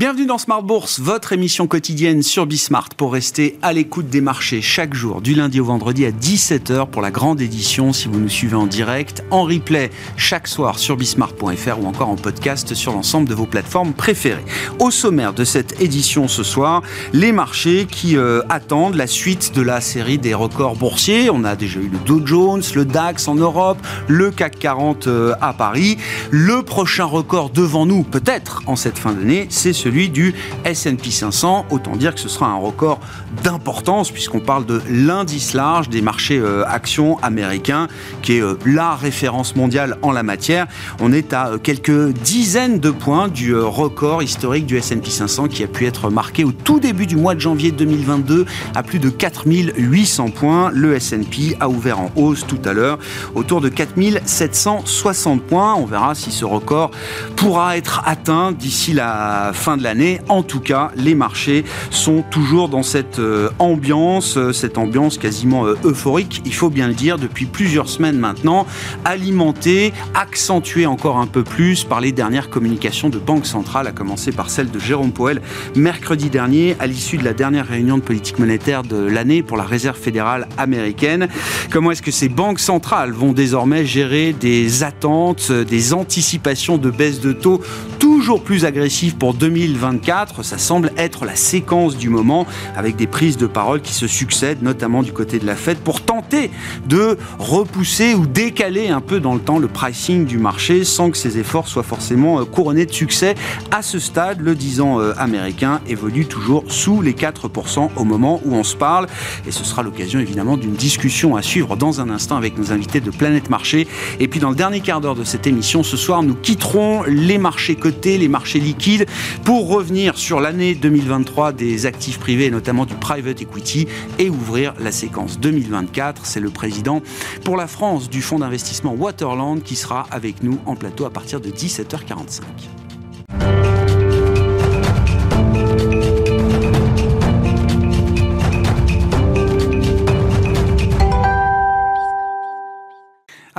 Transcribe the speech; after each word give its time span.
Bienvenue 0.00 0.24
dans 0.24 0.38
Smart 0.38 0.62
Bourse, 0.62 0.98
votre 0.98 1.34
émission 1.34 1.66
quotidienne 1.66 2.22
sur 2.22 2.46
Bismart 2.46 2.88
pour 2.96 3.12
rester 3.12 3.58
à 3.60 3.74
l'écoute 3.74 4.08
des 4.08 4.22
marchés 4.22 4.62
chaque 4.62 4.94
jour, 4.94 5.20
du 5.20 5.34
lundi 5.34 5.60
au 5.60 5.66
vendredi 5.66 6.06
à 6.06 6.10
17h 6.10 6.88
pour 6.88 7.02
la 7.02 7.10
grande 7.10 7.42
édition 7.42 7.92
si 7.92 8.08
vous 8.08 8.18
nous 8.18 8.30
suivez 8.30 8.56
en 8.56 8.66
direct, 8.66 9.22
en 9.30 9.42
replay 9.42 9.90
chaque 10.16 10.48
soir 10.48 10.78
sur 10.78 10.96
bismart.fr 10.96 11.78
ou 11.78 11.86
encore 11.86 12.08
en 12.08 12.16
podcast 12.16 12.72
sur 12.72 12.92
l'ensemble 12.92 13.28
de 13.28 13.34
vos 13.34 13.44
plateformes 13.44 13.92
préférées. 13.92 14.42
Au 14.78 14.90
sommaire 14.90 15.34
de 15.34 15.44
cette 15.44 15.82
édition 15.82 16.28
ce 16.28 16.44
soir, 16.44 16.80
les 17.12 17.32
marchés 17.32 17.84
qui 17.84 18.16
euh, 18.16 18.40
attendent 18.48 18.94
la 18.94 19.06
suite 19.06 19.54
de 19.54 19.60
la 19.60 19.82
série 19.82 20.16
des 20.16 20.32
records 20.32 20.76
boursiers. 20.76 21.28
On 21.28 21.44
a 21.44 21.56
déjà 21.56 21.78
eu 21.78 21.90
le 21.90 21.98
Dow 22.06 22.26
Jones, 22.26 22.62
le 22.74 22.86
DAX 22.86 23.28
en 23.28 23.34
Europe, 23.34 23.76
le 24.08 24.30
CAC 24.30 24.58
40 24.60 25.08
euh, 25.08 25.34
à 25.42 25.52
Paris. 25.52 25.98
Le 26.30 26.62
prochain 26.62 27.04
record 27.04 27.50
devant 27.50 27.84
nous, 27.84 28.02
peut-être 28.02 28.62
en 28.64 28.76
cette 28.76 28.98
fin 28.98 29.12
d'année, 29.12 29.46
c'est 29.50 29.74
celui 29.74 29.89
celui 29.90 30.08
du 30.08 30.34
S&P 30.64 31.10
500. 31.10 31.66
Autant 31.70 31.96
dire 31.96 32.14
que 32.14 32.20
ce 32.20 32.28
sera 32.28 32.46
un 32.46 32.54
record 32.54 33.00
d'importance 33.42 34.12
puisqu'on 34.12 34.38
parle 34.38 34.64
de 34.64 34.80
l'indice 34.88 35.52
large 35.52 35.88
des 35.88 36.00
marchés 36.00 36.38
euh, 36.38 36.64
actions 36.64 37.18
américains 37.24 37.88
qui 38.22 38.34
est 38.34 38.40
euh, 38.40 38.56
la 38.64 38.94
référence 38.94 39.56
mondiale 39.56 39.96
en 40.02 40.12
la 40.12 40.22
matière. 40.22 40.68
On 41.00 41.12
est 41.12 41.32
à 41.32 41.48
euh, 41.48 41.58
quelques 41.58 42.12
dizaines 42.12 42.78
de 42.78 42.90
points 42.90 43.26
du 43.26 43.52
record 43.56 44.22
historique 44.22 44.64
du 44.64 44.76
S&P 44.76 45.10
500 45.10 45.48
qui 45.48 45.64
a 45.64 45.66
pu 45.66 45.86
être 45.86 46.08
marqué 46.08 46.44
au 46.44 46.52
tout 46.52 46.78
début 46.78 47.08
du 47.08 47.16
mois 47.16 47.34
de 47.34 47.40
janvier 47.40 47.72
2022 47.72 48.46
à 48.76 48.84
plus 48.84 49.00
de 49.00 49.10
4800 49.10 50.30
points. 50.30 50.70
Le 50.72 50.94
S&P 50.94 51.56
a 51.58 51.68
ouvert 51.68 51.98
en 51.98 52.12
hausse 52.14 52.46
tout 52.46 52.60
à 52.64 52.72
l'heure 52.72 53.00
autour 53.34 53.60
de 53.60 53.68
4760 53.68 55.42
points. 55.42 55.74
On 55.74 55.86
verra 55.86 56.14
si 56.14 56.30
ce 56.30 56.44
record 56.44 56.92
pourra 57.34 57.76
être 57.76 58.02
atteint 58.06 58.52
d'ici 58.52 58.92
la 58.92 59.50
fin 59.52 59.76
de 59.76 59.79
l'année. 59.82 60.20
En 60.28 60.42
tout 60.42 60.60
cas, 60.60 60.90
les 60.96 61.14
marchés 61.14 61.64
sont 61.90 62.22
toujours 62.30 62.68
dans 62.68 62.82
cette 62.82 63.18
euh, 63.18 63.50
ambiance, 63.58 64.36
euh, 64.36 64.52
cette 64.52 64.78
ambiance 64.78 65.18
quasiment 65.18 65.66
euh, 65.66 65.76
euphorique, 65.84 66.42
il 66.44 66.54
faut 66.54 66.70
bien 66.70 66.88
le 66.88 66.94
dire, 66.94 67.18
depuis 67.18 67.46
plusieurs 67.46 67.88
semaines 67.88 68.18
maintenant, 68.18 68.66
alimentée, 69.04 69.92
accentuée 70.14 70.86
encore 70.86 71.18
un 71.18 71.26
peu 71.26 71.42
plus 71.42 71.84
par 71.84 72.00
les 72.00 72.12
dernières 72.12 72.50
communications 72.50 73.08
de 73.08 73.18
Banque 73.18 73.46
centrale, 73.46 73.86
à 73.86 73.92
commencer 73.92 74.32
par 74.32 74.50
celle 74.50 74.70
de 74.70 74.78
Jérôme 74.78 75.12
Powell 75.12 75.40
mercredi 75.74 76.30
dernier, 76.30 76.76
à 76.78 76.86
l'issue 76.86 77.16
de 77.16 77.24
la 77.24 77.32
dernière 77.32 77.66
réunion 77.66 77.98
de 77.98 78.02
politique 78.02 78.38
monétaire 78.38 78.82
de 78.82 78.96
l'année 78.96 79.42
pour 79.42 79.56
la 79.56 79.64
Réserve 79.64 79.98
fédérale 79.98 80.48
américaine. 80.58 81.28
Comment 81.70 81.90
est-ce 81.90 82.02
que 82.02 82.10
ces 82.10 82.28
banques 82.28 82.60
centrales 82.60 83.12
vont 83.12 83.32
désormais 83.32 83.84
gérer 83.84 84.32
des 84.32 84.82
attentes, 84.82 85.52
des 85.52 85.92
anticipations 85.94 86.78
de 86.78 86.90
baisse 86.90 87.20
de 87.20 87.32
taux 87.32 87.60
toujours 87.98 88.42
plus 88.42 88.64
agressives 88.64 89.16
pour 89.16 89.34
2020 89.34 89.69
2024. 89.72 90.42
Ça 90.42 90.58
semble 90.58 90.92
être 90.96 91.24
la 91.24 91.36
séquence 91.36 91.96
du 91.96 92.08
moment 92.08 92.46
avec 92.76 92.96
des 92.96 93.06
prises 93.06 93.36
de 93.36 93.46
parole 93.46 93.80
qui 93.80 93.92
se 93.92 94.06
succèdent, 94.06 94.62
notamment 94.62 95.02
du 95.02 95.12
côté 95.12 95.38
de 95.38 95.46
la 95.46 95.56
Fed, 95.56 95.78
pour 95.78 96.02
tenter 96.02 96.50
de 96.86 97.18
repousser 97.38 98.14
ou 98.14 98.26
décaler 98.26 98.88
un 98.88 99.00
peu 99.00 99.20
dans 99.20 99.34
le 99.34 99.40
temps 99.40 99.58
le 99.58 99.68
pricing 99.68 100.26
du 100.26 100.38
marché 100.38 100.84
sans 100.84 101.10
que 101.10 101.16
ces 101.16 101.38
efforts 101.38 101.68
soient 101.68 101.82
forcément 101.82 102.40
euh, 102.40 102.44
couronnés 102.44 102.86
de 102.86 102.92
succès. 102.92 103.34
À 103.70 103.82
ce 103.82 103.98
stade, 103.98 104.40
le 104.40 104.54
10 104.54 104.80
ans 104.80 105.00
euh, 105.00 105.12
américain 105.18 105.80
évolue 105.86 106.26
toujours 106.26 106.64
sous 106.68 107.02
les 107.02 107.12
4% 107.12 107.90
au 107.96 108.04
moment 108.04 108.40
où 108.44 108.54
on 108.54 108.64
se 108.64 108.76
parle. 108.76 109.06
Et 109.46 109.50
ce 109.50 109.64
sera 109.64 109.82
l'occasion 109.82 110.20
évidemment 110.20 110.56
d'une 110.56 110.74
discussion 110.74 111.36
à 111.36 111.42
suivre 111.42 111.76
dans 111.76 112.00
un 112.00 112.10
instant 112.10 112.36
avec 112.36 112.58
nos 112.58 112.72
invités 112.72 113.00
de 113.00 113.10
Planète 113.10 113.50
Marché. 113.50 113.86
Et 114.18 114.28
puis 114.28 114.40
dans 114.40 114.50
le 114.50 114.56
dernier 114.56 114.80
quart 114.80 115.00
d'heure 115.00 115.14
de 115.14 115.24
cette 115.24 115.46
émission, 115.46 115.82
ce 115.82 115.96
soir, 115.96 116.22
nous 116.22 116.34
quitterons 116.34 117.02
les 117.04 117.38
marchés 117.38 117.76
cotés, 117.76 118.18
les 118.18 118.28
marchés 118.28 118.60
liquides, 118.60 119.06
pour 119.44 119.59
pour 119.60 119.68
revenir 119.68 120.16
sur 120.16 120.40
l'année 120.40 120.74
2023 120.74 121.52
des 121.52 121.84
actifs 121.84 122.18
privés, 122.18 122.50
notamment 122.50 122.86
du 122.86 122.94
private 122.94 123.42
equity, 123.42 123.86
et 124.18 124.30
ouvrir 124.30 124.72
la 124.80 124.90
séquence 124.90 125.38
2024. 125.38 126.24
C'est 126.24 126.40
le 126.40 126.48
président 126.48 127.02
pour 127.44 127.58
la 127.58 127.66
France 127.66 128.08
du 128.08 128.22
fonds 128.22 128.38
d'investissement 128.38 128.94
Waterland 128.94 129.62
qui 129.62 129.76
sera 129.76 130.06
avec 130.10 130.42
nous 130.42 130.58
en 130.64 130.76
plateau 130.76 131.04
à 131.04 131.10
partir 131.10 131.42
de 131.42 131.50
17h45. 131.50 132.40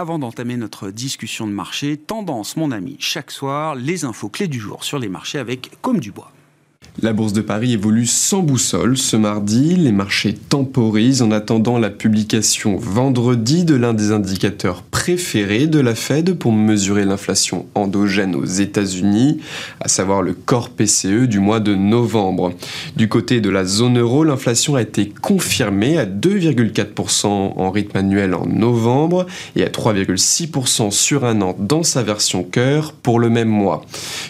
Avant 0.02 0.18
d'entamer 0.18 0.58
notre 0.58 0.90
discussion 0.90 1.46
de 1.46 1.52
marché, 1.52 1.96
tendance, 1.96 2.58
mon 2.58 2.72
ami, 2.72 2.96
chaque 2.98 3.30
soir, 3.30 3.76
les 3.76 4.04
infos 4.04 4.30
clés 4.30 4.48
du 4.48 4.60
jour 4.60 4.84
sur 4.84 4.98
les 4.98 5.10
marchés 5.10 5.38
avec 5.38 5.70
Comme 5.84 6.00
du 6.00 6.12
Bois. 6.12 6.32
La 7.00 7.14
bourse 7.14 7.32
de 7.32 7.40
Paris 7.40 7.72
évolue 7.72 8.06
sans 8.06 8.42
boussole 8.42 8.98
ce 8.98 9.16
mardi. 9.16 9.78
Les 9.78 9.94
marchés 9.94 10.34
temporisent 10.34 11.22
en 11.22 11.32
attendant 11.32 11.80
la 11.80 11.90
publication 11.90 12.76
vendredi 12.76 13.64
de 13.64 13.76
l'un 13.76 13.94
des 13.94 14.12
indicateurs 14.12 14.84
préférés 14.84 15.68
de 15.68 15.80
la 15.80 15.96
Fed 15.96 16.38
pour 16.38 16.52
mesurer 16.52 17.06
l'inflation 17.06 17.66
endogène 17.76 18.36
aux 18.36 18.46
États-Unis, 18.46 19.40
à 19.80 19.88
savoir 19.88 20.22
le 20.22 20.34
corps 20.34 20.70
PCE 20.70 21.28
du 21.28 21.40
mois 21.40 21.62
de 21.62 21.76
novembre. 21.76 22.54
Du 22.98 23.08
côté 23.08 23.40
de 23.40 23.50
la 23.50 23.64
zone 23.64 23.98
euro, 23.98 24.26
l'inflation 24.26 24.76
a 24.76 24.82
été 24.82 25.08
confirmée 25.08 25.98
à 25.98 26.06
2,4% 26.06 27.26
en 27.26 27.72
rythme 27.72 27.98
annuel 27.98 28.34
en 28.34 28.46
novembre 28.46 29.28
et 29.56 29.64
à 29.64 29.70
3,6% 29.70 30.92
sur 30.92 31.24
un 31.24 31.42
an 31.42 31.56
dans 31.58 31.84
sa 31.84 32.04
version 32.04 32.44
cœur 32.44 32.92
pour 32.92 33.18
le 33.18 33.30
même 33.30 33.50
mois. 33.50 33.86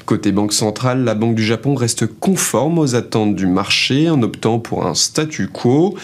Côté 0.06 0.32
Banque 0.32 0.54
centrale, 0.54 1.04
la 1.04 1.16
Banque 1.16 1.36
du 1.36 1.44
Japon 1.44 1.74
reste 1.74 2.06
conforme 2.06 2.51
aux 2.54 2.96
attentes 2.96 3.36
du 3.36 3.48
marché 3.48 4.10
en 4.10 4.22
optant 4.24 4.60
pour 4.60 4.86
un 4.86 4.94
statu 4.94 5.48
quo 5.48 5.96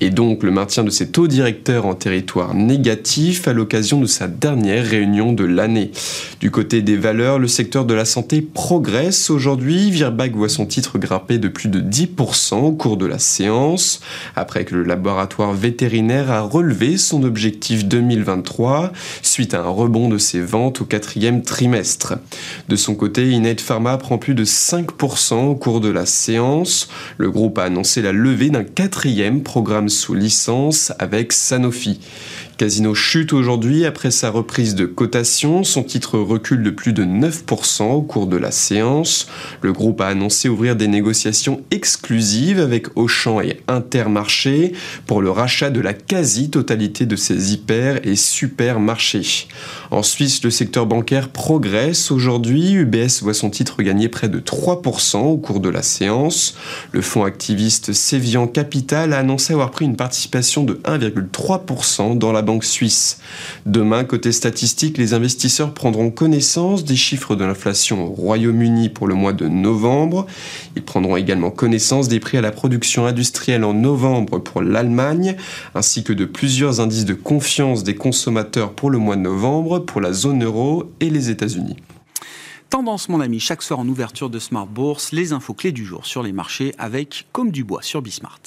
et 0.00 0.10
donc 0.10 0.42
le 0.42 0.50
maintien 0.50 0.84
de 0.84 0.90
ses 0.90 1.08
taux 1.08 1.26
directeurs 1.26 1.86
en 1.86 1.94
territoire 1.94 2.54
négatif 2.54 3.48
à 3.48 3.52
l'occasion 3.52 4.00
de 4.00 4.06
sa 4.06 4.28
dernière 4.28 4.84
réunion 4.84 5.32
de 5.32 5.44
l'année. 5.44 5.90
Du 6.40 6.50
côté 6.50 6.82
des 6.82 6.96
valeurs, 6.96 7.38
le 7.38 7.48
secteur 7.48 7.84
de 7.86 7.94
la 7.94 8.04
santé 8.04 8.42
progresse 8.42 9.30
aujourd'hui. 9.30 9.90
Virbac 9.90 10.34
voit 10.34 10.48
son 10.48 10.66
titre 10.66 10.98
grimper 10.98 11.38
de 11.38 11.48
plus 11.48 11.68
de 11.68 11.80
10% 11.80 12.56
au 12.56 12.72
cours 12.72 12.96
de 12.96 13.06
la 13.06 13.18
séance, 13.18 14.00
après 14.34 14.64
que 14.64 14.74
le 14.74 14.82
laboratoire 14.82 15.54
vétérinaire 15.54 16.30
a 16.30 16.42
relevé 16.42 16.98
son 16.98 17.22
objectif 17.22 17.86
2023 17.86 18.92
suite 19.22 19.54
à 19.54 19.62
un 19.62 19.68
rebond 19.68 20.08
de 20.08 20.18
ses 20.18 20.40
ventes 20.40 20.82
au 20.82 20.84
quatrième 20.84 21.42
trimestre. 21.42 22.14
De 22.68 22.76
son 22.76 22.94
côté, 22.94 23.30
Inet 23.30 23.56
Pharma 23.56 23.96
prend 23.96 24.18
plus 24.18 24.34
de 24.34 24.44
5% 24.44 25.46
au 25.46 25.54
cours 25.54 25.80
de 25.80 25.88
la 25.96 26.06
séance. 26.06 26.88
Le 27.18 27.30
groupe 27.30 27.58
a 27.58 27.64
annoncé 27.64 28.02
la 28.02 28.12
levée 28.12 28.50
d'un 28.50 28.64
quatrième 28.64 29.42
programme 29.42 29.88
sous 29.88 30.14
licence 30.14 30.92
avec 30.98 31.32
Sanofi. 31.32 31.98
Casino 32.56 32.94
chute 32.94 33.34
aujourd'hui 33.34 33.84
après 33.84 34.10
sa 34.10 34.30
reprise 34.30 34.74
de 34.74 34.86
cotation. 34.86 35.62
Son 35.62 35.82
titre 35.82 36.18
recule 36.18 36.62
de 36.62 36.70
plus 36.70 36.94
de 36.94 37.04
9% 37.04 37.82
au 37.82 38.00
cours 38.00 38.26
de 38.26 38.38
la 38.38 38.50
séance. 38.50 39.28
Le 39.60 39.74
groupe 39.74 40.00
a 40.00 40.06
annoncé 40.06 40.48
ouvrir 40.48 40.74
des 40.74 40.88
négociations 40.88 41.60
exclusives 41.70 42.60
avec 42.60 42.96
Auchan 42.96 43.42
et 43.42 43.60
Intermarché 43.68 44.72
pour 45.06 45.20
le 45.20 45.30
rachat 45.30 45.68
de 45.68 45.80
la 45.80 45.92
quasi-totalité 45.92 47.04
de 47.04 47.16
ses 47.16 47.52
hyper 47.52 48.06
et 48.06 48.16
supermarchés. 48.16 49.48
En 49.90 50.02
Suisse, 50.02 50.42
le 50.42 50.50
secteur 50.50 50.86
bancaire 50.86 51.28
progresse 51.28 52.10
aujourd'hui. 52.10 52.72
UBS 52.72 53.22
voit 53.22 53.34
son 53.34 53.50
titre 53.50 53.82
gagner 53.82 54.08
près 54.08 54.28
de 54.28 54.40
3% 54.40 55.18
au 55.18 55.36
cours 55.36 55.60
de 55.60 55.68
la 55.68 55.82
séance. 55.82 56.56
Le 56.92 57.02
fonds 57.02 57.24
activiste 57.24 57.92
Sévian 57.92 58.48
Capital 58.48 59.12
a 59.12 59.18
annoncé 59.18 59.52
avoir 59.52 59.70
pris 59.70 59.84
une 59.84 59.96
participation 59.96 60.64
de 60.64 60.74
1,3% 60.84 62.18
dans 62.18 62.32
la 62.32 62.42
banque 62.42 62.64
suisse. 62.64 63.18
Demain, 63.64 64.04
côté 64.04 64.32
statistique, 64.32 64.98
les 64.98 65.14
investisseurs 65.14 65.72
prendront 65.72 66.10
connaissance 66.10 66.84
des 66.84 66.96
chiffres 66.96 67.36
de 67.36 67.44
l'inflation 67.44 68.06
au 68.06 68.10
Royaume-Uni 68.10 68.88
pour 68.88 69.06
le 69.06 69.14
mois 69.14 69.32
de 69.32 69.46
novembre. 69.46 70.26
Ils 70.74 70.84
prendront 70.84 71.16
également 71.16 71.50
connaissance 71.50 72.08
des 72.08 72.18
prix 72.18 72.38
à 72.38 72.42
la 72.42 72.52
production 72.52 73.06
industrielle 73.06 73.64
en 73.64 73.74
novembre 73.74 74.38
pour 74.38 74.62
l'Allemagne, 74.62 75.36
ainsi 75.74 76.02
que 76.02 76.12
de 76.12 76.24
plusieurs 76.24 76.80
indices 76.80 77.04
de 77.04 77.14
confiance 77.14 77.84
des 77.84 77.94
consommateurs 77.94 78.72
pour 78.72 78.90
le 78.90 78.98
mois 78.98 79.16
de 79.16 79.22
novembre 79.22 79.75
pour 79.80 80.00
la 80.00 80.12
zone 80.12 80.44
euro 80.44 80.92
et 81.00 81.10
les 81.10 81.30
États-Unis. 81.30 81.76
Tendance, 82.70 83.08
mon 83.08 83.20
ami, 83.20 83.38
chaque 83.38 83.62
soir 83.62 83.78
en 83.78 83.88
ouverture 83.88 84.28
de 84.28 84.38
Smart 84.38 84.66
Bourse, 84.66 85.12
les 85.12 85.32
infos 85.32 85.54
clés 85.54 85.72
du 85.72 85.84
jour 85.84 86.04
sur 86.04 86.22
les 86.22 86.32
marchés 86.32 86.74
avec 86.78 87.26
Comme 87.32 87.50
du 87.50 87.64
bois 87.64 87.82
sur 87.82 88.02
Bismart. 88.02 88.40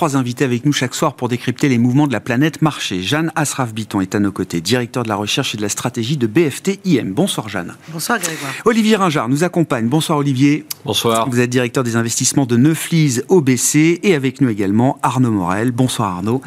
Trois 0.00 0.16
invités 0.16 0.46
avec 0.46 0.64
nous 0.64 0.72
chaque 0.72 0.94
soir 0.94 1.12
pour 1.12 1.28
décrypter 1.28 1.68
les 1.68 1.76
mouvements 1.76 2.06
de 2.06 2.12
la 2.14 2.20
planète 2.20 2.62
marché. 2.62 3.02
Jeanne 3.02 3.30
Asraf-Biton 3.36 4.00
est 4.00 4.14
à 4.14 4.18
nos 4.18 4.32
côtés, 4.32 4.62
directeur 4.62 5.02
de 5.02 5.10
la 5.10 5.14
recherche 5.14 5.52
et 5.54 5.58
de 5.58 5.62
la 5.62 5.68
stratégie 5.68 6.16
de 6.16 6.26
BFT 6.26 6.80
IM. 6.86 7.12
Bonsoir 7.12 7.50
Jeanne. 7.50 7.74
Bonsoir 7.88 8.18
Grégoire. 8.18 8.50
Olivier 8.64 8.96
Ringard 8.96 9.28
nous 9.28 9.44
accompagne. 9.44 9.88
Bonsoir 9.88 10.16
Olivier. 10.16 10.64
Bonsoir. 10.86 11.28
Vous 11.28 11.38
êtes 11.38 11.50
directeur 11.50 11.84
des 11.84 11.96
investissements 11.96 12.46
de 12.46 12.56
Neuflise 12.56 13.26
OBC 13.28 14.00
et 14.02 14.14
avec 14.14 14.40
nous 14.40 14.48
également 14.48 14.98
Arnaud 15.02 15.32
Morel. 15.32 15.70
Bonsoir 15.70 16.16
Arnaud. 16.16 16.40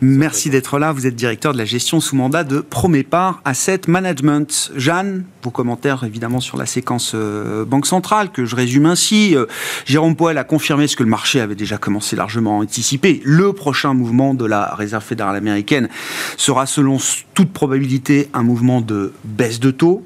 Merci 0.00 0.50
d'être 0.50 0.80
là. 0.80 0.90
Vous 0.90 1.06
êtes 1.06 1.14
directeur 1.14 1.52
de 1.52 1.58
la 1.58 1.64
gestion 1.64 2.00
sous 2.00 2.16
mandat 2.16 2.42
de 2.42 2.58
Promépar 2.58 3.40
Asset 3.44 3.82
Management. 3.86 4.72
Jeanne, 4.74 5.22
vos 5.44 5.50
commentaires 5.50 6.02
évidemment 6.02 6.40
sur 6.40 6.56
la 6.56 6.66
séquence 6.66 7.12
euh, 7.14 7.64
Banque 7.64 7.86
Centrale 7.86 8.32
que 8.32 8.44
je 8.44 8.56
résume 8.56 8.86
ainsi. 8.86 9.36
Euh, 9.36 9.46
Jérôme 9.86 10.16
Poel 10.16 10.36
a 10.36 10.42
confirmé 10.42 10.88
ce 10.88 10.96
que 10.96 11.04
le 11.04 11.10
marché 11.10 11.40
avait 11.40 11.54
déjà 11.54 11.78
commencé 11.78 12.16
largement 12.16 12.58
à 12.58 12.62
anticiper. 12.64 12.87
Le 13.24 13.52
prochain 13.52 13.94
mouvement 13.94 14.34
de 14.34 14.44
la 14.44 14.74
Réserve 14.74 15.04
fédérale 15.04 15.36
américaine 15.36 15.88
sera 16.36 16.66
selon 16.66 16.98
toute 17.34 17.52
probabilité 17.52 18.28
un 18.34 18.42
mouvement 18.42 18.80
de 18.80 19.12
baisse 19.24 19.60
de 19.60 19.70
taux 19.70 20.04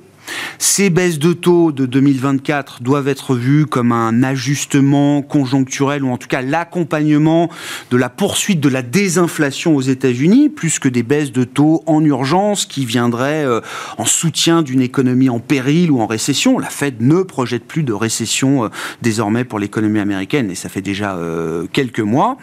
ces 0.59 0.91
baisses 0.91 1.19
de 1.19 1.33
taux 1.33 1.73
de 1.73 1.87
2024 1.87 2.83
doivent 2.83 3.09
être 3.09 3.35
vues 3.35 3.67
comme 3.67 3.93
un 3.93 4.23
ajustement 4.23 5.23
conjoncturel 5.23 6.05
ou 6.05 6.11
en 6.11 6.17
tout 6.17 6.29
cas 6.29 6.43
l'accompagnement 6.43 7.51
de 7.91 7.97
la 7.97 8.09
poursuite 8.09 8.61
de 8.61 8.69
la 8.69 8.83
désinflation 8.83 9.75
aux 9.77 9.81
États-Unis, 9.81 10.49
plus 10.49 10.79
que 10.79 10.89
des 10.89 11.03
baisses 11.03 11.33
de 11.33 11.45
taux 11.45 11.83
en 11.87 12.05
urgence 12.05 12.67
qui 12.67 12.85
viendraient 12.85 13.45
euh, 13.45 13.61
en 13.99 14.05
soutien 14.05 14.63
d'une 14.63 14.81
économie 14.81 15.29
en 15.29 15.41
péril 15.41 15.91
ou 15.91 16.01
en 16.01 16.07
récession. 16.07 16.59
La 16.59 16.71
Fed 16.71 17.01
ne 17.01 17.23
projette 17.23 17.65
plus 17.65 17.83
de 17.83 17.93
récession 17.93 18.65
euh, 18.65 18.69
désormais 19.03 19.45
pour 19.45 19.59
l'économie 19.59 20.01
américaine 20.01 20.51
et 20.51 20.55
ça 20.55 20.69
fait 20.69 20.83
déjà 20.83 21.17
euh, 21.17 21.67
quelques 21.73 22.01
mois. 22.01 22.39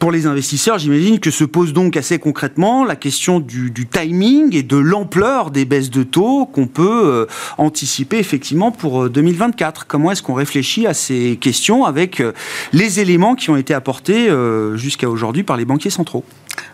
Pour 0.00 0.12
les 0.12 0.26
investisseurs, 0.26 0.78
j'imagine 0.78 1.20
que 1.20 1.30
se 1.30 1.44
pose 1.44 1.74
donc 1.74 1.94
assez 1.94 2.18
concrètement 2.18 2.86
la 2.86 2.96
question 2.96 3.38
du, 3.38 3.70
timing 3.86 4.56
et 4.56 4.62
de 4.62 4.78
l'ampleur 4.78 5.50
des 5.50 5.66
baisses 5.66 5.90
de 5.90 6.04
taux 6.04 6.46
qu'on 6.46 6.66
peut 6.66 7.02
euh, 7.04 7.26
anticiper 7.58 8.16
effectivement 8.16 8.72
pour 8.72 9.10
2024. 9.10 9.82
Euh, 9.82 9.84
Comment 9.86 10.10
est-ce 10.10 10.22
qu'on 10.22 10.32
réfléchit 10.32 10.86
à 10.86 10.94
ces 10.94 11.36
questions 11.38 11.84
avec 11.84 12.20
euh, 12.20 12.32
les 12.72 13.00
éléments 13.00 13.34
qui 13.34 13.50
ont 13.50 13.58
été 13.58 13.74
apportés 13.74 14.30
jusqu'à 14.74 15.10
aujourd'hui 15.10 15.42
par 15.42 15.58
les 15.58 15.66
banquiers 15.66 15.90
centraux? 15.90 16.24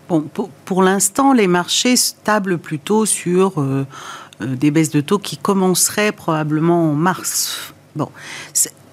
Bon, 0.09 0.25
pour, 0.65 0.85
l'instant, 0.85 1.33
les 1.33 1.49
marchés 1.49 1.97
stablent 1.97 2.59
plutôt 2.59 3.07
sur 3.07 3.55
des 4.41 4.71
baisses 4.71 4.91
de 4.91 5.01
taux 5.01 5.19
qui 5.19 5.37
commenceraient 5.37 6.13
probablement 6.13 6.93
en 6.93 6.95
mars. 6.95 7.75
Bon, 7.97 8.09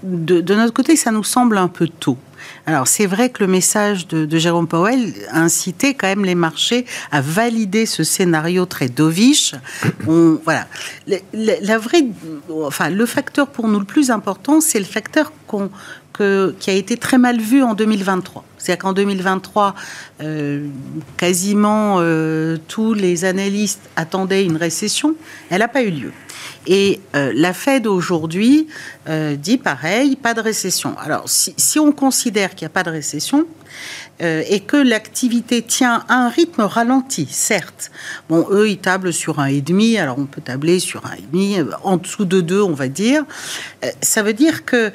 de, 0.01 0.55
notre 0.55 0.73
côté, 0.73 0.95
ça 0.95 1.11
nous 1.11 1.23
semble 1.23 1.57
un 1.57 1.67
peu 1.67 1.87
tôt. 1.87 2.17
Alors 2.65 2.87
c'est 2.87 3.05
vrai 3.05 3.29
que 3.29 3.43
le 3.43 3.49
message 3.49 4.07
de, 4.07 4.37
Jérôme 4.37 4.67
Powell 4.67 5.13
a 5.31 5.41
incité 5.41 5.95
quand 5.95 6.07
même 6.07 6.23
les 6.23 6.35
marchés 6.35 6.85
à 7.11 7.19
valider 7.19 7.85
ce 7.85 8.03
scénario 8.03 8.65
très 8.65 8.87
dovish. 8.87 9.53
voilà, 10.45 10.67
la, 11.33 11.77
vraie, 11.77 12.05
enfin 12.49 12.89
le 12.89 13.05
facteur 13.05 13.47
pour 13.47 13.67
nous 13.67 13.79
le 13.79 13.85
plus 13.85 14.11
important, 14.11 14.61
c'est 14.61 14.79
le 14.79 14.85
facteur 14.85 15.33
qui 16.59 16.69
a 16.69 16.73
été 16.73 16.95
très 16.95 17.17
mal 17.17 17.39
vu 17.39 17.63
en 17.63 17.73
2023. 17.73 18.45
C'est-à-dire 18.57 18.81
qu'en 18.81 18.93
2023, 18.93 19.75
euh, 20.21 20.67
quasiment 21.17 21.97
euh, 21.99 22.57
tous 22.67 22.93
les 22.93 23.25
analystes 23.25 23.89
attendaient 23.95 24.45
une 24.45 24.55
récession. 24.55 25.15
Elle 25.49 25.59
n'a 25.59 25.67
pas 25.67 25.83
eu 25.83 25.89
lieu. 25.89 26.13
Et 26.67 27.01
euh, 27.15 27.31
la 27.35 27.53
Fed 27.53 27.87
aujourd'hui 27.87 28.67
euh, 29.09 29.35
dit 29.35 29.57
pareil, 29.57 30.15
pas 30.15 30.33
de 30.33 30.41
récession. 30.41 30.95
Alors 30.97 31.23
si, 31.27 31.79
on 31.79 31.91
considère 31.91 32.55
qu'il 32.55 32.65
n'y 32.65 32.71
a 32.71 32.73
pas 32.73 32.83
de 32.83 32.89
récession 32.89 33.45
euh, 34.21 34.43
et 34.47 34.61
que 34.61 34.77
l'activité 34.77 35.61
tient 35.61 36.05
à 36.07 36.15
un 36.15 36.29
rythme 36.29 36.61
ralenti, 36.61 37.27
certes. 37.29 37.91
Bon, 38.29 38.47
eux, 38.49 38.69
ils 38.69 38.77
tablent 38.77 39.13
sur 39.13 39.39
un 39.39 39.47
et 39.47 39.61
demi. 39.61 39.97
Alors 39.97 40.19
on 40.19 40.25
peut 40.25 40.41
tabler 40.41 40.79
sur 40.79 41.05
un 41.05 41.15
et 41.15 41.25
demi, 41.31 41.57
en 41.83 41.97
dessous 41.97 42.25
de 42.25 42.39
deux, 42.41 42.61
on 42.61 42.73
va 42.73 42.87
dire. 42.87 43.25
ça 44.01 44.23
veut 44.23 44.33
dire 44.33 44.65
que 44.65 44.91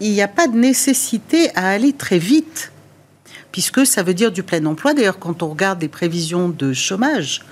il 0.00 0.10
n'y 0.10 0.22
a 0.22 0.28
pas 0.28 0.48
de 0.48 0.56
nécessité 0.56 1.50
à 1.54 1.68
aller 1.68 1.92
très 1.92 2.18
vite, 2.18 2.72
puisque 3.52 3.86
ça 3.86 4.02
veut 4.02 4.14
dire 4.14 4.32
du 4.32 4.42
plein 4.42 4.64
emploi. 4.66 4.94
D'ailleurs, 4.94 5.20
quand 5.20 5.44
on 5.44 5.48
regarde 5.48 5.80
les 5.80 5.88
prévisions 5.88 6.48
de 6.48 6.72
chômage, 6.72 7.42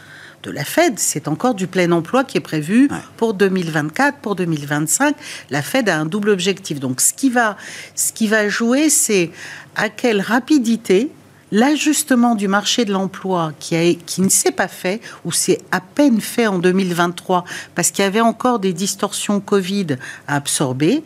de 0.42 0.50
la 0.50 0.64
Fed. 0.64 0.98
C'est 0.98 1.28
encore 1.28 1.54
du 1.54 1.66
plein 1.66 1.92
emploi 1.92 2.24
qui 2.24 2.38
est 2.38 2.42
prévu 2.42 2.88
pour 3.16 3.34
2024, 3.34 4.18
pour 4.18 4.36
2025. 4.36 5.14
La 5.50 5.62
Fed 5.62 5.88
a 5.88 5.98
un 5.98 6.06
double 6.06 6.30
objectif. 6.30 6.80
Donc, 6.80 7.00
ce 7.00 7.12
qui 7.12 7.30
va, 7.30 7.56
ce 7.94 8.12
qui 8.12 8.26
va 8.26 8.48
jouer, 8.48 8.90
c'est 8.90 9.30
à 9.76 9.88
quelle 9.88 10.20
rapidité 10.20 11.10
l'ajustement 11.52 12.34
du 12.34 12.48
marché 12.48 12.84
de 12.84 12.92
l'emploi 12.92 13.52
qui, 13.58 13.96
qui 14.06 14.22
ne 14.22 14.28
s'est 14.28 14.52
pas 14.52 14.68
fait, 14.68 15.00
ou 15.24 15.32
c'est 15.32 15.58
à 15.70 15.80
peine 15.80 16.20
fait 16.20 16.46
en 16.46 16.58
2023, 16.58 17.44
parce 17.74 17.90
qu'il 17.90 18.04
y 18.04 18.06
avait 18.06 18.20
encore 18.20 18.58
des 18.58 18.72
distorsions 18.72 19.40
Covid 19.40 19.96
à 20.28 20.36
absorber, 20.36 21.02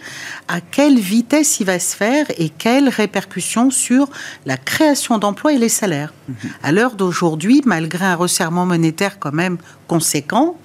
à 0.48 0.60
quelle 0.60 0.98
vitesse 0.98 1.60
il 1.60 1.66
va 1.66 1.78
se 1.78 1.96
faire 1.96 2.26
et 2.38 2.48
quelles 2.48 2.88
répercussions 2.88 3.70
sur 3.70 4.08
la 4.46 4.56
création 4.56 5.18
d'emplois 5.18 5.52
et 5.52 5.58
les 5.58 5.68
salaires. 5.68 6.12
Mhm. 6.28 6.36
À 6.62 6.72
l'heure 6.72 6.94
d'aujourd'hui, 6.94 7.62
malgré 7.64 8.04
un 8.04 8.16
resserrement 8.16 8.66
monétaire 8.66 9.18
quand 9.18 9.32
même 9.32 9.58
conséquent, 9.86 10.56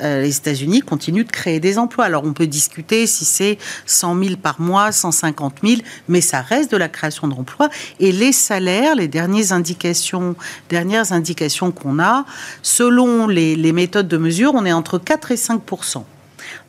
euh, 0.00 0.22
les 0.22 0.36
États-Unis 0.36 0.80
continuent 0.80 1.24
de 1.24 1.30
créer 1.30 1.60
des 1.60 1.78
emplois. 1.78 2.04
Alors 2.04 2.24
on 2.24 2.32
peut 2.32 2.46
discuter 2.46 3.06
si 3.06 3.24
c'est 3.24 3.58
100 3.86 4.22
000 4.22 4.36
par 4.36 4.60
mois, 4.60 4.92
150 4.92 5.56
000, 5.64 5.80
mais 6.08 6.20
ça 6.20 6.40
reste 6.40 6.70
de 6.72 6.76
la 6.76 6.88
création 6.88 7.28
d'emplois. 7.28 7.68
Et 8.00 8.12
les 8.12 8.32
salaires, 8.32 8.94
les 8.96 9.08
dernières 9.08 9.52
indications, 9.52 10.34
dernières 10.68 11.12
indications 11.12 11.70
qu'on 11.70 11.98
a, 11.98 12.24
selon 12.62 13.28
les, 13.28 13.72
méthodes 13.72 14.08
de 14.08 14.16
mesure, 14.16 14.52
on 14.54 14.64
est 14.64 14.72
entre 14.72 14.98
4 14.98 15.32
et 15.32 15.36
5% 15.36 16.04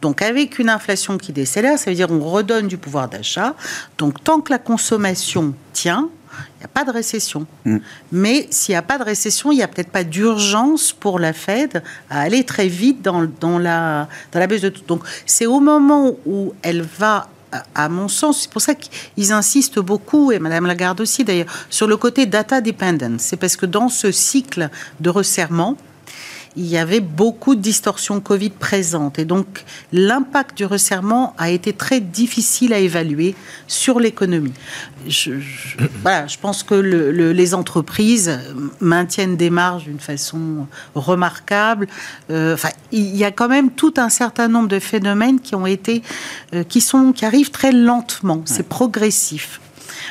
donc 0.01 0.22
avec 0.22 0.57
une 0.57 0.69
inflation 0.69 1.18
qui 1.18 1.31
décélère, 1.31 1.77
ça 1.77 1.89
veut 1.89 1.95
dire 1.95 2.10
on 2.10 2.19
redonne 2.19 2.68
du 2.68 2.77
pouvoir 2.77 3.07
d'achat. 3.07 3.56
Donc 3.98 4.24
tant 4.24 4.39
que 4.39 4.51
la 4.51 4.57
consommation 4.57 5.54
tient, 5.74 6.10
il 6.57 6.59
n'y 6.59 6.65
a 6.65 6.67
pas 6.67 6.83
de 6.83 6.91
récession. 6.91 7.45
Mm. 7.65 7.77
Mais 8.11 8.47
s'il 8.49 8.73
n'y 8.73 8.77
a 8.77 8.81
pas 8.81 8.97
de 8.97 9.03
récession, 9.03 9.51
il 9.51 9.57
n'y 9.57 9.63
a 9.63 9.67
peut-être 9.67 9.91
pas 9.91 10.03
d'urgence 10.03 10.93
pour 10.93 11.19
la 11.19 11.33
Fed 11.33 11.83
à 12.09 12.21
aller 12.21 12.43
très 12.43 12.67
vite 12.67 13.01
dans, 13.01 13.27
dans, 13.39 13.59
la, 13.59 14.07
dans 14.31 14.39
la 14.39 14.47
baisse 14.47 14.61
de 14.61 14.69
tout. 14.69 14.83
Donc 14.87 15.03
c'est 15.25 15.45
au 15.45 15.59
moment 15.59 16.13
où 16.25 16.53
elle 16.61 16.81
va 16.81 17.29
à 17.73 17.89
mon 17.89 18.07
sens, 18.07 18.41
c'est 18.41 18.51
pour 18.51 18.61
ça 18.61 18.75
qu'ils 18.75 19.31
insistent 19.31 19.79
beaucoup, 19.79 20.31
et 20.31 20.39
Madame 20.39 20.65
Lagarde 20.65 20.99
aussi 21.01 21.23
d'ailleurs, 21.23 21.47
sur 21.69 21.87
le 21.87 21.95
côté 21.97 22.25
data 22.25 22.61
dependent. 22.61 23.15
C'est 23.19 23.38
parce 23.38 23.55
que 23.55 23.65
dans 23.65 23.89
ce 23.89 24.11
cycle 24.11 24.69
de 24.99 25.09
resserrement, 25.09 25.77
il 26.57 26.65
y 26.65 26.77
avait 26.77 26.99
beaucoup 26.99 27.55
de 27.55 27.61
distorsions 27.61 28.19
Covid 28.19 28.51
présentes. 28.51 29.19
Et 29.19 29.25
donc, 29.25 29.65
l'impact 29.91 30.57
du 30.57 30.65
resserrement 30.65 31.33
a 31.37 31.49
été 31.49 31.73
très 31.73 31.99
difficile 31.99 32.74
à 32.74 32.79
évaluer 32.79 33.35
sur 33.67 34.00
l'économie. 34.00 34.53
Je, 35.07 35.33
voilà, 36.01 36.27
je 36.27 36.38
pense 36.38 36.63
que 36.63 36.75
les 36.75 37.53
entreprises 37.53 38.39
maintiennent 38.79 39.38
des 39.38 39.50
marges 39.50 39.85
d'une 39.85 40.00
façon 40.00 40.67
remarquable. 40.95 41.88
Euh, 42.29 42.53
enfin, 42.53 42.69
il 42.91 43.15
y 43.15 43.24
a 43.24 43.31
quand 43.31 43.50
même 43.50 43.71
tout 43.71 43.93
un 43.97 44.09
certain 44.09 44.47
nombre 44.47 44.69
de 44.69 44.79
phénomènes 44.79 45.39
qui 45.39 45.55
ont 45.55 45.65
été, 45.65 46.01
euh, 46.53 46.63
qui 46.63 46.81
sont, 46.81 47.12
qui 47.12 47.25
arrivent 47.25 47.51
très 47.51 47.71
lentement. 47.71 48.41
C'est 48.45 48.67
progressif. 48.67 49.59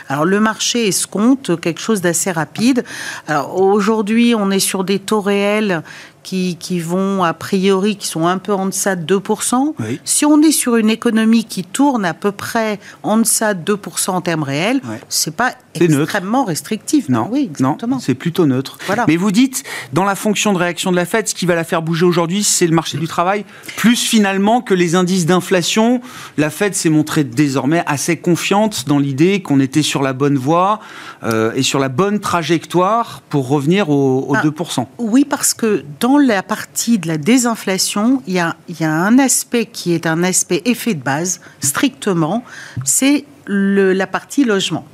Alors 0.09 0.25
le 0.25 0.41
marché 0.41 0.87
escompte 0.87 1.59
quelque 1.61 1.81
chose 1.81 2.01
d'assez 2.01 2.31
rapide. 2.31 2.85
Alors 3.27 3.61
aujourd'hui, 3.61 4.35
on 4.37 4.51
est 4.51 4.59
sur 4.59 4.85
des 4.85 4.99
taux 4.99 5.21
réels 5.21 5.83
qui, 6.25 6.57
qui, 6.57 6.81
vont 6.81 7.23
a 7.23 7.35
priori, 7.35 7.97
qui 7.97 8.09
sont 8.09 8.27
un 8.27 8.39
peu 8.39 8.53
en 8.53 8.67
deçà 8.67 8.97
de 8.97 9.19
2%. 9.19 9.75
Si 10.05 10.25
on 10.25 10.43
est 10.43 10.51
sur 10.51 10.77
une 10.77 10.91
économie 10.91 11.45
qui 11.45 11.63
tourne 11.63 12.05
à 12.05 12.15
peu 12.15 12.33
près 12.33 12.81
en 13.03 13.19
deçà 13.19 13.55
de 13.55 13.77
2% 13.77 14.11
en 14.11 14.21
termes 14.21 14.43
réels, 14.43 14.81
c'est 15.09 15.37
pas 15.37 15.55
extrêmement 15.75 16.45
restrictif. 16.45 17.09
Non, 17.09 17.29
oui, 17.31 17.49
exactement. 17.51 17.99
c'est 17.99 18.15
plutôt 18.15 18.47
neutre. 18.47 18.79
Voilà. 18.87 19.05
Mais 19.09 19.17
vous 19.17 19.31
dites, 19.31 19.65
dans 19.93 20.05
la 20.05 20.15
fonction 20.15 20.53
de 20.53 20.59
réaction 20.59 20.91
de 20.91 20.97
la 20.97 21.05
Fed, 21.05 21.29
ce 21.29 21.35
qui 21.35 21.47
va 21.47 21.55
la 21.55 21.65
faire 21.65 21.83
bouger 21.83 22.05
aujourd'hui, 22.07 22.43
c'est 22.43 22.67
le 22.67 22.75
marché 22.75 22.99
du 22.99 23.07
travail, 23.07 23.45
plus 23.77 23.97
finalement 23.97 24.61
que 24.61 24.75
les 24.75 24.95
indices 24.95 25.27
d'inflation. 25.27 26.01
La 26.39 26.51
Fed 26.51 26.75
s'est 26.75 26.91
montrée 26.91 27.25
désormais 27.25 27.83
assez 27.87 28.17
confiante 28.17 28.87
dans 28.87 28.99
l'idée 28.99 29.43
qu'on 29.43 29.61
était 29.61 29.83
sur 29.83 30.03
la 30.03 30.13
bonne 30.13 30.37
voie 30.37 30.81
euh, 31.23 31.53
et 31.55 31.63
sur 31.63 31.79
la 31.79 31.89
bonne 31.89 32.21
trajectoire 32.21 33.23
pour 33.29 33.49
revenir 33.49 33.91
aux, 33.91 34.35
2%. 34.37 34.81
Ah, 34.81 34.87
oui, 34.99 35.25
parce 35.25 35.55
que 35.55 35.85
dans 36.01 36.14
la 36.19 36.43
partie 36.43 36.99
de 36.99 37.09
la 37.09 37.19
désinflation, 37.19 38.23
il 38.27 38.35
y 38.35 38.39
a, 38.41 38.57
un 38.81 39.19
aspect 39.19 39.67
qui 39.67 39.93
est 39.93 40.07
un 40.07 40.23
aspect 40.23 40.63
effet 40.65 40.95
de 40.95 41.03
base, 41.03 41.41
strictement, 41.61 42.45
c'est 42.85 43.25
la 43.47 44.07
partie 44.07 44.45
logement. 44.45 44.87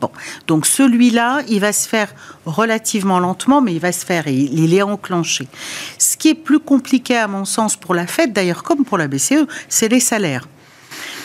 Bon, 0.00 0.10
donc 0.46 0.66
celui-là, 0.66 1.40
il 1.48 1.60
va 1.60 1.72
se 1.72 1.88
faire 1.88 2.14
relativement 2.44 3.18
lentement, 3.18 3.62
mais 3.62 3.74
il 3.74 3.80
va 3.80 3.92
se 3.92 4.04
faire 4.04 4.28
et 4.28 4.34
il 4.34 4.74
est 4.74 4.82
enclenché. 4.82 5.48
Ce 5.98 6.18
qui 6.18 6.28
est 6.28 6.34
plus 6.34 6.60
compliqué 6.60 7.16
à 7.16 7.28
mon 7.28 7.46
sens 7.46 7.76
pour 7.76 7.94
la 7.94 8.06
Fed, 8.06 8.34
d'ailleurs 8.34 8.62
comme 8.62 8.84
pour 8.84 8.98
la 8.98 9.08
BCE, 9.08 9.46
c'est 9.70 9.88
les 9.88 10.00
salaires. 10.00 10.46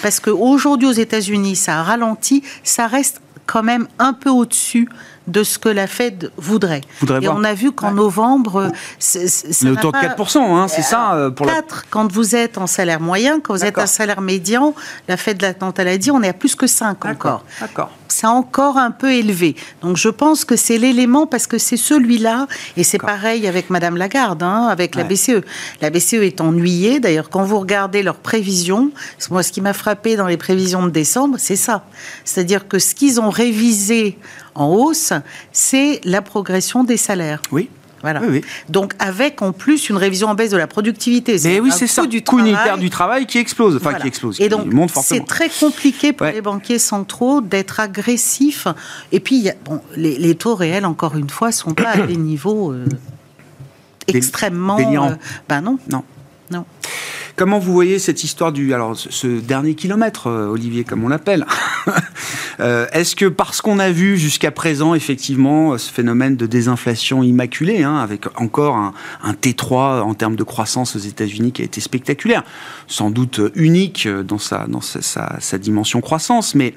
Parce 0.01 0.21
qu'aujourd'hui 0.21 0.88
aux 0.88 0.93
États-Unis, 0.93 1.57
ça 1.57 1.79
a 1.79 1.83
ralenti, 1.83 2.43
ça 2.63 2.88
reste 2.88 3.21
quand 3.45 3.63
même 3.63 3.88
un 4.00 4.13
peu 4.13 4.29
au-dessus 4.29 4.88
de 5.31 5.43
ce 5.43 5.57
que 5.57 5.69
la 5.69 5.88
Fed 5.88 6.31
voudrait. 6.38 6.81
et 7.21 7.27
on 7.27 7.43
a 7.43 7.53
vu 7.53 7.71
qu'en 7.71 7.91
novembre, 7.91 8.71
c'est 9.00 9.69
autour 9.69 9.91
de 9.91 9.97
4%, 9.97 10.38
hein, 10.38 10.67
c'est 10.67 10.81
ça 10.81 11.13
euh, 11.13 11.29
pour 11.29 11.47
4 11.47 11.85
quand 11.89 12.11
vous 12.11 12.35
êtes 12.35 12.57
en 12.57 12.67
salaire 12.67 13.00
moyen, 13.00 13.39
quand 13.39 13.53
vous 13.53 13.65
êtes 13.65 13.77
en 13.77 13.88
salaire 13.88 14.21
médian, 14.21 14.73
la 15.07 15.17
Fed, 15.17 15.55
quand 15.59 15.79
elle 15.79 15.88
a 15.88 15.97
dit, 15.97 16.11
on 16.11 16.21
est 16.21 16.29
à 16.29 16.33
plus 16.33 16.55
que 16.55 16.67
5 16.67 17.05
encore. 17.05 17.43
D'accord 17.59 17.91
c'est 18.11 18.27
encore 18.27 18.77
un 18.77 18.91
peu 18.91 19.13
élevé. 19.13 19.55
Donc 19.81 19.97
je 19.97 20.09
pense 20.09 20.45
que 20.45 20.55
c'est 20.55 20.77
l'élément 20.77 21.25
parce 21.25 21.47
que 21.47 21.57
c'est 21.57 21.77
celui-là, 21.77 22.47
et 22.77 22.83
c'est 22.83 22.97
pareil 22.97 23.47
avec 23.47 23.69
Madame 23.69 23.97
Lagarde, 23.97 24.43
hein, 24.43 24.67
avec 24.69 24.95
la 24.95 25.03
BCE. 25.03 25.41
La 25.81 25.89
BCE 25.89 26.15
est 26.15 26.41
ennuyée. 26.41 27.00
D'ailleurs, 27.00 27.29
quand 27.29 27.43
vous 27.43 27.59
regardez 27.59 28.03
leurs 28.03 28.17
prévisions, 28.17 28.91
moi, 29.29 29.43
ce 29.43 29.51
qui 29.51 29.61
m'a 29.61 29.73
frappé 29.73 30.15
dans 30.15 30.27
les 30.27 30.38
prévisions 30.38 30.83
de 30.83 30.89
décembre, 30.89 31.38
c'est 31.39 31.55
ça. 31.55 31.83
C'est-à-dire 32.25 32.67
que 32.67 32.79
ce 32.79 32.93
qu'ils 32.93 33.19
ont 33.19 33.29
révisé 33.29 34.17
en 34.55 34.67
hausse, 34.67 35.13
c'est 35.51 36.01
la 36.03 36.22
progression 36.22 36.84
des 36.84 36.98
salaires. 36.98 37.41
Oui. 37.51 37.70
Voilà. 38.01 38.22
Donc 38.70 38.93
avec 39.00 39.41
en 39.41 39.51
plus 39.51 39.89
une 39.89 39.98
révision 39.98 40.27
en 40.29 40.36
baisse 40.36 40.51
de 40.51 40.58
la 40.58 40.67
productivité. 40.67 41.38
Mais 41.43 41.60
oui, 41.60 41.72
c'est 41.72 41.88
ça. 41.88 42.05
Du 42.08 42.24
coût 42.24 42.39
unitaire 42.39 42.77
du 42.77 42.89
travail 42.89 43.25
qui 43.25 43.38
explose, 43.38 43.75
enfin 43.75 43.93
qui 43.93 44.08
explose. 44.08 44.41
Et 44.41 44.50
donc 44.50 44.67
c'est 45.03 45.25
très 45.25 45.50
compliqué 45.50 46.13
pour 46.13 46.27
les 46.27 46.41
banquiers 46.41 46.79
centraux 46.79 47.41
d'être 47.41 47.79
agressifs. 47.79 48.67
Et 49.12 49.20
puis 49.20 49.50
bon, 49.65 49.81
les, 49.96 50.36
taux 50.36 50.55
réels, 50.55 50.86
encore 50.86 51.15
une 51.15 51.29
fois, 51.29 51.51
sont 51.51 51.74
pas 51.74 51.89
à 51.89 51.98
des 52.08 52.17
niveaux 52.17 52.72
euh, 52.72 52.86
extrêmement. 54.08 54.79
Euh, 54.79 55.15
ben 55.48 55.62
non. 55.62 55.77
Non. 55.89 56.03
Non. 56.51 56.65
Comment 57.38 57.60
vous 57.60 57.72
voyez 57.72 57.98
cette 57.98 58.24
histoire 58.25 58.51
du 58.51 58.74
alors 58.74 58.96
ce 58.98 59.39
dernier 59.39 59.74
kilomètre, 59.74 60.27
euh, 60.27 60.48
Olivier, 60.48 60.84
comme 60.84 61.03
on 61.03 61.08
l'appelle 61.08 61.46
euh, 62.60 62.86
Est-ce 62.91 63.15
que 63.15 63.25
parce 63.25 63.62
qu'on 63.62 63.79
a 63.79 63.89
vu 63.89 64.17
jusqu'à 64.17 64.51
présent 64.51 64.93
effectivement 64.93 65.77
ce 65.77 65.89
phénomène 65.91 66.36
de 66.36 66.46
désinflation 66.46 67.24
immaculée, 67.24 67.84
hein, 67.84 67.96
avec 67.98 68.27
encore 68.39 68.75
un, 68.75 68.93
T3 69.34 70.01
en 70.01 70.13
termes 70.13 70.36
de 70.36 70.43
croissance 70.43 70.96
aux 70.98 71.00
États-Unis 71.00 71.53
qui 71.53 71.62
a 71.62 71.65
été 71.65 71.79
spectaculaire, 71.79 72.43
sans 72.88 73.10
doute 73.12 73.39
unique 73.55 74.08
dans 74.08 74.38
sa 74.38 74.67
dans 74.67 74.81
sa, 74.81 75.39
sa 75.39 75.58
dimension 75.58 76.01
croissance, 76.01 76.53
mais 76.53 76.74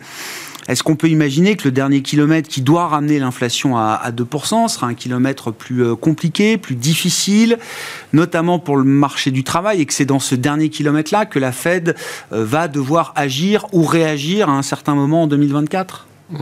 est-ce 0.69 0.83
qu'on 0.83 0.97
peut 0.97 1.09
imaginer 1.09 1.57
que 1.57 1.65
le 1.65 1.73
dernier 1.73 2.03
kilomètre 2.03 2.49
qui 2.49 2.63
doit 2.63 2.89
ramener 2.89 3.19
l'inflation 3.19 3.77
à, 3.77 4.11
2% 4.11 4.69
sera 4.69 4.87
un 4.87 4.95
kilomètre 4.95 5.51
plus 5.51 5.85
euh, 5.85 5.95
compliqué, 5.95 6.57
plus 6.57 6.75
difficile, 6.75 7.59
notamment 8.13 8.59
pour 8.59 8.77
le 8.77 8.85
marché 8.85 9.31
du 9.31 9.45
travail, 9.45 9.81
et 9.81 9.87
que 9.87 9.93
c'est 9.93 10.05
dans 10.05 10.19
ce 10.19 10.35
dernier 10.35 10.69
kilomètre-là 10.69 11.27
que 11.27 11.39
la 11.39 11.53
Fed 11.53 11.97
euh, 12.33 12.45
va 12.45 12.69
devoir 12.69 13.13
agir 13.17 13.67
ou 13.73 13.85
réagir 13.85 14.49
à 14.49 14.53
un 14.53 14.63
certain 14.63 14.95
moment 14.95 15.25
en 15.25 15.27
2024 15.27 16.07
mmh, 16.31 16.39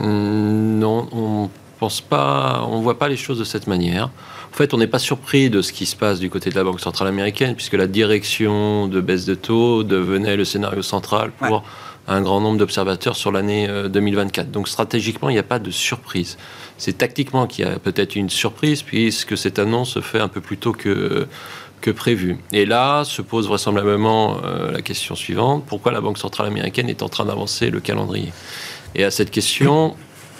Non, 0.79 1.07
on 1.11 1.49
pense 1.79 2.01
pas, 2.01 2.65
on 2.69 2.79
voit 2.81 2.97
pas 2.97 3.09
les 3.09 3.17
choses 3.17 3.39
de 3.39 3.43
cette 3.43 3.67
manière. 3.67 4.09
En 4.53 4.55
fait, 4.55 4.73
on 4.73 4.77
n'est 4.77 4.87
pas 4.87 4.99
surpris 4.99 5.49
de 5.49 5.61
ce 5.61 5.73
qui 5.73 5.85
se 5.85 5.95
passe 5.95 6.19
du 6.19 6.29
côté 6.29 6.49
de 6.49 6.55
la 6.55 6.63
Banque 6.63 6.79
centrale 6.79 7.07
américaine, 7.07 7.55
puisque 7.55 7.73
la 7.73 7.87
direction 7.87 8.87
de 8.87 9.01
baisse 9.01 9.25
de 9.25 9.35
taux 9.35 9.83
devenait 9.83 10.37
le 10.37 10.45
scénario 10.45 10.81
central 10.81 11.31
pour 11.31 11.63
un 12.07 12.21
grand 12.21 12.41
nombre 12.41 12.57
d'observateurs 12.57 13.15
sur 13.15 13.31
l'année 13.31 13.67
2024. 13.89 14.47
Euh, 14.47 14.51
Donc 14.51 14.67
stratégiquement, 14.67 15.29
il 15.29 15.33
n'y 15.33 15.39
a 15.39 15.43
pas 15.43 15.59
de 15.59 15.71
surprise. 15.71 16.37
C'est 16.77 16.97
tactiquement 16.97 17.47
qu'il 17.47 17.65
y 17.65 17.67
a 17.67 17.79
peut-être 17.79 18.15
une 18.15 18.29
surprise, 18.29 18.81
puisque 18.83 19.37
cette 19.37 19.59
annonce 19.59 19.91
se 19.91 20.01
fait 20.01 20.19
un 20.19 20.27
peu 20.27 20.41
plus 20.41 20.57
tôt 20.57 20.73
que, 20.73 21.27
que 21.81 21.91
prévu. 21.91 22.37
Et 22.51 22.65
là 22.65 23.03
se 23.03 23.21
pose 23.21 23.47
vraisemblablement 23.47 24.37
euh, 24.43 24.71
la 24.71 24.81
question 24.81 25.15
suivante, 25.15 25.63
pourquoi 25.67 25.91
la 25.91 26.01
Banque 26.01 26.17
centrale 26.17 26.47
américaine 26.47 26.89
est 26.89 27.03
en 27.03 27.09
train 27.09 27.25
d'avancer 27.25 27.69
le 27.69 27.79
calendrier? 27.79 28.33
Et 28.95 29.03
à 29.03 29.11
cette 29.11 29.31
question, 29.31 29.95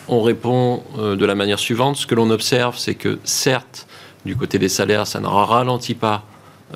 on 0.08 0.22
répond 0.22 0.84
euh, 0.98 1.16
de 1.16 1.26
la 1.26 1.36
manière 1.36 1.60
suivante, 1.60 1.98
ce 1.98 2.08
que 2.08 2.16
l'on 2.16 2.30
observe, 2.30 2.78
c'est 2.78 2.96
que 2.96 3.20
certes, 3.24 3.88
du 4.26 4.36
côté 4.36 4.60
des 4.60 4.70
salaires, 4.70 5.08
ça 5.08 5.20
ne 5.20 5.28
ralentit 5.28 5.96
pas 5.96 6.26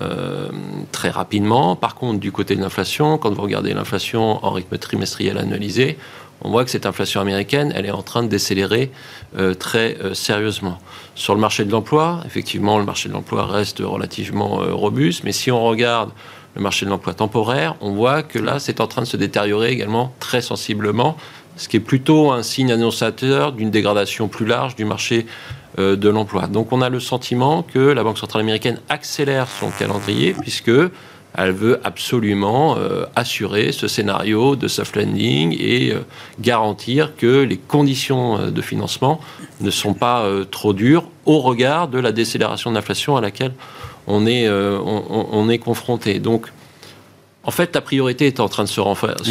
euh, 0.01 0.50
très 0.92 1.10
rapidement. 1.10 1.75
Par 1.75 1.96
contre, 1.96 2.20
du 2.20 2.32
côté 2.32 2.56
de 2.56 2.62
l'inflation, 2.62 3.18
quand 3.18 3.34
vous 3.34 3.42
regardez 3.42 3.74
l'inflation 3.74 4.44
en 4.46 4.51
rythme 4.51 4.77
trimestriel 4.77 5.38
analysé, 5.38 5.98
on 6.42 6.51
voit 6.51 6.63
que 6.63 6.70
cette 6.70 6.86
inflation 6.86 7.20
américaine, 7.20 7.74
elle 7.75 7.86
est 7.88 7.92
en 7.92 8.04
train 8.04 8.22
de 8.22 8.27
décélérer 8.27 8.92
euh, 9.38 9.54
très 9.56 9.98
euh, 10.04 10.13
sérieusement. 10.13 10.77
Sur 11.16 11.34
le 11.34 11.42
marché 11.42 11.66
de 11.66 11.72
l'emploi, 11.72 12.22
effectivement, 12.25 12.77
le 12.77 12.86
marché 12.86 13.10
de 13.10 13.13
l'emploi 13.13 13.46
reste 13.46 13.80
relativement 13.80 14.58
robuste, 14.72 15.24
mais 15.24 15.32
si 15.32 15.51
on 15.51 15.63
regarde 15.63 16.12
le 16.56 16.62
marché 16.62 16.86
de 16.86 16.92
l'emploi 16.92 17.13
temporaire, 17.13 17.75
on 17.82 17.94
voit 17.94 18.24
que 18.24 18.39
là, 18.39 18.60
c'est 18.60 18.82
en 18.82 18.88
train 18.88 19.01
de 19.01 19.08
se 19.08 19.18
détériorer 19.18 19.72
également 19.72 20.13
très 20.20 20.42
sensiblement, 20.42 21.18
ce 21.56 21.68
qui 21.68 21.77
est 21.77 21.82
plutôt 21.82 22.32
un 22.32 22.44
signe 22.44 22.72
annonçateur 22.72 23.51
d'une 23.51 23.72
dégradation 23.72 24.27
plus 24.27 24.46
large 24.46 24.75
du 24.75 24.86
marché 24.86 25.25
de 25.77 26.10
l'emploi. 26.10 26.48
Donc 26.48 26.72
on 26.72 26.81
a 26.81 26.89
le 26.89 27.00
sentiment 27.00 27.63
que 27.63 27.79
la 27.79 28.03
Banque 28.03 28.17
centrale 28.17 28.41
américaine 28.41 28.79
accélère 28.89 29.48
son 29.48 29.69
calendrier 29.69 30.34
puisque 30.34 30.72
elle 31.36 31.51
veut 31.51 31.79
absolument 31.84 32.77
euh, 32.77 33.05
assurer 33.15 33.72
ce 33.72 33.88
scénario 33.88 34.55
de 34.55 34.67
soft 34.67 34.96
landing 34.96 35.55
et 35.60 35.91
euh, 35.91 36.00
garantir 36.39 37.15
que 37.15 37.43
les 37.43 37.57
conditions 37.57 38.50
de 38.50 38.62
financement 38.62 39.19
ne 39.62 39.69
sont 39.69 39.93
pas 39.93 40.25
trop 40.50 40.74
dures 40.74 41.10
au 41.25 41.39
regard 41.39 41.88
de 41.88 42.00
la 42.00 42.12
décélération 42.12 42.72
de 42.72 42.75
l'inflation 42.75 43.17
à 43.17 43.22
laquelle 43.22 43.53
on 44.07 44.25
est, 44.25 44.50
on 44.50 45.50
est 45.50 45.57
confronté. 45.57 46.19
Donc 46.19 46.48
en 47.48 47.51
fait, 47.51 47.74
la 47.74 47.80
priorité 47.80 48.27
est 48.27 48.42
en 48.42 48.50
train 48.50 48.66
de 48.66 48.70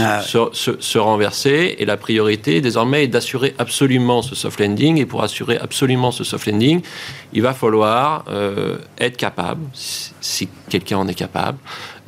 ah 0.01 0.23
se, 0.23 0.99
renverser 0.99 1.77
et 1.79 1.85
la 1.85 1.99
priorité 1.99 2.63
désormais 2.63 3.05
est 3.05 3.09
d'assurer 3.09 3.55
absolument 3.59 4.23
ce 4.23 4.35
soft 4.35 4.59
landing. 4.59 4.97
Et 4.97 5.05
pour 5.05 5.23
assurer 5.23 5.59
absolument 5.59 6.11
ce 6.11 6.25
soft 6.25 6.47
landing, 6.47 6.81
il 7.35 7.43
va 7.43 7.53
falloir 7.53 8.25
euh, 8.31 8.79
être 8.99 9.19
capable, 9.19 9.61
si 9.75 10.49
quelqu'un 10.71 10.97
en 10.97 11.09
est 11.09 11.15
capable, 11.15 11.59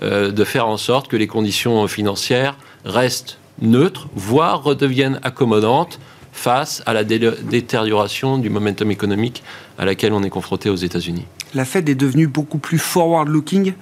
euh, 0.02 0.32
de 0.32 0.44
faire 0.44 0.66
en 0.66 0.78
sorte 0.78 1.08
que 1.08 1.16
les 1.16 1.26
conditions 1.26 1.86
financières 1.88 2.56
restent 2.86 3.38
neutres, 3.60 4.08
voire 4.14 4.62
redeviennent 4.62 5.20
accommodantes 5.22 6.00
face 6.32 6.82
à 6.86 6.94
la 6.94 7.04
détérioration 7.04 8.38
du 8.38 8.48
momentum 8.48 8.90
économique 8.90 9.42
à 9.76 9.84
laquelle 9.84 10.14
on 10.14 10.22
est 10.22 10.30
confronté 10.30 10.70
aux 10.70 10.76
États-Unis. 10.76 11.26
La 11.54 11.66
Fed 11.66 11.86
est 11.90 11.94
devenue 11.94 12.28
beaucoup 12.28 12.58
plus 12.58 12.78
forward-looking 12.78 13.74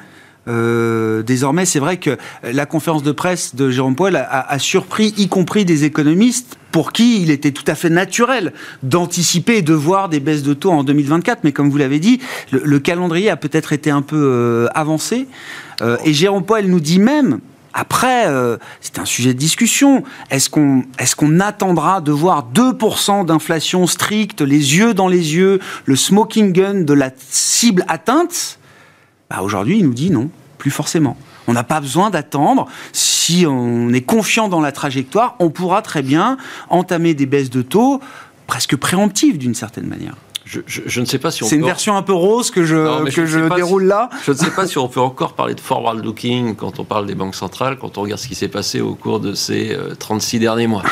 euh, 0.49 1.23
désormais, 1.23 1.65
c'est 1.65 1.79
vrai 1.79 1.97
que 1.97 2.17
la 2.43 2.67
conférence 2.67 3.03
de 3.03 3.13
presse 3.13 3.55
de 3.55 3.71
Jérôme 3.71 3.97
Poel 3.97 4.17
a, 4.17 4.59
surpris, 4.59 5.13
y 5.17 5.29
compris 5.29 5.65
des 5.65 5.85
économistes, 5.85 6.57
pour 6.71 6.93
qui 6.93 7.23
il 7.23 7.31
était 7.31 7.53
tout 7.53 7.65
à 7.67 7.75
fait 7.75 7.89
naturel 7.89 8.53
d'anticiper 8.83 9.59
et 9.59 9.63
de 9.63 9.73
voir 9.73 10.09
des 10.11 10.21
baisses 10.21 10.43
de 10.43 10.53
taux 10.53 10.73
en 10.73 10.85
2024. 10.85 11.41
Mais 11.43 11.53
comme 11.53 11.71
vous 11.71 11.79
l'avez 11.79 11.99
dit, 11.99 12.21
le, 12.51 12.79
calendrier 12.79 13.31
a 13.31 13.37
peut-être 13.37 13.73
été 13.73 13.91
un 13.91 14.03
peu 14.03 14.17
euh, 14.17 14.69
avancé. 14.75 15.27
Euh, 15.81 15.97
et 16.05 16.13
Jérôme 16.13 16.45
Poel 16.45 16.69
nous 16.69 16.81
dit 16.81 16.99
même, 16.99 17.41
après, 17.73 18.25
c'est 18.81 18.99
un 18.99 19.05
sujet 19.05 19.35
de 19.35 19.39
discussion. 19.39 20.03
Est-ce 20.31 20.49
qu'on 20.49 20.85
est 20.99 21.15
qu'on 21.15 21.41
attendra 21.41 22.01
de 22.01 22.11
voir 22.11 22.47
2% 22.55 23.27
d'inflation 23.27 23.87
stricte, 23.87 24.41
les 24.41 24.79
yeux 24.79 24.95
dans 24.95 25.09
les 25.09 25.35
yeux, 25.35 25.61
le 25.85 25.95
smoking 25.95 26.53
gun 26.53 26.81
de 26.83 26.95
la 26.95 27.11
cible 27.31 27.85
atteinte? 27.87 28.59
Bah, 29.31 29.43
aujourd'hui, 29.43 29.79
il 29.79 29.85
nous 29.85 29.95
dit 29.95 30.11
non, 30.11 30.31
plus 30.59 30.71
forcément. 30.71 31.17
On 31.49 31.53
n'a 31.53 31.65
pas 31.65 31.81
besoin 31.81 32.11
d'attendre. 32.11 32.67
Si 32.93 33.45
on 33.47 33.93
est 33.93 34.03
confiant 34.03 34.49
dans 34.49 34.61
la 34.61 34.73
trajectoire, 34.73 35.37
on 35.39 35.51
pourra 35.51 35.83
très 35.83 36.03
bien 36.03 36.37
entamer 36.71 37.15
des 37.15 37.27
baisses 37.27 37.51
de 37.51 37.63
taux 37.63 38.01
presque 38.47 38.77
préemptives 38.77 39.39
d'une 39.39 39.55
certaine 39.55 39.87
manière. 39.87 40.17
Je, 40.47 41.01
ne 41.01 41.05
sais 41.05 41.19
pas 41.19 41.33
si 41.33 41.43
on. 41.43 41.49
C'est 41.49 41.57
une 41.57 41.65
version 41.65 41.97
un 41.97 42.03
peu 42.03 42.13
rose 42.13 42.53
que 42.53 42.65
je, 42.65 43.11
que 43.11 43.27
je, 43.27 43.53
déroule 43.53 43.85
là. 43.85 44.09
Je 44.25 44.31
ne 44.31 44.37
sais 44.37 44.51
pas 44.51 44.65
si 44.69 44.79
on 44.79 44.87
peut 44.87 45.01
encore 45.01 45.33
parler 45.33 45.57
de 45.57 45.61
forward 45.61 46.05
looking 46.05 46.55
quand 46.55 46.79
on 46.79 46.85
parle 46.85 47.07
des 47.07 47.17
banques 47.17 47.35
centrales, 47.35 47.79
quand 47.79 47.99
on 47.99 48.03
regarde 48.03 48.21
ce 48.21 48.29
qui 48.29 48.37
s'est 48.37 48.47
passé 48.47 48.81
au 48.81 48.95
cours 48.95 49.19
de 49.19 49.35
ces 49.35 49.77
36 49.99 50.37
euh, 50.37 50.41
derniers 50.41 50.69
mois. 50.69 50.85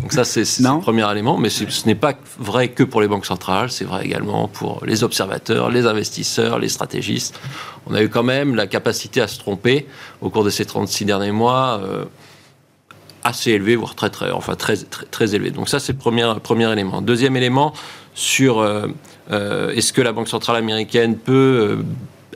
Donc 0.00 0.14
ça, 0.14 0.24
c'est 0.24 0.40
le 0.40 0.80
premier 0.80 1.08
élément, 1.10 1.36
mais 1.36 1.50
ce 1.50 1.64
n'est 1.86 1.94
pas 1.94 2.14
vrai 2.38 2.68
que 2.68 2.82
pour 2.82 3.02
les 3.02 3.08
banques 3.08 3.26
centrales, 3.26 3.70
c'est 3.70 3.84
vrai 3.84 4.06
également 4.06 4.48
pour 4.48 4.82
les 4.86 5.04
observateurs, 5.04 5.70
les 5.70 5.86
investisseurs, 5.86 6.58
les 6.58 6.70
stratégistes. 6.70 7.38
On 7.86 7.94
a 7.94 8.02
eu 8.02 8.08
quand 8.08 8.22
même 8.22 8.54
la 8.54 8.66
capacité 8.66 9.20
à 9.20 9.28
se 9.28 9.38
tromper 9.38 9.86
au 10.22 10.30
cours 10.30 10.44
de 10.44 10.50
ces 10.50 10.64
36 10.64 11.04
derniers 11.04 11.30
mois. 11.30 11.80
Euh, 11.84 12.04
assez 13.24 13.52
élevé, 13.52 13.74
voire 13.74 13.94
très, 13.94 14.10
très, 14.10 14.30
enfin 14.30 14.54
très, 14.54 14.76
très, 14.76 15.06
très 15.06 15.34
élevé. 15.34 15.50
Donc 15.50 15.68
ça, 15.68 15.80
c'est 15.80 15.92
le 15.92 15.98
premier, 15.98 16.30
premier 16.42 16.70
élément. 16.70 17.00
Deuxième 17.00 17.36
élément, 17.36 17.72
sur 18.14 18.60
euh, 18.60 18.86
euh, 19.30 19.72
est-ce 19.72 19.92
que 19.92 20.00
la 20.00 20.12
Banque 20.12 20.28
centrale 20.28 20.56
américaine 20.56 21.16
peut 21.16 21.32
euh, 21.80 21.82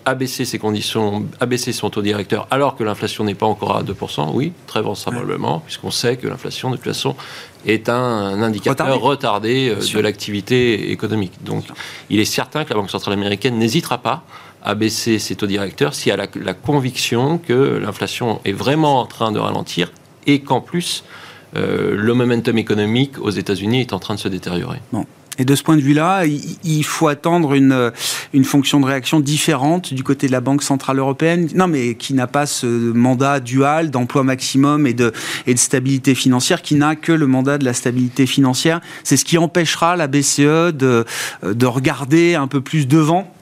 abaisser 0.05 0.45
ses 0.45 0.59
conditions, 0.59 1.27
abaisser 1.41 1.73
son 1.73 1.89
taux 1.91 2.03
directeur 2.03 2.49
alors 2.51 2.77
que 2.77 2.83
l'inflation 2.83 3.25
n'est 3.25 3.35
pas 3.35 3.47
encore 3.47 3.77
à 3.77 3.83
2% 3.83 4.31
Oui, 4.33 4.53
très 4.67 4.83
vraisemblablement, 4.83 5.61
puisqu'on 5.61 5.91
sait 5.91 6.17
que 6.17 6.27
l'inflation, 6.27 6.71
de 6.71 6.77
toute 6.77 6.85
façon, 6.85 7.15
est 7.67 7.89
un, 7.89 8.43
indicateur 8.43 9.01
retardé, 9.01 9.75
de 9.75 10.01
l'activité 10.01 10.91
économique. 10.91 11.33
Donc, 11.45 11.65
il 12.11 12.21
est 12.21 12.25
certain 12.25 12.65
que 12.65 12.71
la 12.71 12.77
Banque 12.77 12.91
centrale 12.91 13.15
américaine 13.15 13.59
n'hésitera 13.59 13.99
pas 13.99 14.25
à 14.65 14.75
baisser 14.75 15.19
ses 15.19 15.37
taux 15.37 15.47
directeurs 15.47 15.95
si 15.95 16.11
elle 16.11 16.21
a 16.21 16.25
la, 16.25 16.43
la 16.43 16.55
conviction 16.55 17.39
que 17.39 17.79
l'inflation 17.81 18.41
est 18.45 18.53
vraiment 18.53 19.01
en 19.01 19.07
train 19.07 19.31
de 19.31 19.39
ralentir 19.39 19.93
et 20.27 20.41
qu'en 20.41 20.61
plus, 20.61 21.05
le 21.55 22.13
momentum 22.13 22.59
économique 22.59 23.19
aux 23.19 23.31
États-Unis 23.31 23.81
est 23.81 23.93
en 23.93 23.99
train 23.99 24.15
de 24.15 24.21
se 24.21 24.29
détériorer. 24.29 24.81
Bon. 24.93 25.07
Et 25.39 25.45
de 25.45 25.55
ce 25.55 25.63
point 25.63 25.77
de 25.77 25.81
vue-là, 25.81 26.25
il 26.27 26.85
faut 26.85 27.09
attendre 27.09 27.55
une, 27.55 27.93
une 28.33 28.45
fonction 28.45 28.81
de 28.81 28.87
réaction 28.87 29.21
différente 29.21 29.95
du 29.95 30.03
côté 30.03 30.27
de 30.27 30.33
la 30.33 30.41
Banque 30.41 30.63
Centrale 30.63 30.99
Européenne, 30.99 31.49
non 31.55 31.69
mais 31.69 31.95
qui 31.95 32.13
n'a 32.15 32.27
pas 32.27 32.47
ce 32.47 32.67
mandat 32.67 33.41
dual 33.41 33.91
d'emploi 33.91 34.25
maximum 34.25 34.87
et 34.87 34.95
de, 34.95 35.13
et 35.47 35.55
de 35.55 35.59
stabilité 35.59 36.15
financière, 36.15 36.63
qui 36.63 36.75
n'a 36.75 36.97
que 36.97 37.13
le 37.13 37.27
mandat 37.27 37.59
de 37.59 37.65
la 37.65 37.73
stabilité 37.73 38.27
financière. 38.27 38.81
C'est 39.05 39.17
ce 39.17 39.25
qui 39.25 39.39
empêchera 39.39 39.97
la 39.97 40.09
BCE 40.09 40.73
de, 40.73 41.05
de 41.43 41.67
regarder 41.67 42.35
un 42.35 42.49
peu 42.49 42.61
plus 42.61 42.89
devant 42.89 43.33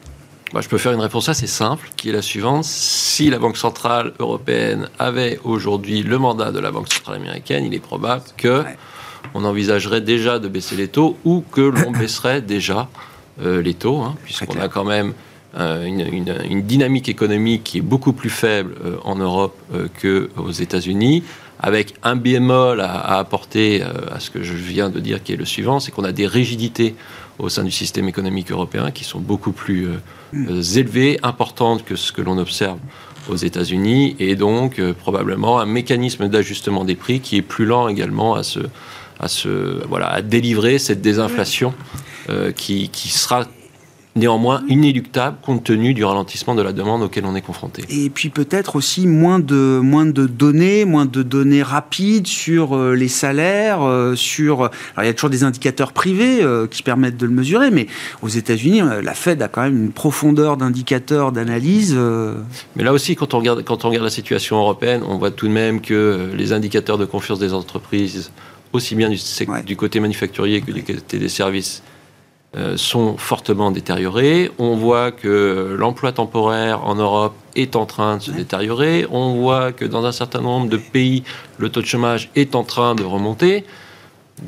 bah, 0.53 0.61
je 0.63 0.69
peux 0.69 0.79
faire 0.79 0.93
une 0.93 1.01
réponse 1.01 1.29
assez 1.29 1.49
simple, 1.49 1.89
qui 1.97 2.09
est 2.09 2.13
la 2.13 2.23
suivante. 2.23 2.65
Si 2.65 3.29
la 3.31 3.39
Banque 3.39 3.57
Centrale 3.57 4.13
Européenne 4.21 4.89
avait 4.99 5.41
aujourd'hui 5.43 6.03
le 6.03 6.19
mandat 6.19 6.53
de 6.53 6.61
la 6.61 6.71
Banque 6.71 6.91
Centrale 6.91 7.17
Américaine, 7.17 7.65
il 7.65 7.75
est 7.75 7.81
probable 7.81 8.23
que 8.37 8.65
on 9.35 9.45
envisagerait 9.45 10.01
déjà 10.01 10.39
de 10.39 10.49
baisser 10.49 10.77
les 10.77 10.89
taux 10.89 11.17
ou 11.25 11.45
que 11.53 11.61
l'on 11.61 11.91
baisserait 11.99 12.41
déjà 12.41 12.89
euh, 13.43 13.61
les 13.61 13.75
taux, 13.75 14.01
hein, 14.01 14.15
puisqu'on 14.25 14.59
a 14.59 14.69
quand 14.69 14.85
même 14.85 15.13
euh, 15.59 15.85
une, 15.85 16.63
dynamique 16.63 17.11
économique 17.11 17.65
qui 17.65 17.79
est 17.79 17.83
beaucoup 17.83 18.15
plus 18.15 18.31
faible 18.31 18.75
euh, 18.83 18.97
en 19.05 19.17
Europe 19.17 19.55
qu'aux 20.01 20.51
États-Unis, 20.51 21.23
avec 21.61 21.95
un 22.03 22.17
bémol 22.17 22.81
à, 22.81 22.93
à 22.93 23.19
apporter 23.19 23.83
à 23.83 24.21
ce 24.21 24.31
que 24.31 24.43
je 24.43 24.55
viens 24.55 24.89
de 24.89 25.01
dire, 25.01 25.23
qui 25.23 25.35
est 25.35 25.37
le 25.37 25.45
suivant, 25.45 25.81
c'est 25.81 25.91
qu'on 25.91 26.05
a 26.05 26.13
des 26.13 26.27
rigidités 26.27 26.95
au 27.39 27.51
sein 27.51 27.65
du 27.65 27.71
système 27.71 28.09
économique 28.09 28.51
européen 28.51 28.91
qui 28.91 29.05
sont 29.05 29.21
beaucoup 29.21 29.53
plus 29.53 29.89
mm. 30.33 30.61
élevées, 30.77 31.19
importantes 31.23 31.85
que 31.85 31.95
ce 31.95 32.13
que 32.13 32.23
l'on 32.23 32.39
observe 32.39 32.79
aux 33.29 33.37
États-Unis, 33.37 34.17
et 34.19 34.35
donc 34.35 34.81
probablement 34.93 35.59
un 35.59 35.67
mécanisme 35.67 36.29
d'ajustement 36.29 36.87
des 36.87 36.95
prix 36.95 37.21
qui 37.21 37.37
est 37.37 37.43
plus 37.43 37.67
lent 37.67 37.89
également 37.89 38.35
à 38.35 38.43
se, 38.43 38.61
à, 39.21 39.29
se, 39.29 39.87
voilà, 39.87 40.09
à 40.09 40.23
délivrer 40.23 40.79
cette 40.79 41.01
désinflation 41.01 41.75
euh, 42.29 42.53
qui, 42.53 42.89
qui 42.89 43.09
sera 43.09 43.45
néanmoins 44.17 44.63
inéluctable 44.67 45.37
compte 45.43 45.63
tenu 45.63 45.93
du 45.93 46.03
ralentissement 46.03 46.55
de 46.55 46.63
la 46.63 46.73
demande 46.73 47.03
auquel 47.03 47.27
on 47.27 47.37
est 47.37 47.43
confronté. 47.43 47.85
Et 47.91 48.09
puis 48.09 48.31
peut-être 48.31 48.75
aussi 48.75 49.07
moins 49.07 49.39
de, 49.39 49.79
moins 49.83 50.07
de 50.07 50.27
données, 50.27 50.87
moins 50.87 51.05
de 51.05 51.23
données 51.23 51.63
rapides 51.63 52.27
sur 52.27 52.75
euh, 52.75 52.95
les 52.95 53.09
salaires, 53.09 53.83
euh, 53.83 54.15
sur... 54.15 54.63
Alors 54.63 55.03
il 55.03 55.07
y 55.07 55.11
a 55.11 55.13
toujours 55.13 55.29
des 55.29 55.45
indicateurs 55.45 55.93
privés 55.93 56.43
qui 56.71 56.83
permettent 56.83 57.19
de 57.19 57.27
le 57.27 57.33
mesurer, 57.33 57.71
mais 57.71 57.89
aux 58.23 58.29
États-Unis, 58.29 58.81
la 59.03 59.15
Fed 59.15 59.43
a 59.43 59.49
quand 59.49 59.63
même 59.63 59.77
une 59.77 59.93
profondeur 59.93 60.57
d'indicateurs, 60.57 61.31
d'analyse. 61.31 61.95
Mais 62.75 62.85
là 62.85 62.95
aussi, 62.95 63.17
quand 63.17 63.35
on, 63.35 63.39
regarde, 63.39 63.63
quand 63.65 63.85
on 63.85 63.89
regarde 63.89 64.05
la 64.05 64.11
situation 64.11 64.59
européenne, 64.59 65.03
on 65.07 65.19
voit 65.19 65.31
tout 65.31 65.47
de 65.47 65.53
même 65.53 65.83
que 65.83 66.31
les 66.35 66.53
indicateurs 66.53 66.97
de 66.97 67.05
confiance 67.05 67.39
des 67.39 67.53
entreprises 67.53 68.31
aussi 68.77 68.95
bien 68.95 69.11
du, 69.65 69.77
côté 69.77 70.01
manufacturier 70.01 70.61
que 70.61 70.73
du 70.73 70.83
côté 70.83 71.19
des 71.19 71.29
services, 71.29 71.83
euh, 72.57 72.77
sont 72.79 73.19
fortement 73.19 73.71
détériorés. 73.71 74.51
On 74.59 74.77
voit 74.77 75.11
que 75.11 75.77
l'emploi 75.79 76.13
temporaire 76.13 76.87
en 76.87 76.95
Europe 76.95 77.35
est 77.55 77.77
en 77.77 77.85
train 77.85 78.17
de 78.17 78.23
se 78.23 78.31
détériorer. 78.31 79.07
On 79.11 79.35
voit 79.35 79.73
que 79.73 79.85
dans 79.85 80.07
un 80.07 80.13
certain 80.13 80.41
nombre 80.41 80.69
de 80.69 80.79
pays, 80.79 81.23
le 81.59 81.69
taux 81.69 81.83
de 81.83 81.87
chômage 81.87 82.31
est 82.35 82.55
en 82.55 82.63
train 82.63 82.95
de 82.95 83.03
remonter. 83.03 83.65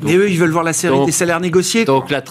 Et 0.07 0.15
eux, 0.15 0.29
ils 0.29 0.39
veulent 0.39 0.51
voir 0.51 0.63
la 0.63 0.73
série 0.73 1.05
des 1.05 1.11
salaires 1.11 1.39
négociés. 1.39 1.85
Donc 1.85 2.09
la, 2.09 2.21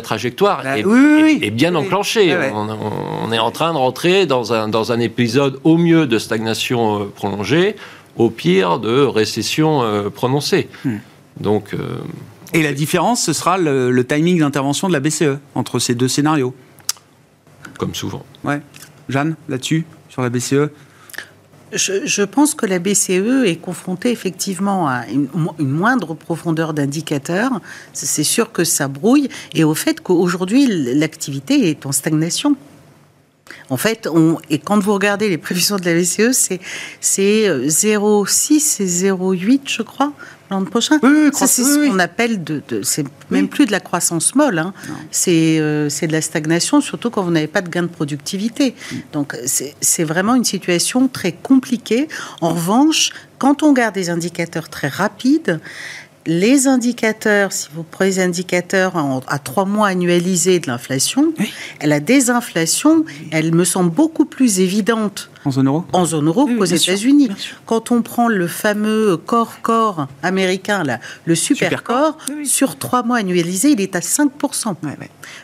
trajectoire 0.00 0.64
est, 0.66 1.50
bien 1.50 1.74
enclenchée. 1.74 2.34
On, 2.54 3.32
est 3.32 3.38
en 3.38 3.50
train 3.50 3.72
de 3.72 3.78
rentrer 3.78 4.26
dans 4.26 4.52
un, 4.52 4.68
dans 4.68 4.92
un 4.92 5.00
épisode 5.00 5.58
au 5.64 5.76
mieux 5.76 6.06
de 6.06 6.18
stagnation 6.18 7.02
euh, 7.02 7.04
prolongée, 7.04 7.76
au 8.16 8.30
pire 8.30 8.78
de 8.78 9.02
récession 9.02 9.82
euh, 9.82 10.10
prononcée. 10.10 10.68
Hmm. 10.84 10.96
Donc, 11.40 11.74
euh, 11.74 11.98
Et 12.52 12.62
la 12.62 12.72
différence, 12.72 13.22
ce 13.24 13.32
sera 13.32 13.58
le, 13.58 14.04
timing 14.04 14.40
d'intervention 14.40 14.88
de 14.88 14.92
la 14.92 15.00
BCE 15.00 15.38
entre 15.54 15.78
ces 15.78 15.94
deux 15.94 16.08
scénarios 16.08 16.54
Comme 17.78 17.94
souvent. 17.94 18.24
Ouais. 18.44 18.60
Jeanne, 19.08 19.36
là-dessus, 19.48 19.84
sur 20.08 20.22
la 20.22 20.30
BCE 20.30 20.70
je, 21.72 22.22
pense 22.22 22.54
que 22.54 22.66
la 22.66 22.78
BCE 22.78 23.44
est 23.44 23.60
confrontée 23.60 24.10
effectivement 24.10 24.88
à 24.88 25.04
une, 25.06 25.28
moindre 25.58 26.14
profondeur 26.14 26.72
d'indicateurs. 26.72 27.60
C'est 27.92 28.24
sûr 28.24 28.52
que 28.52 28.64
ça 28.64 28.88
brouille 28.88 29.28
et 29.54 29.64
au 29.64 29.74
fait 29.74 30.00
qu'aujourd'hui 30.00 30.66
l'activité 30.94 31.68
est 31.68 31.84
en 31.84 31.92
stagnation. 31.92 32.56
En 33.70 33.76
fait, 33.76 34.08
on, 34.10 34.38
et 34.48 34.58
quand 34.58 34.78
vous 34.78 34.94
regardez 34.94 35.28
les 35.28 35.36
prévisions 35.36 35.76
de 35.76 35.84
la 35.84 35.94
BCE, 35.94 36.32
c'est 36.32 37.48
0,6 37.48 38.82
et 38.82 39.10
0,8, 39.10 39.60
je 39.66 39.82
crois, 39.82 40.12
l'an 40.50 40.64
prochain. 40.64 40.98
ça, 41.32 41.46
c'est 41.46 41.64
ce 41.64 41.88
qu'on 41.88 41.98
appelle 41.98 42.42
de, 42.42 42.62
c'est 42.82 43.04
même 43.30 43.48
plus 43.48 43.66
de 43.66 43.72
la 43.72 43.80
croissance 43.80 44.34
molle. 44.34 44.58
Hein. 44.58 44.72
Euh, 45.28 45.88
c'est 45.88 46.06
de 46.06 46.12
la 46.12 46.22
stagnation, 46.22 46.80
surtout 46.80 47.10
quand 47.10 47.22
vous 47.22 47.30
n'avez 47.30 47.46
pas 47.46 47.60
de 47.60 47.68
gain 47.68 47.82
de 47.82 47.88
productivité. 47.88 48.74
Mm. 48.90 48.96
Donc 49.12 49.36
c'est 49.46 50.04
vraiment 50.04 50.34
une 50.34 50.44
situation 50.44 51.08
très 51.08 51.32
compliquée. 51.32 52.08
En 52.40 52.54
revanche, 52.54 53.10
quand 53.38 53.62
on 53.62 53.72
garde 53.72 53.94
des 53.94 54.10
indicateurs 54.10 54.68
très 54.68 54.88
rapides, 54.88 55.60
les 56.26 56.66
indicateurs, 56.66 57.52
si 57.52 57.68
vous 57.74 57.82
prenez 57.82 58.10
les 58.10 58.20
indicateurs 58.20 58.94
à 59.28 59.38
trois 59.38 59.64
mois 59.64 59.88
annualisés 59.88 60.60
de 60.60 60.66
l'inflation, 60.66 61.32
la 61.82 62.00
désinflation, 62.00 63.04
elle 63.30 63.54
me 63.54 63.64
semble 63.64 63.90
beaucoup 63.90 64.26
plus 64.26 64.60
évidente 64.60 65.30
en 65.48 65.50
zone 65.50 65.66
euro 65.66 65.84
En 65.92 66.04
zone 66.04 66.26
euro 66.26 66.46
qu'aux 66.46 66.64
États-Unis. 66.64 67.30
Quand 67.66 67.90
on 67.90 68.02
prend 68.02 68.28
le 68.28 68.46
fameux 68.46 69.16
corps-corps 69.16 70.06
américain, 70.22 70.84
là, 70.84 71.00
le 71.24 71.34
super, 71.34 71.82
corps, 71.82 72.16
sur 72.44 72.76
trois 72.76 73.02
mois 73.02 73.18
annualisés, 73.18 73.70
il 73.70 73.80
est 73.80 73.96
à 73.96 74.00
5%. 74.00 74.76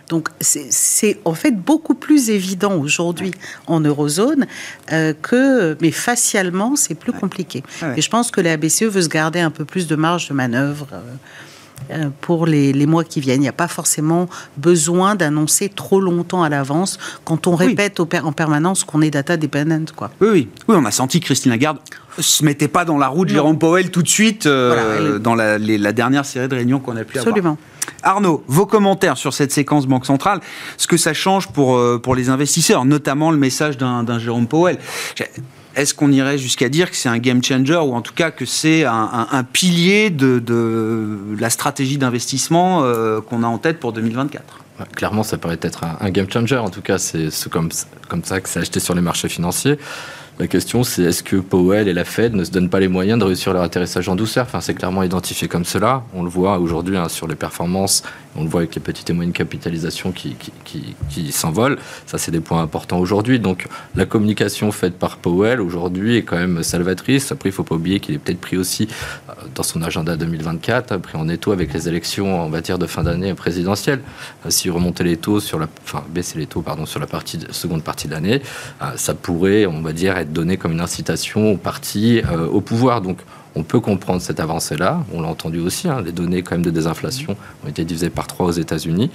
Donc 0.09 0.29
c'est 0.40 1.19
en 1.25 1.35
fait 1.35 1.53
beaucoup 1.53 1.95
plus 1.95 2.31
évident 2.31 2.77
aujourd'hui 2.77 3.33
en 3.67 3.81
eurozone 3.81 4.47
euh, 4.93 5.12
que, 5.14 5.77
mais 5.81 5.90
facialement, 5.90 6.77
c'est 6.77 6.95
plus 6.95 7.12
compliqué. 7.12 7.62
Et 7.97 8.03
je 8.03 8.11
pense 8.11 8.31
que 8.31 8.40
la 8.40 8.57
BCE 8.57 8.85
veut 8.85 9.03
se 9.03 9.09
garder 9.09 9.40
un 9.40 9.51
peu 9.51 9.64
plus 9.64 9.87
de 9.87 9.97
marge 9.97 10.29
de 10.29 10.35
manœuvre. 10.35 10.88
Euh, 10.93 11.01
pour 12.20 12.47
les, 12.47 12.87
mois 12.87 13.05
qui 13.05 13.20
viennent. 13.20 13.40
Il 13.40 13.42
n'y 13.42 13.49
a 13.49 13.53
pas 13.53 13.68
forcément 13.68 14.29
besoin 14.57 15.14
d'annoncer 15.14 15.68
trop 15.68 16.01
longtemps 16.01 16.42
à 16.42 16.49
l'avance 16.49 16.99
quand 17.25 17.47
on 17.47 17.55
répète 17.55 18.01
en 18.01 18.33
permanence 18.33 18.85
qu'on 18.85 19.03
est 19.03 19.11
data 19.11 19.37
dependent. 19.37 19.90
Quoi. 19.94 20.11
Oui, 20.20 20.29
oui, 20.29 20.49
oui, 20.68 20.77
on 20.79 20.85
a 20.85 20.90
senti 20.90 21.20
que 21.20 21.27
Christine 21.27 21.51
Lagarde 21.51 21.79
se 22.18 22.44
mettait 22.44 22.68
pas 22.68 22.85
dans 22.85 22.99
la 22.99 23.09
roue 23.09 23.25
de 23.25 23.31
Jérôme 23.31 23.59
Powell 23.59 23.90
tout 23.90 24.03
de 24.03 24.09
suite 24.09 24.47
euh, 24.47 25.18
dans 25.18 25.35
la, 25.35 25.59
dernière 25.92 26.25
série 26.25 26.49
de 26.49 26.55
réunions 26.55 26.79
qu'on 26.79 26.97
a 26.97 27.05
pu 27.05 27.18
avoir. 27.18 27.35
Absolument. 27.35 27.59
Arnaud, 28.03 28.44
vos 28.47 28.66
commentaires 28.66 29.16
sur 29.16 29.33
cette 29.33 29.53
séquence 29.53 29.87
Banque 29.87 30.07
Centrale, 30.07 30.40
ce 30.77 30.87
que 30.87 30.97
ça 30.97 31.14
change 31.14 31.49
pour, 31.49 31.77
euh, 31.77 31.99
pour 31.99 32.14
les 32.14 32.29
investisseurs, 32.29 32.85
notamment 32.85 33.31
le 33.31 33.37
message 33.37 33.77
d'un 33.79 34.18
Jérôme 34.18 34.47
Powell? 34.47 34.79
Est-ce 35.77 35.95
qu'on 35.95 36.13
irait 36.13 36.39
jusqu'à 36.39 36.69
dire 36.69 36.91
que 36.91 36.97
c'est 36.97 37.09
un 37.09 37.19
game 37.19 37.43
changer 37.43 37.77
ou 37.77 37.95
en 37.95 38.01
tout 38.01 38.15
cas 38.15 38.31
que 38.31 38.45
c'est 38.45 38.85
un, 38.85 39.45
pilier 39.53 40.11
de, 40.11 41.37
la 41.39 41.51
stratégie 41.51 41.99
d'investissement 41.99 42.85
euh, 42.85 43.21
qu'on 43.21 43.43
a 43.43 43.47
en 43.47 43.59
tête 43.59 43.81
pour 43.81 43.93
2024 43.93 44.61
Clairement, 44.97 45.23
ça 45.23 45.39
paraît 45.39 45.59
être 45.63 45.83
un, 46.01 46.11
game 46.11 46.29
changer. 46.29 46.57
En 46.57 46.71
tout 46.71 46.83
cas, 46.83 46.99
c'est 46.99 47.31
comme, 47.49 47.71
comme 48.09 48.25
ça 48.25 48.41
que 48.41 48.49
c'est 48.49 48.61
acheté 48.61 48.81
sur 48.81 48.95
les 48.95 49.01
marchés 49.01 49.29
financiers. 49.29 49.79
La 50.40 50.49
question, 50.49 50.83
c'est 50.83 51.03
est-ce 51.03 51.23
que 51.23 51.37
Powell 51.37 51.87
et 51.87 51.92
la 51.92 52.05
Fed 52.05 52.35
ne 52.35 52.42
se 52.42 52.51
donnent 52.51 52.68
pas 52.68 52.81
les 52.81 52.88
moyens 52.88 53.20
de 53.20 53.25
réussir 53.25 53.53
leur 53.53 53.62
atterrissage 53.62 54.09
en 54.09 54.16
douceur 54.16 54.47
Enfin, 54.47 54.61
c'est 54.61 54.75
clairement 54.75 55.05
identifié 55.05 55.47
comme 55.47 55.64
cela. 55.64 56.03
On 56.12 56.25
le 56.25 56.29
voit 56.29 56.59
aujourd'hui 56.59 56.97
hein, 56.97 57.09
sur 57.09 57.29
les 57.29 57.37
performances, 57.37 58.03
on 58.37 58.42
le 58.42 58.49
voit 58.49 58.62
avec 58.62 58.75
les 58.75 58.81
petites 58.81 59.09
et 59.11 59.12
moyennes 59.12 59.33
capitalisations 59.33 60.11
qui, 60.12 60.37
s'envolent. 61.31 61.79
Ça, 62.07 62.18
c'est 62.18 62.33
des 62.33 62.40
points 62.40 62.62
importants 62.62 62.99
aujourd'hui. 62.99 63.38
Donc, 63.38 63.68
la 63.94 64.07
communication 64.07 64.73
faite 64.73 64.99
par 64.99 65.18
Powell 65.18 65.61
aujourd'hui 65.61 66.16
est 66.16 66.23
quand 66.23 66.37
même 66.37 66.64
salvatrice. 66.64 67.31
Après, 67.31 67.51
il 67.51 67.53
ne 67.53 67.57
faut 67.57 67.62
pas 67.62 67.77
oublier 67.77 68.01
qu'il 68.01 68.16
est 68.16 68.18
peut-être 68.18 68.40
pris 68.40 68.57
aussi 68.57 68.88
euh, 69.29 69.33
dans 69.55 69.62
son 69.62 69.83
agenda 69.83 70.16
2024, 70.16 70.97
pris 70.97 71.16
en 71.16 71.29
étau 71.29 71.53
avec 71.53 71.73
les 71.73 71.88
élections, 71.88 72.44
on 72.44 72.49
va 72.49 72.61
dire, 72.61 72.79
de 72.79 72.87
fin 72.87 73.05
d'année 73.05 73.35
présidentielle. 73.35 74.01
Euh, 74.44 74.51
si 74.51 74.68
remonter 74.68 75.05
les 75.05 75.16
taux 75.16 75.38
sur 75.38 75.61
la, 75.61 75.68
enfin, 75.85 76.03
baisser 76.11 76.38
les 76.38 76.47
taux, 76.47 76.62
pardon, 76.62 76.87
sur 76.87 76.99
la 76.99 77.07
partie, 77.07 77.38
seconde 77.51 77.85
partie 77.85 78.09
de 78.09 78.12
l'année, 78.12 78.42
euh, 78.83 78.87
ça 78.97 79.14
pourrait, 79.14 79.66
on 79.66 79.81
va 79.81 79.92
dire, 79.92 80.16
donné 80.25 80.57
comme 80.57 80.73
une 80.73 80.81
incitation 80.81 81.53
au 81.53 81.57
parti 81.57 82.23
euh, 82.31 82.47
au 82.47 82.61
pouvoir. 82.61 83.01
Donc 83.01 83.19
on 83.55 83.63
peut 83.63 83.81
comprendre 83.81 84.21
cette 84.21 84.41
avancée-là. 84.41 85.05
On 85.13 85.23
l'a 85.23 85.29
entendu 85.29 85.61
aussi, 85.61 85.89
hein, 85.89 86.03
les 86.05 86.13
données 86.13 86.43
quand 86.43 86.57
même 86.57 86.65
de 86.65 86.71
désinflation 86.71 87.37
ont 87.65 87.69
été 87.69 87.85
divisées 87.85 88.11
par 88.11 88.27
trois 88.27 88.47
aux 88.47 88.53
États-Unis. 88.53 89.11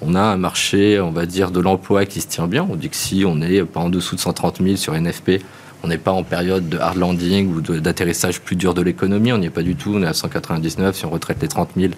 On 0.00 0.14
a 0.14 0.22
un 0.22 0.36
marché, 0.36 1.00
on 1.00 1.10
va 1.10 1.26
dire, 1.26 1.50
de 1.50 1.60
l'emploi 1.60 2.06
qui 2.06 2.20
se 2.20 2.28
tient 2.28 2.46
bien. 2.46 2.66
On 2.68 2.76
dit 2.76 2.88
que 2.88 2.96
si 2.96 3.24
on 3.26 3.40
est 3.42 3.64
pas 3.64 3.80
en 3.80 3.90
dessous 3.90 4.16
de 4.16 4.20
130 4.20 4.62
000 4.62 4.76
sur 4.76 4.94
NFP, 4.94 5.42
On 5.84 5.88
n'est 5.88 5.98
pas 5.98 6.12
en 6.12 6.22
période 6.22 6.68
de 6.68 6.78
hard 6.78 6.96
landing 6.96 7.52
ou 7.54 7.60
d'atterrissage 7.60 8.40
plus 8.40 8.56
dur 8.56 8.74
de 8.74 8.82
l'économie. 8.82 9.32
On 9.32 9.38
n'y 9.38 9.46
est 9.46 9.50
pas 9.50 9.62
du 9.62 9.74
tout. 9.74 9.92
On 9.94 10.02
est 10.02 10.06
à 10.06 10.12
199 10.12 10.96
si 10.96 11.04
on 11.04 11.10
retraite 11.10 11.38
les 11.42 11.48
30 11.48 11.70
000 11.76 11.92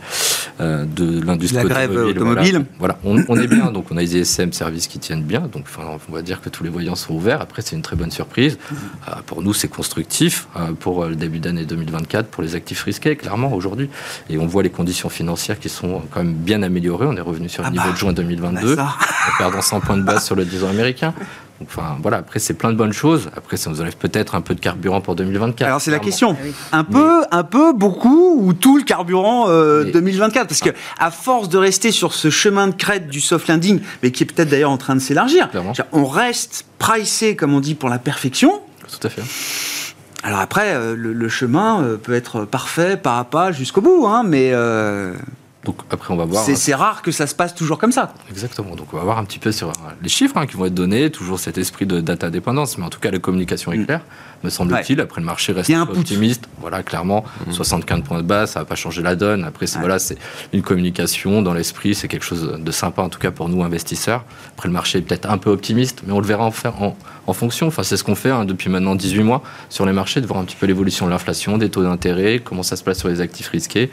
euh, 0.61 0.85
de 0.85 1.21
l'industrie 1.25 1.65
automobile. 1.65 2.65
Voilà, 2.79 2.99
On, 3.05 3.37
est 3.37 3.47
bien. 3.47 3.71
Donc 3.71 3.87
on 3.91 3.97
a 3.97 4.01
les 4.01 4.17
ISM 4.17 4.53
services 4.53 4.87
qui 4.87 4.99
tiennent 4.99 5.23
bien. 5.23 5.41
Donc 5.41 5.67
on 6.09 6.13
va 6.13 6.23
dire 6.23 6.41
que 6.41 6.49
tous 6.49 6.65
les 6.65 6.71
voyants 6.71 6.95
sont 6.95 7.15
ouverts. 7.15 7.41
Après, 7.41 7.63
c'est 7.63 7.77
une 7.77 7.83
très 7.83 7.97
bonne 7.97 8.11
surprise. 8.11 8.59
Euh, 9.09 9.13
pour 9.27 9.43
nous, 9.43 9.53
c'est 9.53 9.69
constructif 9.69 10.49
euh, 10.57 10.73
pour 10.73 11.05
le 11.05 11.17
début 11.17 11.39
d'année 11.39 11.65
2024 11.65 12.29
pour 12.29 12.43
les 12.43 12.55
actifs 12.55 12.83
risqués, 12.83 13.17
clairement 13.17 13.53
aujourd'hui. 13.53 13.91
Et 14.31 14.39
on 14.39 14.47
voit 14.47 14.63
les 14.63 14.71
conditions 14.71 15.09
financières 15.09 15.59
qui 15.59 15.69
sont 15.69 16.03
quand 16.11 16.23
même 16.23 16.35
bien 16.35 16.63
améliorées. 16.63 17.07
On 17.07 17.17
est 17.17 17.21
revenu 17.21 17.49
sur 17.49 17.63
le 17.63 17.69
ah 17.69 17.73
niveau 17.73 17.85
bah, 17.85 17.93
de 17.93 17.97
juin 17.97 18.13
2022, 18.13 18.79
en 18.79 18.87
perdant 19.39 19.61
100 19.61 19.81
points 19.81 19.97
de 19.97 20.03
base 20.03 20.25
sur 20.25 20.37
le 20.37 20.45
10 20.45 20.65
ans 20.65 20.69
américain. 20.69 21.15
Enfin, 21.63 21.99
voilà, 22.03 22.19
après, 22.19 22.41
c'est 22.41 22.55
plein 22.55 22.73
de 22.73 22.77
bonnes 22.77 22.93
choses. 22.93 23.31
Après, 23.37 23.57
ça 23.57 23.71
nous 23.71 23.81
enlève 23.81 23.97
peut-être 23.97 24.35
un 24.35 24.41
peu 24.41 24.55
de 24.55 24.61
carburant 24.61 25.01
pour 25.01 25.15
2024. 25.15 25.67
Alors, 25.67 25.81
c'est 25.81 25.93
la 25.93 26.01
question. 26.01 26.37
Ah 26.73 26.79
un 26.79 26.85
peu, 26.85 27.23
un 27.31 27.45
peu, 27.45 27.73
beaucoup, 27.73 28.39
ou 28.41 28.53
tout 28.53 28.77
le 28.77 28.83
carburant 28.83 29.47
2024 29.47 30.43
euh, 30.43 30.49
Parce 30.49 30.61
que, 30.61 30.71
à 30.99 31.11
force 31.11 31.49
de 31.49 31.59
rester 31.59 31.93
sur 31.93 32.13
ce 32.13 32.29
chemin 32.29 32.69
de 32.69 32.75
crête 32.75 33.09
du 33.09 33.21
soft 33.21 33.49
landing, 33.49 33.81
mais 34.03 34.11
qui 34.11 34.25
est 34.25 34.27
peut-être 34.27 34.49
d'ailleurs 34.49 34.71
en 34.71 34.79
train 34.79 34.95
de 34.95 35.01
s'élargir, 35.01 35.49
on 35.93 36.07
reste 36.07 36.67
pricé, 36.79 37.37
comme 37.37 37.55
on 37.55 37.61
dit, 37.61 37.75
pour 37.75 37.89
la 37.89 37.99
perfection. 37.99 38.61
Tout 38.89 39.07
à 39.07 39.11
fait. 39.11 39.23
Alors 40.25 40.41
après, 40.41 40.75
euh, 40.75 40.95
le, 40.97 41.29
chemin 41.29 41.83
euh, 41.83 41.97
peut 41.97 42.15
être 42.15 42.45
parfait 42.45 42.97
pas 42.97 43.19
à 43.19 43.25
pas 43.25 43.53
jusqu'au 43.53 43.81
bout, 43.81 44.07
hein, 44.07 44.23
mais 44.25 44.53
donc 45.65 45.77
après, 45.91 46.13
on 46.13 46.17
va 46.17 46.25
voir. 46.25 46.45
C'est 46.45 46.75
rare 46.75 47.03
que 47.03 47.11
ça 47.11 47.27
se 47.27 47.35
passe 47.35 47.55
toujours 47.55 47.79
comme 47.79 47.93
ça. 47.93 48.13
Exactement. 48.31 48.77
Donc 48.77 48.89
on 48.93 48.97
va 48.97 49.05
voir 49.05 49.19
un 49.19 49.25
petit 49.25 49.39
peu 49.39 49.53
sur 49.53 49.73
les 50.03 50.09
chiffres 50.09 50.37
hein, 50.37 50.47
qui 50.47 50.57
vont 50.57 50.67
être 50.67 50.75
donnés, 50.75 51.11
toujours 51.11 51.39
cet 51.39 51.59
esprit 51.59 51.87
de 51.87 52.01
data 52.01 52.31
dépendance, 52.31 52.79
mais 52.79 52.85
en 52.85 52.91
tout 52.91 53.01
cas 53.01 53.11
la 53.11 53.19
communication 53.19 53.73
est 53.73 53.79
mm. 53.79 54.01
Me 54.45 54.51
semble-t-il. 54.51 55.01
Après 55.01 55.21
le 55.21 55.27
marché 55.27 55.53
reste 55.53 55.71
optimiste. 55.71 56.49
Voilà, 56.61 56.83
clairement, 56.83 57.25
75 57.51 57.99
mm. 57.99 58.03
points 58.03 58.19
de 58.19 58.23
base, 58.23 58.53
ça 58.53 58.61
va 58.61 58.65
pas 58.65 58.75
changer 58.75 59.03
la 59.03 59.17
donne. 59.17 59.45
Après, 59.45 59.67
c'est 59.67 59.79
voilà, 59.79 59.99
c'est 59.99 60.17
une 60.53 60.63
communication 60.63 61.43
dans 61.43 61.55
l'esprit, 61.55 61.95
c'est 61.95 62.09
quelque 62.09 62.25
chose 62.25 62.59
de 62.59 62.71
sympa 62.73 63.03
en 63.03 63.09
tout 63.09 63.19
cas 63.19 63.31
pour 63.31 63.49
nous 63.49 63.63
investisseurs. 63.63 64.25
Après 64.57 64.69
le 64.69 64.73
marché 64.73 64.99
est 64.99 65.03
peut-être 65.03 65.29
un 65.29 65.39
peu 65.39 65.51
optimiste, 65.51 66.03
mais 66.07 66.13
on 66.13 66.21
le 66.21 66.27
verra 66.27 66.45
en, 66.45 66.51
faire, 66.51 66.81
en, 66.83 66.97
en 67.27 67.33
fonction. 67.33 67.67
Enfin, 67.67 67.83
c'est 67.83 67.97
ce 67.97 68.05
qu'on 68.05 68.15
fait 68.15 68.31
hein, 68.31 68.45
depuis 68.45 68.71
maintenant 68.71 68.95
18 68.95 69.23
mois 69.23 69.43
sur 69.69 69.87
les 69.87 69.93
marchés, 69.93 70.21
de 70.21 70.27
voir 70.27 70.39
un 70.39 70.45
petit 70.45 70.57
peu 70.57 70.67
l'évolution 70.67 71.07
de 71.07 71.11
l'inflation, 71.11 71.59
des 71.59 71.71
taux 71.71 71.83
d'intérêt, 71.83 72.41
comment 72.43 72.63
ça 72.63 72.77
se 72.77 72.85
passe 72.85 72.99
sur 72.99 73.09
les 73.09 73.21
actifs 73.21 73.49
risqués, 73.49 73.91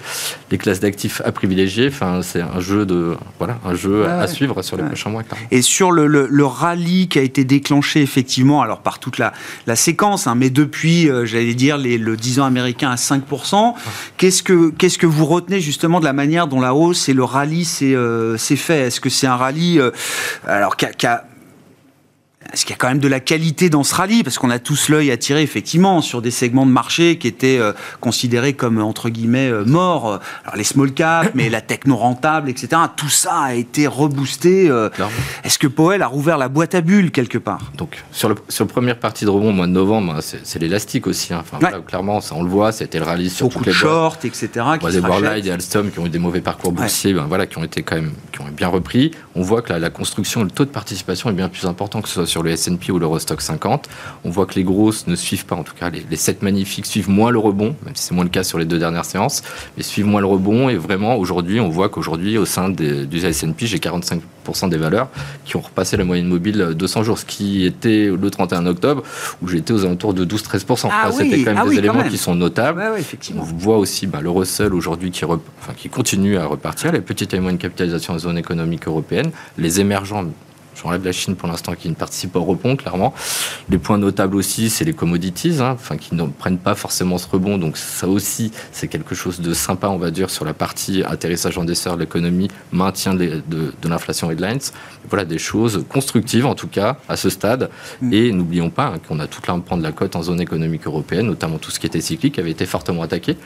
les 0.52 0.58
classes 0.58 0.80
d'actifs 0.80 1.22
à 1.26 1.32
privilégier. 1.32 1.88
Enfin, 1.88 2.22
c'est 2.22 2.42
un 2.42 2.60
jeu 2.60 2.86
de 2.86 3.16
voilà, 3.38 3.58
un 3.66 3.76
jeu 3.76 4.08
à 4.08 4.28
suivre 4.28 4.62
sur 4.62 4.78
les 4.78 4.84
prochains 4.84 5.10
mois. 5.10 5.24
Et 5.52 5.62
sur 5.62 5.92
le, 5.92 6.08
le, 6.08 6.46
rallye 6.46 7.08
qui 7.08 7.20
a 7.20 7.22
été 7.22 7.44
déclenché 7.44 8.02
effectivement, 8.02 8.62
alors 8.62 8.80
par 8.80 9.00
toute 9.00 9.18
la, 9.18 9.34
la 9.68 9.76
séquence, 9.76 10.28
hein, 10.28 10.36
mais 10.42 10.50
depuis, 10.50 11.08
euh, 11.08 11.24
j'allais 11.24 11.54
dire, 11.54 11.78
les, 11.78 12.00
le 12.00 12.18
10 12.18 12.40
ans 12.40 12.46
américain 12.46 12.90
à 12.90 12.96
5%, 12.96 13.76
qu'est-ce 14.18 14.42
que 14.42 14.72
qu'est-ce 14.72 14.98
que 14.98 15.06
vous 15.06 15.28
retenez 15.28 15.62
justement 15.62 16.00
de 16.00 16.06
la 16.06 16.14
manière 16.14 16.48
dont 16.48 16.60
la 16.60 16.74
hausse 16.74 17.10
et 17.10 17.14
le 17.14 17.24
rallye 17.24 17.64
s'est 17.64 17.94
euh, 17.94 18.40
fait? 18.40 18.88
Est-ce 18.88 19.00
que 19.00 19.12
c'est 19.12 19.28
un 19.28 19.36
rallye 19.36 19.80
euh, 19.80 19.92
alors 20.48 20.78
qui 20.78 21.06
a 21.06 21.26
est-ce 22.54 22.66
qu'il 22.66 22.72
y 22.72 22.74
a 22.74 22.78
quand 22.78 22.90
même 22.90 23.00
de 23.00 23.08
la 23.08 23.20
qualité 23.20 23.70
dans 23.70 23.84
ce 23.84 23.96
rallye 23.96 24.24
Parce 24.24 24.38
qu'on 24.38 24.50
a 24.50 24.60
tous 24.60 24.90
l'œil 24.90 25.10
attiré 25.10 25.42
effectivement 25.42 26.02
sur 26.02 26.22
des 26.22 26.32
segments 26.32 26.66
de 26.66 26.72
marché 26.72 27.18
qui 27.18 27.28
étaient 27.28 27.58
euh, 27.58 27.72
considérés 28.02 28.54
comme 28.54 28.82
entre 28.82 29.10
guillemets 29.10 29.50
euh, 29.50 29.64
morts. 29.64 30.20
Alors 30.44 30.58
les 30.58 30.66
small 30.66 30.92
caps, 30.92 31.32
mais 31.34 31.50
la 31.50 31.62
techno 31.62 31.96
rentable, 31.96 32.50
etc. 32.50 32.82
Tout 32.96 33.10
ça 33.10 33.36
a 33.36 33.54
été 33.54 33.88
reboosté. 33.88 34.70
Euh. 34.70 34.90
Est-ce 35.44 35.60
que 35.60 35.68
Powell 35.68 36.02
a 36.02 36.08
rouvert 36.08 36.38
la 36.38 36.50
boîte 36.50 36.76
à 36.76 36.82
bulles 36.82 37.12
quelque 37.12 37.38
part? 37.38 37.72
Donc 37.78 38.04
sur, 38.12 38.28
le, 38.28 38.36
sur 38.50 38.66
la 38.66 38.72
première 38.72 39.00
partie 39.00 39.24
de 39.24 39.30
rebond 39.30 39.50
au 39.50 39.54
mois 39.54 39.68
de 39.68 39.72
novembre, 39.72 40.20
c'est 40.22 40.60
l'élastique 40.60 41.08
aussi. 41.08 41.34
Hein. 41.34 41.42
Enfin, 41.42 41.60
clairement, 41.82 42.20
ça 42.20 42.36
on 42.36 42.44
le 42.44 42.50
voit, 42.50 42.74
c'était 42.74 43.00
le 43.00 43.06
rallye 43.06 43.30
sur 43.30 43.48
Beaucoup 43.48 43.60
toutes 43.60 43.68
les 43.68 43.74
shorts, 43.74 44.18
etc. 44.24 44.50
Qui 44.80 44.86
des 44.88 45.42
des 45.42 45.52
Alstom 45.52 45.90
qui 45.90 46.00
ont 46.00 46.06
eu 46.06 46.10
des 46.10 46.20
mauvais 46.20 46.42
parcours 46.42 46.74
boursiers, 46.74 47.14
ben, 47.14 47.26
voilà, 47.28 47.46
qui 47.46 47.58
ont 47.58 47.64
été 47.64 47.82
quand 47.82 47.96
même, 47.96 48.12
qui 48.34 48.42
ont 48.42 48.46
bien 48.52 48.68
repris. 48.68 49.12
On 49.36 49.42
voit 49.42 49.62
que 49.62 49.72
la, 49.72 49.80
la 49.80 49.90
construction, 49.90 50.44
le 50.44 50.52
taux 50.52 50.66
de 50.66 50.70
participation 50.70 51.30
est 51.30 51.34
bien 51.34 51.48
plus 51.48 51.66
important 51.66 52.02
que 52.02 52.10
ce 52.10 52.16
soit 52.16 52.26
sur 52.26 52.41
le 52.44 52.52
S&P 52.52 52.92
ou 52.92 53.00
l'Eurostock 53.00 53.42
50. 53.42 53.90
On 54.24 54.30
voit 54.30 54.46
que 54.46 54.56
les 54.56 54.64
grosses 54.64 55.08
ne 55.08 55.16
suivent 55.16 55.46
pas, 55.46 55.56
en 55.56 55.64
tout 55.64 55.74
cas 55.74 55.90
les, 55.90 56.06
les 56.10 56.16
7 56.16 56.42
magnifiques 56.42 56.86
suivent 56.86 57.10
moins 57.10 57.32
le 57.32 57.40
rebond, 57.40 57.76
même 57.86 57.96
si 57.96 58.04
c'est 58.04 58.16
moins 58.16 58.24
le 58.24 58.30
cas 58.30 58.44
sur 58.44 58.58
les 58.58 58.66
deux 58.66 58.80
dernières 58.80 59.06
séances, 59.06 59.44
mais 59.78 59.84
suivent 59.84 60.08
moins 60.08 60.22
le 60.22 60.28
rebond. 60.28 60.70
Et 60.70 60.76
vraiment, 60.76 61.16
aujourd'hui, 61.16 61.60
on 61.60 61.70
voit 61.70 61.90
qu'aujourd'hui, 61.90 62.38
au 62.38 62.46
sein 62.46 62.70
du 62.70 63.26
S&P, 63.26 63.68
j'ai 63.68 63.78
45% 63.78 64.70
des 64.70 64.78
valeurs 64.78 65.10
qui 65.46 65.56
ont 65.56 65.62
repassé 65.62 65.98
la 65.98 66.04
moyenne 66.04 66.28
mobile 66.28 66.74
200 66.76 67.04
jours, 67.04 67.18
ce 67.18 67.26
qui 67.26 67.66
était 67.66 68.10
le 68.10 68.30
31 68.30 68.66
octobre, 68.66 69.04
où 69.42 69.48
j'étais 69.48 69.74
aux 69.74 69.86
alentours 69.86 70.14
de 70.14 70.26
12-13%. 70.26 70.90
Ah 70.92 71.12
C'était 71.12 71.44
quand 71.44 71.54
même 71.54 71.64
ah 71.66 71.70
des 71.70 71.78
éléments 71.78 72.04
qui 72.04 72.18
sont 72.18 72.36
notables. 72.36 72.82
on 73.36 73.42
voit 73.42 73.78
aussi 73.78 74.08
bah, 74.08 74.22
le 74.22 74.30
Russell 74.30 74.74
aujourd'hui 74.74 75.12
qui, 75.12 75.26
qui 75.78 75.90
continue 75.90 76.38
à 76.38 76.46
repartir, 76.46 76.92
les 76.92 77.02
petites 77.02 77.34
et 77.34 77.40
moyennes 77.40 77.58
capitalisations 77.58 78.14
en 78.14 78.20
zone 78.20 78.38
économique 78.38 78.88
européenne, 78.88 79.32
les 79.58 79.80
émergents 79.80 80.26
J'enlève 80.76 81.04
la 81.04 81.12
Chine 81.12 81.36
pour 81.36 81.48
l'instant 81.48 81.74
qui 81.76 81.90
ne 81.90 81.96
participe 81.96 82.34
pas 82.34 82.40
au 82.40 82.44
rebond, 82.44 82.76
clairement. 82.76 83.14
Les 83.70 83.78
points 83.78 83.98
notables 83.98 84.36
aussi, 84.36 84.70
c'est 84.70 84.86
les 84.86 84.94
commodities, 84.94 85.58
hein, 85.60 85.72
enfin, 85.72 85.98
qui 85.98 86.16
ne 86.16 86.26
prennent 86.26 86.58
pas 86.58 86.76
forcément 86.76 87.18
ce 87.18 87.28
rebond. 87.28 87.58
Donc 87.58 87.78
ça 87.78 88.08
aussi, 88.08 88.52
c'est 88.72 88.88
quelque 88.88 89.16
chose 89.16 89.42
de 89.42 89.54
sympa, 89.54 89.88
on 89.88 89.98
va 89.98 90.12
dire, 90.12 90.30
sur 90.30 90.46
la 90.46 90.54
partie 90.54 91.04
atterrissage 91.04 91.58
en 91.58 91.64
dessert 91.64 91.96
de 91.96 92.02
l'économie, 92.02 92.50
maintien 92.72 93.14
de, 93.14 93.42
de, 93.48 93.90
l'inflation 93.90 94.32
headlines. 94.32 94.60
Voilà 95.10 95.26
des 95.26 95.38
choses 95.38 95.86
constructives, 95.90 96.46
en 96.46 96.56
tout 96.56 96.68
cas, 96.68 96.98
à 97.10 97.18
ce 97.18 97.30
stade. 97.30 97.70
Mm. 98.02 98.14
Et 98.14 98.32
n'oublions 98.32 98.70
pas 98.70 98.88
hein, 98.88 99.00
qu'on 99.08 99.20
a 99.20 99.28
toute 99.28 99.48
l'arme 99.48 99.62
de 99.70 99.84
la 99.84 99.92
cote 99.92 100.16
en 100.16 100.24
zone 100.24 100.42
économique 100.42 100.86
européenne, 100.86 101.28
notamment 101.28 101.58
tout 101.58 101.72
ce 101.72 101.80
qui 101.80 101.88
était 101.88 102.02
cyclique, 102.02 102.40
avait 102.40 102.52
été 102.52 102.66
fortement 102.66 103.04
attaqué, 103.04 103.38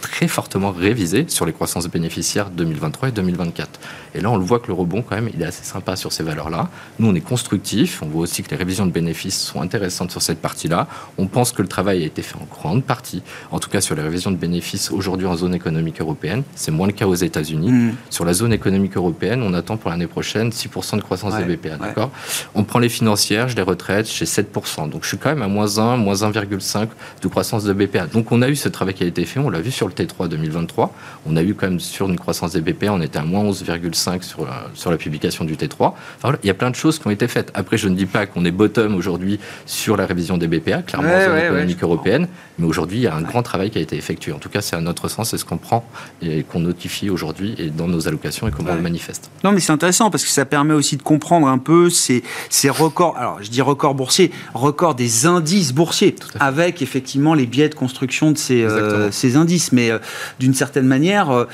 très 0.00 0.28
fortement 0.28 0.72
révisé 0.72 1.26
sur 1.28 1.46
les 1.46 1.52
croissances 1.52 1.88
bénéficiaires 1.88 2.50
2023 2.50 3.08
et 3.08 3.12
2024. 3.12 3.80
Et 4.14 4.20
là, 4.20 4.30
on 4.30 4.36
le 4.36 4.44
voit 4.44 4.60
que 4.60 4.68
le 4.68 4.74
rebond, 4.74 5.02
quand 5.02 5.14
même, 5.14 5.30
il 5.34 5.42
est 5.42 5.46
assez 5.46 5.64
sympa 5.64 5.96
sur 5.96 6.12
ces 6.12 6.22
valeurs-là. 6.22 6.53
Nous, 6.98 7.08
on 7.08 7.14
est 7.14 7.20
constructif. 7.20 8.02
On 8.02 8.06
voit 8.06 8.22
aussi 8.22 8.42
que 8.42 8.50
les 8.50 8.56
révisions 8.56 8.86
de 8.86 8.92
bénéfices 8.92 9.40
sont 9.40 9.60
intéressantes 9.60 10.10
sur 10.10 10.22
cette 10.22 10.40
partie-là. 10.40 10.86
On 11.18 11.26
pense 11.26 11.52
que 11.52 11.62
le 11.62 11.68
travail 11.68 12.02
a 12.02 12.06
été 12.06 12.22
fait 12.22 12.36
en 12.36 12.46
grande 12.50 12.84
partie, 12.84 13.22
en 13.50 13.58
tout 13.58 13.70
cas 13.70 13.80
sur 13.80 13.94
les 13.94 14.02
révisions 14.02 14.30
de 14.30 14.36
bénéfices 14.36 14.90
aujourd'hui 14.90 15.26
en 15.26 15.36
zone 15.36 15.54
économique 15.54 16.00
européenne. 16.00 16.42
C'est 16.54 16.70
moins 16.70 16.86
le 16.86 16.92
cas 16.92 17.06
aux 17.06 17.14
États-Unis. 17.14 17.70
Mm. 17.70 17.94
Sur 18.10 18.24
la 18.24 18.32
zone 18.32 18.52
économique 18.52 18.96
européenne, 18.96 19.42
on 19.42 19.54
attend 19.54 19.76
pour 19.76 19.90
l'année 19.90 20.06
prochaine 20.06 20.50
6% 20.50 20.96
de 20.96 21.02
croissance 21.02 21.36
des 21.36 21.56
BPA. 21.56 21.76
D'accord? 21.76 22.10
On 22.54 22.64
prend 22.64 22.78
les 22.78 22.88
financières, 22.88 23.48
je 23.48 23.56
les 23.56 23.62
retraite, 23.62 24.08
j'ai 24.10 24.24
7%. 24.24 24.88
Donc 24.88 25.02
je 25.02 25.08
suis 25.08 25.18
quand 25.18 25.30
même 25.30 25.42
à 25.42 25.48
moins 25.48 25.78
1, 25.78 25.96
moins 25.96 26.14
1,5 26.14 26.88
de 27.22 27.28
croissance 27.28 27.64
de 27.64 27.72
BPA. 27.72 28.06
Donc 28.06 28.32
on 28.32 28.42
a 28.42 28.48
eu 28.48 28.56
ce 28.56 28.68
travail 28.68 28.94
qui 28.94 29.04
a 29.04 29.06
été 29.06 29.24
fait. 29.24 29.40
On 29.40 29.50
l'a 29.50 29.60
vu 29.60 29.70
sur 29.70 29.88
le 29.88 29.94
T3 29.94 30.28
2023. 30.28 30.92
On 31.26 31.36
a 31.36 31.42
eu 31.42 31.54
quand 31.54 31.68
même 31.68 31.80
sur 31.80 32.08
une 32.08 32.18
croissance 32.18 32.52
des 32.52 32.60
BPA, 32.60 32.92
on 32.92 33.00
était 33.00 33.18
à 33.18 33.24
moins 33.24 33.44
11,5 33.44 34.22
sur, 34.22 34.46
sur 34.74 34.90
la 34.90 34.96
publication 34.96 35.44
du 35.44 35.54
T3. 35.54 35.74
Enfin, 35.80 35.94
voilà, 36.22 36.38
il 36.44 36.48
y 36.48 36.50
a 36.50 36.54
plein 36.54 36.70
de 36.70 36.76
choses 36.76 36.98
qui 36.98 37.06
ont 37.06 37.10
été 37.10 37.26
faites. 37.26 37.50
Après, 37.54 37.78
je 37.78 37.88
ne 37.88 37.96
dis 37.96 38.04
pas 38.06 38.26
qu'on 38.26 38.44
est 38.44 38.50
bottom 38.50 38.94
aujourd'hui 38.94 39.40
sur 39.64 39.96
la 39.96 40.04
révision 40.04 40.36
des 40.36 40.46
BPA, 40.46 40.82
clairement 40.82 41.08
en 41.08 41.24
zone 41.24 41.38
économique 41.38 41.82
européenne, 41.82 42.28
mais 42.58 42.66
aujourd'hui, 42.66 42.98
il 42.98 43.02
y 43.02 43.06
a 43.06 43.14
un 43.14 43.22
grand 43.22 43.42
travail 43.42 43.70
qui 43.70 43.78
a 43.78 43.80
été 43.80 43.96
effectué. 43.96 44.32
En 44.32 44.38
tout 44.38 44.50
cas, 44.50 44.60
c'est 44.60 44.76
à 44.76 44.80
notre 44.80 45.08
sens, 45.08 45.30
c'est 45.30 45.38
ce 45.38 45.44
qu'on 45.44 45.56
prend 45.56 45.84
et 46.20 46.42
qu'on 46.42 46.60
notifie 46.60 47.08
aujourd'hui 47.08 47.54
et 47.58 47.70
dans 47.70 47.88
nos 47.88 48.06
allocations 48.06 48.46
et 48.46 48.50
comment 48.50 48.72
on 48.72 48.76
le 48.76 48.82
manifeste. 48.82 49.30
Non, 49.42 49.52
mais 49.52 49.60
c'est 49.60 49.72
intéressant 49.72 50.10
parce 50.10 50.22
que 50.22 50.30
ça 50.30 50.44
permet 50.44 50.74
aussi 50.74 50.96
de 50.96 51.02
comprendre 51.02 51.48
un 51.48 51.58
peu 51.58 51.88
ces, 51.88 52.22
ces 52.50 52.68
records, 52.68 53.16
alors 53.16 53.38
je 53.42 53.48
dis 53.48 53.62
records 53.62 53.94
boursiers, 53.94 54.30
records 54.52 54.94
des 54.94 55.26
indices 55.26 55.72
boursiers, 55.72 56.14
avec 56.40 56.82
effectivement 56.82 57.34
les 57.34 57.46
biais 57.46 57.70
de 57.70 57.74
construction 57.74 58.32
de 58.32 58.38
ces, 58.38 58.62
euh, 58.62 59.10
ces 59.10 59.36
indices. 59.36 59.72
Mais 59.72 59.90
euh, 59.90 59.98
d'une 60.38 60.54
certaine 60.54 60.86
manière, 60.86 61.32
euh, 61.32 61.48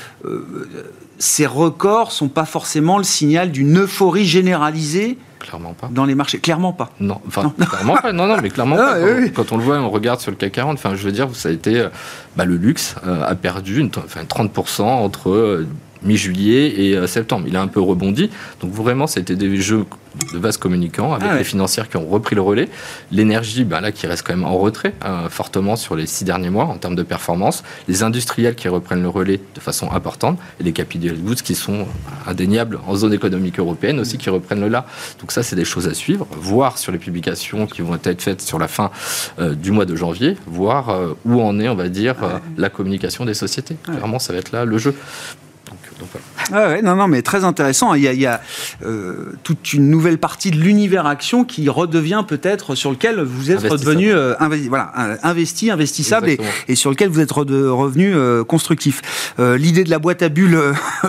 ces 1.21 1.45
records 1.45 2.11
sont 2.11 2.29
pas 2.29 2.45
forcément 2.45 2.97
le 2.97 3.03
signal 3.03 3.51
d'une 3.51 3.79
euphorie 3.79 4.25
généralisée 4.25 5.17
Clairement 5.39 5.73
pas. 5.73 5.89
Dans 5.91 6.05
les 6.05 6.13
marchés, 6.13 6.37
clairement 6.37 6.71
pas. 6.71 6.91
Non, 6.99 7.19
enfin, 7.27 7.51
clairement 7.57 7.95
pas. 7.95 8.11
Non, 8.13 8.27
non, 8.27 8.37
mais 8.41 8.49
clairement 8.49 8.75
ah, 8.79 8.93
pas. 8.93 9.29
Quand, 9.33 9.51
on 9.51 9.57
le 9.57 9.63
voit, 9.63 9.79
on 9.79 9.89
regarde 9.89 10.19
sur 10.19 10.29
le 10.29 10.37
CAC 10.37 10.51
40. 10.51 10.77
Enfin, 10.77 10.95
je 10.95 11.03
veux 11.03 11.11
dire, 11.11 11.29
ça 11.33 11.49
a 11.49 11.51
été, 11.51 11.79
euh, 11.79 11.89
bah, 12.35 12.45
le 12.45 12.57
luxe 12.57 12.95
euh, 13.07 13.23
a 13.23 13.33
perdu 13.33 13.79
une, 13.79 13.89
enfin, 13.97 14.21
30% 14.23 14.83
entre 14.83 15.29
euh, 15.31 15.67
mi-juillet 16.03 16.85
et 16.85 17.07
septembre. 17.07 17.45
Il 17.47 17.55
a 17.55 17.61
un 17.61 17.67
peu 17.67 17.81
rebondi. 17.81 18.29
Donc 18.61 18.71
vraiment, 18.71 19.07
c'était 19.07 19.35
des 19.35 19.57
jeux 19.57 19.85
de 20.33 20.37
vases 20.37 20.57
communicants 20.57 21.13
avec 21.13 21.29
ah 21.31 21.37
les 21.37 21.43
financières 21.43 21.89
qui 21.89 21.97
ont 21.97 22.07
repris 22.07 22.35
le 22.35 22.41
relais. 22.41 22.69
L'énergie, 23.11 23.63
ben 23.63 23.81
là, 23.81 23.91
qui 23.91 24.07
reste 24.07 24.25
quand 24.25 24.35
même 24.35 24.45
en 24.45 24.57
retrait 24.57 24.93
hein, 25.01 25.29
fortement 25.29 25.75
sur 25.75 25.95
les 25.95 26.05
six 26.05 26.25
derniers 26.25 26.49
mois 26.49 26.65
en 26.65 26.77
termes 26.77 26.95
de 26.95 27.03
performance. 27.03 27.63
Les 27.87 28.03
industriels 28.03 28.55
qui 28.55 28.67
reprennent 28.67 29.01
le 29.01 29.09
relais 29.09 29.39
de 29.55 29.59
façon 29.59 29.91
importante 29.91 30.37
et 30.59 30.63
les 30.63 30.73
capital 30.73 31.17
goods 31.17 31.35
qui 31.35 31.55
sont 31.55 31.87
indéniables 32.27 32.79
en 32.87 32.95
zone 32.95 33.13
économique 33.13 33.59
européenne 33.59 33.99
aussi 33.99 34.17
qui 34.17 34.29
reprennent 34.29 34.61
le 34.61 34.67
là. 34.67 34.85
Donc 35.19 35.31
ça, 35.31 35.43
c'est 35.43 35.55
des 35.55 35.65
choses 35.65 35.87
à 35.87 35.93
suivre, 35.93 36.27
voir 36.31 36.77
sur 36.77 36.91
les 36.91 36.97
publications 36.97 37.65
qui 37.67 37.81
vont 37.81 37.97
être 38.03 38.21
faites 38.21 38.41
sur 38.41 38.59
la 38.59 38.67
fin 38.67 38.91
euh, 39.39 39.55
du 39.55 39.71
mois 39.71 39.85
de 39.85 39.95
janvier, 39.95 40.37
voir 40.45 40.89
euh, 40.89 41.13
où 41.25 41.41
en 41.41 41.59
est, 41.59 41.69
on 41.69 41.75
va 41.75 41.89
dire, 41.89 42.15
euh, 42.23 42.39
la 42.57 42.69
communication 42.69 43.25
des 43.25 43.33
sociétés. 43.33 43.75
Clairement, 43.83 44.19
ça 44.19 44.33
va 44.33 44.39
être 44.39 44.51
là 44.51 44.65
le 44.65 44.77
jeu. 44.77 44.95
Ouais, 46.53 46.81
non, 46.81 46.95
non, 46.95 47.07
mais 47.07 47.21
très 47.21 47.43
intéressant. 47.43 47.93
Il 47.93 48.03
y 48.03 48.07
a, 48.07 48.13
il 48.13 48.19
y 48.19 48.25
a 48.25 48.41
euh, 48.85 49.33
toute 49.43 49.73
une 49.73 49.89
nouvelle 49.89 50.17
partie 50.17 50.51
de 50.51 50.57
l'univers 50.57 51.05
action 51.05 51.43
qui 51.43 51.67
redevient 51.69 52.23
peut-être 52.27 52.75
sur 52.75 52.91
lequel 52.91 53.21
vous 53.21 53.51
êtes 53.51 53.59
redevenu 53.71 54.11
euh, 54.13 54.33
voilà, 54.69 54.91
euh, 54.97 55.15
investi, 55.23 55.71
investissable 55.71 56.29
et, 56.67 56.75
sur 56.75 56.89
lequel 56.89 57.09
vous 57.09 57.19
êtes 57.19 57.31
revenu 57.31 58.13
euh, 58.15 58.43
constructif. 58.43 59.01
L'idée 59.39 59.83
de 59.83 59.89
la 59.89 59.99
boîte 59.99 60.21
à 60.21 60.29
bulles, 60.29 60.57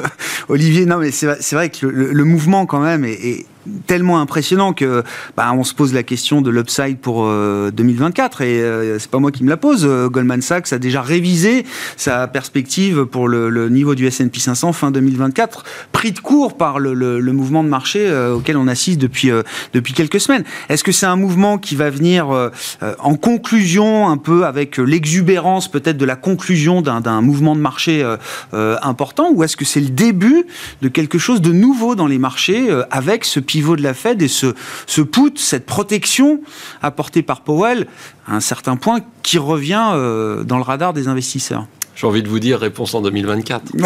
Olivier, 0.49 0.87
non, 0.87 0.99
mais 0.99 1.11
c'est 1.11 1.27
vrai- 1.53 1.71
que 1.71 1.87
le, 1.87 1.93
le- 1.93 2.13
le 2.13 2.25
mouvement 2.25 2.67
quand 2.67 2.81
même 2.81 3.05
est, 3.05 3.13
est 3.13 3.47
tellement 3.87 4.21
impressionnant 4.21 4.73
que 4.73 5.03
bah, 5.37 5.53
on 5.55 5.65
se 5.65 5.75
pose 5.75 5.93
la 5.95 6.03
question 6.03 6.41
de 6.43 6.51
l'upside 6.51 6.99
pour 6.99 7.25
euh, 7.27 7.71
2024 7.71 8.43
et 8.43 8.61
euh, 8.61 8.99
c'est 8.99 9.11
pas 9.11 9.19
moi 9.19 9.31
qui 9.31 9.45
me 9.45 9.49
la 9.51 9.57
pose. 9.57 9.85
Euh, 9.85 10.09
Goldman 10.09 10.43
Sachs 10.43 10.73
a 10.73 10.79
déjà 10.79 11.03
révisé 11.03 11.65
sa 11.97 12.27
perspective 12.27 13.05
pour 13.05 13.29
le, 13.29 13.69
niveau 13.69 13.95
du 13.95 14.07
S&P 14.07 14.39
500 14.41 14.73
fin 14.73 14.91
2024, 14.91 15.65
pris 15.93 16.13
de 16.13 16.19
court 16.19 16.57
par 16.57 16.79
le, 16.79 16.95
le- 16.95 17.33
mouvement 17.33 17.65
de 17.65 17.69
marché 17.69 18.07
euh, 18.07 18.35
auquel 18.35 18.57
on 18.59 18.69
assiste 18.69 19.01
depuis 19.01 19.31
euh, 19.31 19.43
depuis 19.73 19.95
quelques 19.95 20.21
semaines. 20.21 20.45
Est-ce 20.69 20.85
que 20.85 20.93
c'est 20.93 21.07
un 21.07 21.17
mouvement 21.17 21.57
qui 21.57 21.77
va 21.77 21.89
venir 21.89 22.31
euh, 22.31 22.51
euh, 22.83 22.95
en 22.99 23.15
conclusion 23.15 24.09
un 24.09 24.19
peu 24.19 24.45
avec 24.45 24.79
euh, 24.79 24.83
l'exubérance 24.85 25.71
peut-être 25.71 25.97
de 25.97 26.05
la 26.05 26.17
conclusion 26.17 26.83
d'un 26.83 27.21
mouvement 27.23 27.55
de 27.57 27.61
marché 27.61 28.03
euh, 28.03 28.17
euh, 28.55 28.77
important 28.83 29.31
ou 29.33 29.43
est-ce 29.45 29.57
que 29.57 29.65
c'est 29.65 29.81
le 29.81 29.89
début 29.89 30.45
de 30.83 30.89
quelque 30.89 31.19
chose 31.19 31.41
de 31.41 31.53
nouveau 31.53 31.95
dans 31.95 32.07
les 32.07 32.19
marchés 32.19 32.71
euh, 32.71 32.83
avec 32.91 33.25
ce 33.25 33.41
pivot 33.53 33.77
de 33.77 33.83
la 33.83 33.93
Fed 33.93 34.23
et 34.23 34.29
ce, 34.29 34.55
ce 34.87 35.03
put, 35.03 35.35
cette 35.37 35.67
protection 35.67 36.41
apportée 36.81 37.23
par 37.23 37.43
Powell 37.43 37.87
à 38.27 38.35
un 38.37 38.41
certain 38.41 38.77
point 38.77 39.01
qui 39.23 39.37
revient 39.37 39.91
euh, 39.93 40.43
dans 40.43 40.57
le 40.57 40.63
radar 40.63 40.95
des 40.95 41.07
investisseurs 41.09 41.67
J'ai 41.95 42.07
envie 42.07 42.23
de 42.23 42.29
vous 42.29 42.39
dire 42.41 42.59
réponse 42.59 42.95
en 42.95 43.03
2024. 43.03 43.63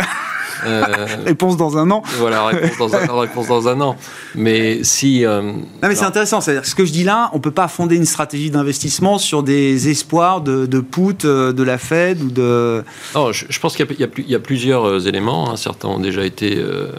Euh, 0.65 1.07
Réponse 1.27 1.59
dans 1.59 1.77
un 1.77 1.91
an. 1.91 2.03
voilà, 2.17 2.47
réponse 2.47 2.79
dans, 2.79 2.95
un, 2.97 3.21
réponse 3.21 3.47
dans 3.49 3.69
un 3.69 3.79
an. 3.83 3.95
Mais 4.35 4.83
si. 4.85 5.23
euh, 5.27 5.43
Non 5.43 5.59
mais 5.83 5.95
c'est 5.95 6.07
intéressant, 6.07 6.41
c'est-à-dire 6.41 6.65
ce 6.65 6.75
que 6.75 6.87
je 6.87 6.93
dis 6.93 7.05
là, 7.05 7.29
on 7.35 7.41
peut 7.41 7.51
pas 7.51 7.69
fonder 7.69 7.95
une 7.97 8.07
stratégie 8.07 8.51
d'investissement 8.51 9.19
sur 9.19 9.43
des 9.43 9.91
espoirs 9.91 10.41
de, 10.41 10.65
de 10.65 10.81
put 10.81 11.27
de 11.27 11.63
la 11.63 11.77
Fed 11.77 12.23
ou 12.23 12.31
de... 12.31 12.83
non, 13.15 13.33
je, 13.33 13.45
je 13.51 13.61
pense 13.61 13.77
qu'il 13.77 13.87
y 13.99 14.03
a- 14.03 14.09
y, 14.19 14.33
y 14.35 14.39
plusieurs 14.39 15.07
éléments. 15.07 15.51
hein. 15.53 15.57
Certains 15.57 15.89
ont 15.89 16.01
déjà 16.01 16.25
été 16.25 16.57
euh, 16.57 16.91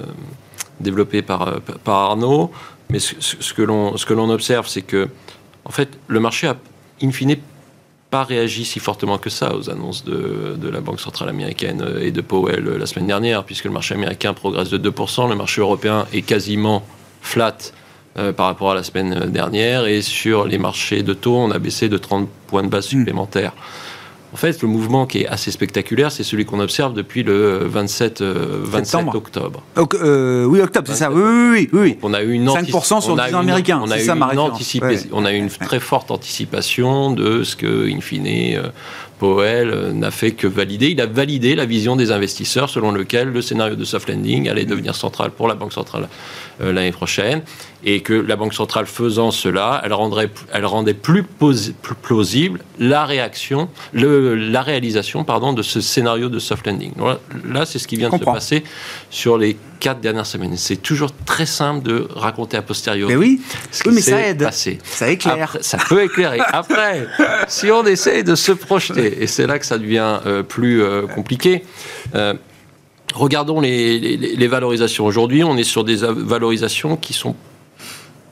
développés 0.80 1.22
par, 1.22 1.48
euh, 1.48 1.60
par 1.84 1.96
Arnaud. 1.96 2.52
Mais 2.90 3.00
ce, 3.00 3.54
que 3.54 3.62
l'on 4.13 4.30
observe, 4.30 4.68
c'est 4.68 4.82
que, 4.82 5.10
en 5.66 5.72
fait, 5.72 5.90
le 6.08 6.20
marché 6.20 6.48
a, 6.48 6.56
in 7.02 7.12
fine, 7.12 7.36
pas 8.10 8.24
réagi 8.24 8.63
si 8.63 8.80
fortement 8.80 9.18
que 9.18 9.30
ça 9.30 9.56
aux 9.56 9.70
annonces 9.70 10.06
de, 10.06 10.56
de 10.58 10.70
la 10.70 10.80
Banque 10.80 11.00
centrale 11.00 11.30
américaine 11.30 11.82
euh, 11.82 12.06
et 12.06 12.12
de 12.12 12.22
Powell 12.22 12.66
euh, 12.68 12.78
la 12.78 12.86
semaine 12.86 13.08
dernière, 13.08 13.44
puisque 13.44 13.66
le 13.66 13.72
marché 13.72 13.96
américain 13.96 14.34
progresse 14.34 14.70
de 14.70 14.78
2%, 14.78 15.30
le 15.30 15.36
marché 15.36 15.62
européen 15.62 16.06
est 16.13 16.22
quasiment 16.22 16.84
flat 17.22 17.58
euh, 18.18 18.32
par 18.32 18.46
rapport 18.46 18.72
à 18.72 18.76
la 18.76 18.84
semaine 18.84 19.30
dernière, 19.30 19.86
et 19.86 20.02
sur 20.02 20.46
les 20.46 20.58
marchés 20.58 21.04
de 21.04 21.13
taux, 21.13 21.36
on 21.36 21.52
a 21.52 21.60
baissé 21.60 21.90
de 21.90 21.98
30 21.98 22.30
points 22.48 22.63
de 22.63 22.70
base 22.70 22.86
supplémentaires. 22.86 23.54
En 24.34 24.36
fait, 24.36 24.62
le 24.62 24.68
mouvement 24.68 25.06
qui 25.06 25.20
est 25.22 25.28
assez 25.28 25.52
spectaculaire, 25.52 26.12
c'est 26.12 26.24
celui 26.24 26.44
qu'on 26.46 26.60
observe 26.60 26.94
depuis 26.94 27.24
le 27.24 27.60
27, 27.66 28.20
euh, 28.22 28.60
27 28.63 28.86
Septembre. 28.86 29.16
octobre. 29.16 29.63
Donc, 29.78 29.94
euh, 29.96 30.44
oui, 30.44 30.60
octobre, 30.60 30.86
c'est 30.90 30.96
ça. 30.96 31.10
Oui, 31.12 31.22
oui, 31.24 31.70
oui. 31.72 31.80
oui. 31.82 31.98
On 32.04 32.13
a 32.13 32.22
eu 32.22 32.34
une 32.34 32.46
5% 32.50 33.00
sur 33.02 33.13
on 33.13 33.18
a 33.18 33.28
10 33.28 33.32
eu 33.32 33.36
ans 33.36 33.42
une- 33.42 33.48
américains, 33.50 33.80
On 33.82 33.90
a 33.90 33.98
eu 33.98 34.02
ça, 34.04 34.16
une 34.16 34.24
Ouais. 34.84 34.98
on 35.13 35.24
a 35.26 35.32
une 35.32 35.50
très 35.50 35.80
forte 35.80 36.12
anticipation 36.12 37.12
de 37.12 37.44
ce 37.44 37.56
que, 37.56 37.90
in 37.90 38.02
fine, 38.02 38.26
euh, 38.28 38.68
Powell 39.20 39.70
euh, 39.70 39.94
n'a 39.94 40.12
fait 40.12 40.32
que 40.32 40.48
valider. 40.48 40.90
Il 40.92 41.02
a 41.02 41.06
validé 41.06 41.56
la 41.56 41.66
vision 41.66 41.96
des 41.96 42.12
investisseurs 42.12 42.70
selon 42.70 42.92
lequel 42.92 43.30
le 43.30 43.42
scénario 43.42 43.76
de 43.76 43.84
soft 43.84 44.10
landing 44.10 44.50
allait 44.50 44.66
devenir 44.66 44.96
central 44.96 45.32
pour 45.32 45.48
la 45.48 45.56
Banque 45.56 45.74
centrale 45.74 46.08
euh, 46.62 46.72
l'année 46.72 46.92
prochaine 46.92 47.42
et 47.84 48.02
que 48.02 48.14
la 48.14 48.36
Banque 48.36 48.54
centrale 48.54 48.86
faisant 48.86 49.32
cela, 49.32 49.82
elle, 49.84 49.94
rendrait, 49.94 50.30
elle 50.54 50.66
rendait 50.66 50.94
plus, 50.94 51.24
plausible 52.02 52.60
la 52.80 53.06
réaction, 53.06 53.70
le, 53.94 54.36
la 54.36 54.62
réalisation 54.62 55.24
pardon, 55.24 55.54
de 55.54 55.62
ce 55.62 55.82
scénario 55.82 56.30
de 56.30 56.40
soft 56.40 56.68
landing. 56.68 56.92
Là, 56.98 57.20
là, 57.48 57.66
c'est 57.66 57.80
ce 57.80 57.88
qui 57.88 57.96
vient 57.96 58.10
de 58.10 58.18
se 58.18 58.24
passer 58.24 58.64
sur 59.10 59.38
les 59.38 59.58
quatre 59.80 60.00
dernières 60.02 60.26
semaines. 60.26 60.56
C'est 60.58 60.78
toujours 60.78 61.12
très 61.26 61.46
simple 61.46 61.84
de 61.88 62.08
raconter 62.16 62.58
a 62.58 62.62
posteriori. 62.62 63.12
Mais 63.13 63.18
oui, 63.18 63.42
ce 63.72 63.84
oui 63.84 63.90
qui 63.90 63.96
mais 63.96 64.02
ça 64.02 64.20
aide. 64.22 64.44
passé. 64.44 64.80
Ça 64.84 65.10
éclaire. 65.10 65.36
Après, 65.44 65.63
ça 65.63 65.78
peut 65.78 66.04
éclairer. 66.04 66.40
Après, 66.48 67.08
si 67.48 67.72
on 67.72 67.86
essaye 67.86 68.24
de 68.24 68.36
se 68.36 68.52
projeter, 68.52 69.22
et 69.24 69.28
c'est 69.28 69.48
là 69.48 69.60
que 69.60 69.66
ça 69.66 69.78
devient 69.78 70.20
euh, 70.26 70.44
plus 70.44 70.82
euh, 70.84 71.08
compliqué, 71.08 71.63
euh, 72.16 72.34
regardons 73.13 73.60
les, 73.60 74.00
les- 74.00 74.18
les 74.36 74.48
valorisations. 74.48 75.06
Aujourd'hui, 75.06 75.44
on 75.44 75.58
est 75.58 75.63
sur 75.63 75.84
des 75.84 75.98
valorisations 75.98 76.98
qui 76.98 77.13
sont 77.13 77.36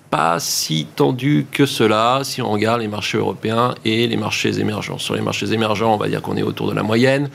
pas 0.09 0.39
si 0.39 0.87
tendues 0.95 1.45
que 1.51 1.65
cela 1.65 2.21
si 2.23 2.41
on 2.41 2.51
regarde 2.51 2.79
les 2.81 2.87
marchés 2.87 3.17
européens 3.17 3.73
et 3.83 4.07
les 4.07 4.17
marchés 4.17 4.59
émergents. 4.59 4.97
Sur 4.99 5.15
les 5.15 5.21
marchés 5.21 5.51
émergents, 5.51 5.93
on 5.93 5.97
va 5.97 6.07
dire 6.07 6.21
qu'on 6.21 6.37
est 6.37 6.43
autour 6.43 6.69
de 6.69 6.75
la 6.75 6.83
moyenne 6.83 7.29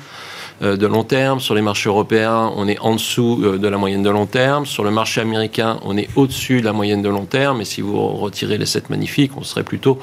de 0.61 0.87
long 0.87 1.05
terme. 1.05 1.41
Sur 1.41 1.55
les 1.55 1.63
marchés 1.63 1.89
européens, 1.89 2.53
on 2.57 2.69
est 2.69 2.79
en 2.81 2.95
dessous 2.95 3.41
euh, 3.43 3.59
de 3.59 3.69
la 3.69 3.79
moyenne 3.79 4.03
de 4.03 4.11
long 4.11 4.27
terme. 4.27 4.67
Sur 4.67 4.85
le 4.85 4.91
marché 4.91 5.21
américain, 5.21 5.79
on 5.83 5.97
est 5.97 6.09
au-dessus 6.17 6.61
de 6.61 6.67
la 6.67 6.73
moyenne 6.73 7.01
de 7.01 7.09
long 7.09 7.25
terme. 7.25 7.63
Et 7.63 7.65
si 7.65 7.81
vous 7.81 7.99
retirez 8.09 8.59
les 8.59 8.67
7 8.67 8.91
magnifiques, 8.91 9.33
on 9.37 9.43
serait 9.43 9.63
plutôt 9.63 9.99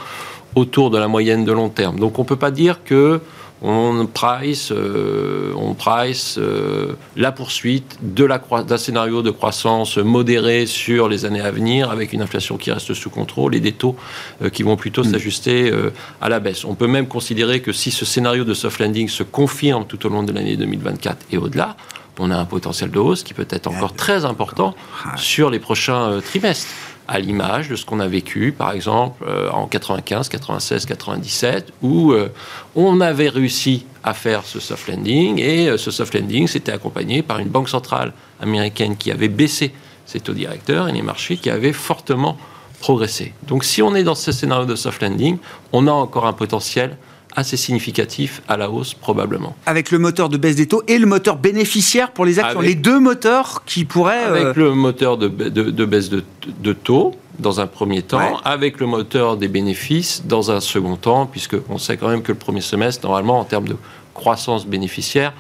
autour 0.56 0.89
de 0.89 0.98
la 0.98 1.08
moyenne 1.08 1.46
de 1.46 1.52
long 1.52 1.70
terme. 1.70 2.00
Donc 2.00 2.17
on 2.17 2.24
ne 2.24 2.28
peut 2.28 2.36
pas 2.36 2.52
dire 2.52 2.84
que 2.84 3.22
on 3.62 4.06
price, 4.06 4.72
euh, 4.72 5.52
on 5.56 5.74
price 5.74 6.36
euh, 6.38 6.93
la 7.15 7.32
poursuite 7.32 7.98
de 8.02 8.24
la 8.24 8.38
croi- 8.38 8.63
d'un 8.63 8.78
scénario 8.78 9.22
de 9.24 9.32
croissance 9.32 9.98
modéré 9.98 10.65
sur 10.67 11.10
les 11.10 11.26
années 11.26 11.41
à 11.41 11.50
venir, 11.52 11.89
avec 11.89 12.13
une 12.13 12.22
inflation 12.22 12.58
qui 12.58 12.72
reste 12.72 12.93
sous 12.93 13.10
contrôle 13.10 13.56
et 13.56 13.60
des 13.60 13.72
taux 13.72 13.96
euh, 14.43 14.50
qui 14.50 14.62
vont 14.63 14.76
plutôt 14.76 15.04
s'ajuster 15.04 15.72
euh, 15.72 15.89
à 16.22 16.30
la 16.30 16.39
baisse. 16.39 16.65
On 16.65 16.76
peut 16.76 16.88
même 16.88 17.08
considérer 17.08 17.62
que 17.62 17.72
si 17.72 17.89
ce 17.89 18.06
scénario 18.06 18.43
de 18.43 18.54
soft 18.54 18.80
landing 18.80 19.08
se 19.10 19.24
confirme 19.24 19.86
tout 19.86 20.06
au 20.06 20.10
long 20.10 20.22
de 20.24 20.32
l'année 20.32 20.56
2024 20.56 21.26
et 21.32 21.38
au-delà, 21.38 21.76
on 22.20 22.32
a 22.32 22.36
un 22.38 22.46
potentiel 22.46 22.89
de 22.91 22.98
hausse 23.00 23.22
qui 23.24 23.34
peut 23.36 23.46
être 23.50 23.67
encore 23.67 23.93
très 23.93 24.26
important 24.26 24.76
sur 25.17 25.50
les 25.52 25.60
prochains 25.60 26.20
trimestres 26.26 26.67
à 27.08 27.20
l'image 27.20 27.70
de 27.70 27.76
ce 27.76 27.86
qu'on 27.86 28.00
a 28.00 28.08
vécu, 28.08 28.52
par 28.52 28.72
exemple, 28.72 29.24
euh, 29.28 29.50
en 29.52 29.67
95, 29.67 30.30
96, 30.30 30.86
97, 30.86 31.74
où 31.82 32.12
euh, 32.12 32.30
on 32.76 33.00
avait 33.02 33.30
réussi 33.30 33.86
à 34.04 34.13
faire 34.13 34.43
ce 34.46 34.60
soft 34.60 34.88
landing, 34.89 35.39
et 35.39 35.70
euh, 35.70 35.78
ce 35.78 35.91
soft 35.91 36.13
landing 36.13 36.48
s'était 36.48 36.72
accompagné 36.72 37.22
par 37.22 37.39
une 37.39 37.48
banque 37.48 37.70
centrale 37.70 38.13
américaine 38.41 38.98
qui 38.98 39.12
avait 39.12 39.30
baissé 39.30 39.72
ses 40.06 40.20
taux 40.20 40.34
directeurs 40.34 40.89
et 40.89 40.91
les 40.91 41.02
marchés 41.02 41.38
qui 41.38 41.50
avaient 41.50 41.74
fortement 41.74 42.38
progressé. 42.80 43.34
Donc 43.48 43.63
si 43.63 43.82
on 43.82 43.96
est 43.96 44.04
dans 44.04 44.15
ce 44.15 44.32
scénario 44.32 44.65
de 44.65 44.76
soft 44.76 45.02
landing, 45.02 45.38
on 45.74 45.88
a 45.88 45.91
encore 45.91 46.28
un 46.28 46.34
potentiel 46.34 46.98
assez 47.38 47.56
significatif 47.56 48.41
à 48.47 48.58
la 48.58 48.69
hausse 48.69 48.93
probablement. 48.95 49.56
Avec 49.67 49.91
le 49.91 50.00
moteur 50.00 50.28
de 50.28 50.38
baisse 50.38 50.56
des 50.56 50.67
taux 50.67 50.82
et 50.88 50.97
le 50.97 51.06
moteur 51.06 51.38
bénéficiaire 51.38 52.12
pour 52.12 52.26
les 52.26 52.39
actions. 52.39 52.60
Avec- 52.60 52.69
Les 52.71 52.76
deux 52.76 53.00
moteurs 53.00 53.63
qui 53.65 53.86
pourraient... 53.86 54.26
euh, 54.26 54.41
Avec 54.41 54.56
le 54.58 54.73
moteur 54.73 55.17
de, 55.17 55.28
de- 55.28 55.69
de 55.69 55.86
baisse 55.86 56.10
de, 56.10 56.23
de 56.62 56.73
taux 56.73 57.13
dans 57.38 57.60
un 57.60 57.67
premier 57.67 58.02
temps, 58.02 58.17
Ouais. 58.17 58.34
avec 58.43 58.80
le 58.80 58.88
moteur 58.88 59.38
des 59.38 59.47
bénéfices 59.47 60.23
dans 60.26 60.50
un 60.50 60.60
second 60.60 60.95
temps, 60.95 61.28
puisque 61.28 61.56
on 61.69 61.78
sait 61.78 61.95
quand 61.95 62.10
même 62.10 62.23
que 62.23 62.32
le 62.32 62.38
premier 62.39 62.62
semestre, 62.62 63.06
normalement, 63.06 63.39
en 63.39 63.43
termes 63.43 63.67
de 63.67 63.76
croissance 64.15 64.65
bénéficiaire, 64.65 65.32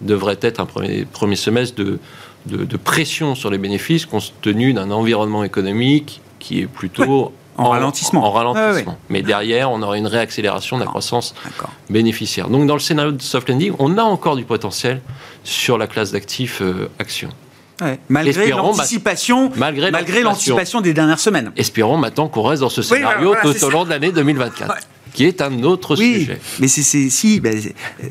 devrait 0.00 0.38
être 0.40 0.58
un 0.58 0.64
premier, 0.64 1.04
premier 1.04 1.36
semestre 1.36 1.76
de, 1.76 1.98
de- 2.46 2.64
de 2.64 2.76
pression 2.78 3.34
sur 3.34 3.50
les 3.50 3.58
bénéfices, 3.58 4.06
compte 4.06 4.32
tenu 4.40 4.72
d'un 4.72 4.90
environnement 4.90 5.44
économique 5.44 6.22
qui 6.38 6.60
est 6.60 6.66
plutôt 6.66 7.32
En 7.58 7.68
ralentissement. 7.68 8.24
En, 8.24 8.30
ralentissement. 8.30 8.96
Mais 9.08 9.22
derrière, 9.22 9.70
on 9.70 9.82
aurait 9.82 9.98
une 9.98 10.06
réaccélération 10.06 10.76
de 10.78 10.82
la 10.82 10.88
croissance 10.88 11.34
D'accord. 11.44 11.70
bénéficiaire. 11.90 12.48
Donc, 12.48 12.66
dans 12.66 12.74
le 12.74 12.80
scénario 12.80 13.12
de 13.12 13.22
soft 13.22 13.48
landing, 13.48 13.74
on 13.78 13.98
a 13.98 14.02
encore 14.02 14.36
du 14.36 14.44
potentiel 14.44 15.00
sur 15.44 15.78
la 15.78 15.86
classe 15.86 16.12
d'actifs 16.12 16.62
euh, 16.62 16.88
actions. 16.98 17.28
Ouais. 17.80 17.98
Malgré 18.08 18.48
l'anticipation 18.50 19.50
malgré 19.56 19.90
malgré 19.90 20.22
l'anticipation. 20.22 20.80
des 20.80 20.94
dernières 20.94 21.18
semaines. 21.18 21.50
Espérons 21.56 21.96
maintenant 21.96 22.28
qu'on 22.28 22.42
reste 22.42 22.62
dans 22.62 22.68
ce 22.68 22.82
scénario 22.82 23.34
voilà, 23.34 23.42
tout 23.42 23.64
au 23.64 23.70
long 23.70 23.84
de 23.84 23.90
l'année 23.90 24.12
2024, 24.12 24.70
Ouais. 24.70 24.76
Qui 25.12 25.24
est 25.26 25.42
un 25.42 25.62
autre 25.62 25.96
Oui, 25.98 26.20
sujet. 26.20 26.40
mais 26.60 26.68
c'est 26.68 26.82
si 27.10 27.40
ben, 27.40 27.54
euh, 28.02 28.06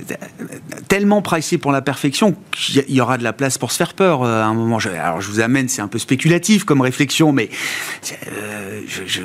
tellement 0.87 1.21
pricé 1.21 1.57
pour 1.57 1.71
la 1.71 1.81
perfection 1.81 2.35
qu'il 2.51 2.83
y 2.89 3.01
aura 3.01 3.17
de 3.17 3.23
la 3.23 3.33
place 3.33 3.57
pour 3.57 3.71
se 3.71 3.77
faire 3.77 3.93
peur 3.93 4.23
euh, 4.23 4.41
à 4.43 4.45
un 4.45 4.53
moment. 4.53 4.77
Je, 4.79 4.89
alors 4.89 5.21
je 5.21 5.29
vous 5.29 5.39
amène, 5.39 5.67
c'est 5.69 5.81
un 5.81 5.87
peu 5.87 5.99
spéculatif 5.99 6.63
comme 6.63 6.81
réflexion, 6.81 7.31
mais 7.31 7.49
euh, 8.27 8.81
je- 8.87 9.01
je- 9.05 9.21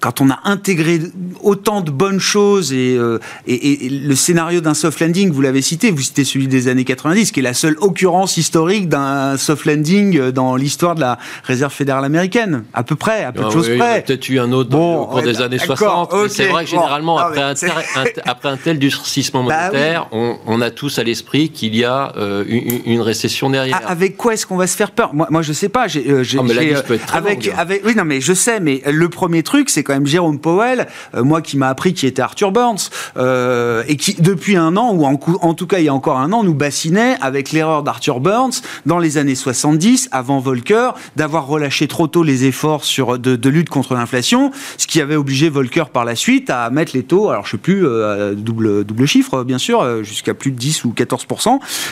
quand 0.00 0.20
on 0.20 0.30
a 0.30 0.40
intégré 0.44 1.00
autant 1.42 1.80
de 1.80 1.90
bonnes 1.90 2.20
choses 2.20 2.72
et, 2.72 2.96
euh, 2.96 3.18
et- 3.46 3.86
et 3.86 3.88
le 3.88 4.14
scénario 4.14 4.60
d'un 4.60 4.74
soft 4.74 5.00
landing, 5.00 5.30
vous 5.30 5.40
l'avez 5.42 5.62
cité, 5.62 5.90
vous 5.90 6.00
citez 6.02 6.24
celui 6.24 6.48
des 6.48 6.68
années 6.68 6.84
90, 6.84 7.30
qui 7.32 7.40
est 7.40 7.42
la 7.42 7.54
seule 7.54 7.76
occurrence 7.80 8.36
historique 8.36 8.88
d'un 8.88 9.36
soft 9.36 9.64
landing 9.64 10.30
dans 10.30 10.56
l'histoire 10.56 10.94
de 10.94 11.00
la 11.00 11.18
réserve 11.44 11.72
fédérale 11.72 12.04
américaine, 12.04 12.64
à 12.74 12.82
peu 12.82 12.96
près, 12.96 13.24
à 13.24 13.32
peu 13.32 13.42
de 13.42 13.46
Ah 13.48 13.50
choses 13.52 13.68
oui, 13.68 13.74
il 13.74 13.78
y 13.78 13.82
en 13.82 13.84
a 13.84 13.88
près. 13.90 14.02
peut-être 14.02 14.28
eu 14.28 14.38
un 14.40 14.52
autre 14.52 14.70
Bon, 14.70 15.02
au 15.02 15.06
cours 15.06 15.14
ouais, 15.16 15.22
des 15.22 15.40
années 15.42 15.58
d'accord, 15.58 16.08
60, 16.08 16.12
mais 16.22 16.28
c'est 16.28 16.46
vrai 16.46 16.64
que 16.64 16.70
bon, 16.70 16.76
généralement, 16.76 17.11
Ah 17.18 17.26
après, 17.26 17.42
un, 17.42 17.54
tel- 17.54 17.70
un- 17.96 18.04
après 18.30 18.48
un 18.48 18.56
tel 18.56 18.78
durcissement 18.78 19.44
Bah 19.44 19.66
monétaire, 19.68 20.08
on, 20.12 20.36
on 20.46 20.60
a 20.60 20.70
tous 20.70 20.98
à 20.98 21.02
l'esprit 21.04 21.50
qu'il 21.50 21.74
y 21.76 21.84
a 21.84 22.12
euh, 22.16 22.44
une, 22.46 22.80
une 22.86 23.00
récession 23.00 23.50
derrière. 23.50 23.80
Ah, 23.84 23.90
avec 23.90 24.16
quoi 24.16 24.34
est-ce 24.34 24.46
qu'on 24.46 24.56
va 24.56 24.66
se 24.66 24.76
faire 24.76 24.90
peur? 24.90 25.14
Moi, 25.14 25.26
moi, 25.30 25.42
je 25.42 25.52
sais 25.52 25.68
pas. 25.68 25.88
J'ai, 25.88 26.08
euh, 26.10 26.24
Ah, 26.38 26.42
mais 26.44 26.54
la 26.54 26.62
liste 26.62 26.84
peut 26.86 26.94
être 26.94 27.06
très 27.06 27.18
avec, 27.18 27.46
longue. 27.46 27.54
avec, 27.58 27.82
oui, 27.84 27.94
non, 27.96 28.04
mais 28.04 28.20
je 28.20 28.32
sais. 28.32 28.60
Mais 28.60 28.82
le 28.90 29.08
premier 29.08 29.42
truc, 29.42 29.70
c'est 29.70 29.82
quand 29.82 29.92
même 29.94 30.06
Jérôme 30.06 30.38
Powell, 30.38 30.86
euh, 31.14 31.22
moi 31.24 31.40
qui 31.42 31.56
m'a 31.56 31.68
appris 31.68 31.94
qui 31.94 32.06
était 32.06 32.22
Arthur 32.22 32.52
Burns, 32.52 32.90
euh, 33.16 33.82
et 33.88 33.96
qui 33.96 34.14
depuis 34.14 34.56
un 34.56 34.76
an 34.76 34.92
ou 34.92 35.04
en, 35.04 35.54
tout 35.54 35.66
cas 35.66 35.78
il 35.78 35.84
y 35.84 35.88
a 35.88 35.94
encore 35.94 36.18
un 36.18 36.32
an, 36.32 36.42
nous 36.44 36.54
bassinait 36.54 37.16
avec 37.20 37.52
l'erreur 37.52 37.82
d'Arthur 37.82 38.20
Burns 38.20 38.62
dans 38.86 38.98
les 38.98 39.18
années 39.18 39.34
70, 39.34 40.08
avant 40.12 40.38
Volcker, 40.38 40.90
d'avoir 41.16 41.46
relâché 41.46 41.88
trop 41.88 42.06
tôt 42.06 42.22
les 42.22 42.44
efforts 42.44 42.84
sur 42.84 43.18
de, 43.18 43.36
de 43.36 43.48
lutte 43.48 43.68
contre 43.68 43.94
l'inflation, 43.94 44.50
ce 44.78 44.86
qui 44.86 45.00
avait 45.00 45.16
obligé 45.16 45.48
Volcker 45.48 45.84
par 45.92 46.04
la 46.04 46.14
suite 46.16 46.50
à 46.50 46.70
mettre 46.70 46.92
les 46.94 47.01
alors 47.10 47.46
je 47.46 47.52
sais 47.52 47.58
plus, 47.58 47.86
euh, 47.86 48.34
double 48.34 49.06
chiffre 49.06 49.44
bien 49.44 49.58
sûr, 49.58 49.80
euh, 49.80 50.02
jusqu'à 50.02 50.34
plus 50.34 50.50
de 50.50 50.56
10 50.56 50.84
ou 50.84 50.90
14 50.90 51.26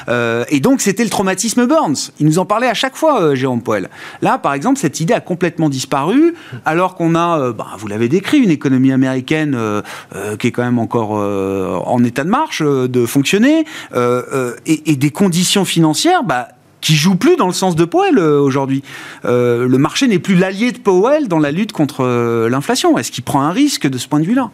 euh, 0.08 0.44
Et 0.48 0.60
donc 0.60 0.80
c'était 0.80 1.04
le 1.04 1.10
traumatisme 1.10 1.66
Burns. 1.66 2.12
Il 2.18 2.26
nous 2.26 2.38
en 2.38 2.46
parlait 2.46 2.68
à 2.68 2.74
chaque 2.74 2.96
fois, 2.96 3.22
euh, 3.22 3.34
Jérôme 3.34 3.62
Poel. 3.62 3.88
Là, 4.22 4.38
par 4.38 4.54
exemple, 4.54 4.78
cette 4.78 5.00
idée 5.00 5.14
a 5.14 5.20
complètement 5.20 5.68
disparu, 5.68 6.34
alors 6.64 6.94
qu'on 6.94 7.14
a, 7.14 7.52
bah, 7.52 7.66
vous 7.78 7.88
l'avez 7.88 8.08
décrit, 8.08 8.38
une 8.38 8.50
économie 8.50 8.92
américaine 8.92 9.56
qui 10.38 10.46
est 10.46 10.50
quand 10.50 10.62
même 10.62 10.78
encore 10.78 11.10
en 11.10 12.04
état 12.04 12.24
de 12.24 12.28
marche, 12.28 12.62
de 12.62 13.06
fonctionner, 13.06 13.64
et, 13.94 14.96
des 14.96 15.10
conditions 15.10 15.64
financières. 15.64 16.24
Bah, 16.24 16.48
qui 16.80 16.94
jouent 16.94 17.16
plus 17.16 17.36
dans 17.36 17.46
le 17.46 17.52
sens 17.52 17.76
de 17.76 17.84
Powell 17.84 18.18
aujourd'hui. 18.18 18.82
Le 19.24 19.76
marché 19.76 20.08
n'est 20.08 20.18
plus 20.18 20.34
l'allié 20.34 20.72
de 20.72 20.78
Powell 20.78 21.28
dans 21.28 21.38
la 21.38 21.50
lutte 21.50 21.72
contre 21.72 22.48
l'inflation. 22.48 22.96
Est-ce 22.98 23.10
qu'il 23.10 23.24
prend 23.24 23.42
un 23.42 23.52
risque 23.52 23.86
de 23.86 23.98
ce 23.98 24.08
point 24.08 24.20
de 24.20 24.24
vue-là? 24.24 24.50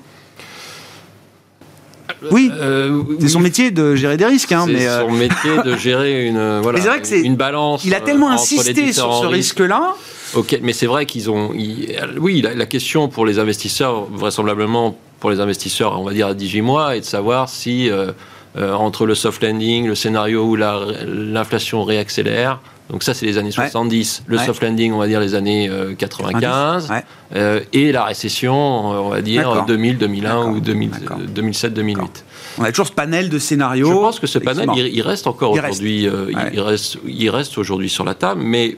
Oui, 2.30 2.50
Euh, 2.54 3.02
c'est 3.20 3.28
son 3.28 3.40
métier 3.40 3.70
de 3.70 3.94
gérer 3.94 4.16
des 4.16 4.24
risques, 4.26 4.52
hein, 4.52 4.64
C'est 4.66 4.86
euh, 4.86 5.00
son 5.06 5.12
métier 5.12 5.62
de 5.64 5.76
gérer 5.76 6.26
une, 6.26 6.36
euh, 6.36 6.60
voilà, 6.62 6.78
vrai 6.80 7.00
que 7.02 7.14
une 7.24 7.36
balance. 7.36 7.84
il 7.84 7.94
a 7.94 8.00
tellement 8.00 8.30
insisté 8.30 8.92
sur 8.92 9.14
ce 9.22 9.26
risque-là. 9.26 9.94
Ok, 10.34 10.58
mais 10.62 10.72
c'est 10.72 10.86
vrai 10.86 11.06
qu'ils 11.06 11.30
ont. 11.30 11.52
ils- 11.54 11.88
oui, 12.18 12.42
la, 12.42 12.54
la 12.54 12.66
question 12.66 13.08
pour 13.08 13.24
les 13.26 13.38
investisseurs, 13.38 14.06
vraisemblablement 14.12 14.96
pour 15.20 15.30
les 15.30 15.40
investisseurs, 15.40 15.98
on 16.00 16.04
va 16.04 16.12
dire 16.12 16.26
à 16.28 16.34
18 16.34 16.60
mois, 16.62 16.96
est 16.96 17.00
de 17.00 17.04
savoir 17.04 17.48
si 17.48 17.88
euh, 17.90 18.12
euh, 18.56 18.72
entre 18.74 19.06
le 19.06 19.14
soft 19.14 19.42
landing, 19.42 19.86
le 19.86 19.94
scénario 19.94 20.44
où 20.44 20.56
la- 20.56 20.80
l'inflation 21.06 21.84
réaccélère. 21.84 22.60
Donc 22.88 23.02
ça, 23.02 23.14
c'est 23.14 23.26
les 23.26 23.36
années 23.36 23.48
Ouais. 23.48 23.68
70. 23.68 24.22
Le 24.26 24.38
Ouais. 24.38 24.46
soft 24.46 24.62
landing, 24.62 24.92
on 24.92 24.98
va 24.98 25.08
dire 25.08 25.18
les 25.20 25.34
années 25.34 25.68
euh, 25.68 25.94
95. 25.94 26.88
Ouais. 26.90 27.04
euh, 27.34 27.60
et 27.72 27.90
la 27.90 28.04
récession, 28.04 28.54
euh, 28.54 28.98
on 28.98 29.08
va 29.08 29.20
dire 29.22 29.48
D'accord. 29.48 29.66
2000, 29.66 29.98
2001 29.98 30.22
D'accord. 30.36 30.48
ou 30.52 30.60
2000, 30.60 30.90
D'accord. 30.90 31.18
2007, 31.18 31.74
2008. 31.74 31.96
D'accord. 32.00 32.14
On 32.58 32.62
a 32.64 32.70
toujours 32.70 32.86
ce 32.86 32.92
panel 32.92 33.28
de 33.28 33.38
scénarios. 33.38 33.88
Je 33.88 33.92
pense 33.92 34.20
que 34.20 34.26
ce 34.28 34.38
panel, 34.38 34.68
il, 34.76 34.86
il 34.94 35.02
reste 35.02 35.26
encore 35.26 35.50
aujourd'hui. 35.52 36.06
euh, 36.08 36.30
il- 36.52 36.60
reste, 36.60 36.98
il 37.06 37.28
reste 37.28 37.58
aujourd'hui 37.58 37.90
sur 37.90 38.04
la 38.04 38.14
table, 38.14 38.40
mais 38.42 38.76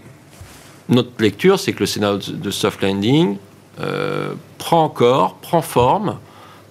notre 0.88 1.10
lecture, 1.20 1.60
c'est 1.60 1.72
que 1.74 1.80
le 1.80 1.86
scénario 1.86 2.18
de 2.18 2.50
soft 2.50 2.82
landing 2.82 3.36
prend 4.56 4.82
encore, 4.84 5.34
prend 5.34 5.62
forme, 5.62 6.16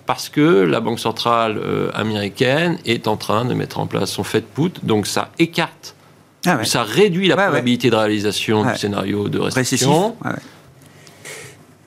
parce 0.08 0.30
que 0.30 0.42
la 0.64 0.80
Banque 0.80 1.00
centrale 1.00 1.60
euh, 1.64 1.92
américaine 1.94 2.80
est 2.86 3.08
en 3.08 3.18
train 3.18 3.46
de 3.46 3.54
mettre 3.54 3.78
en 3.80 3.86
place 3.86 4.10
son 4.10 4.24
Fed 4.24 4.46
put, 4.46 4.72
donc 4.82 5.06
ça 5.06 5.30
écarte, 5.38 5.94
Ah 6.48 6.56
ouais. 6.58 6.66
ça 6.66 6.82
réduit 6.82 7.28
la 7.28 7.36
Ouais, 7.36 7.42
ouais. 7.42 7.48
probabilité 7.50 7.90
de 7.92 7.96
réalisation 7.96 8.62
Ouais. 8.64 8.72
du 8.74 8.80
scénario 8.80 9.28
de 9.30 9.38
récession. 9.38 10.16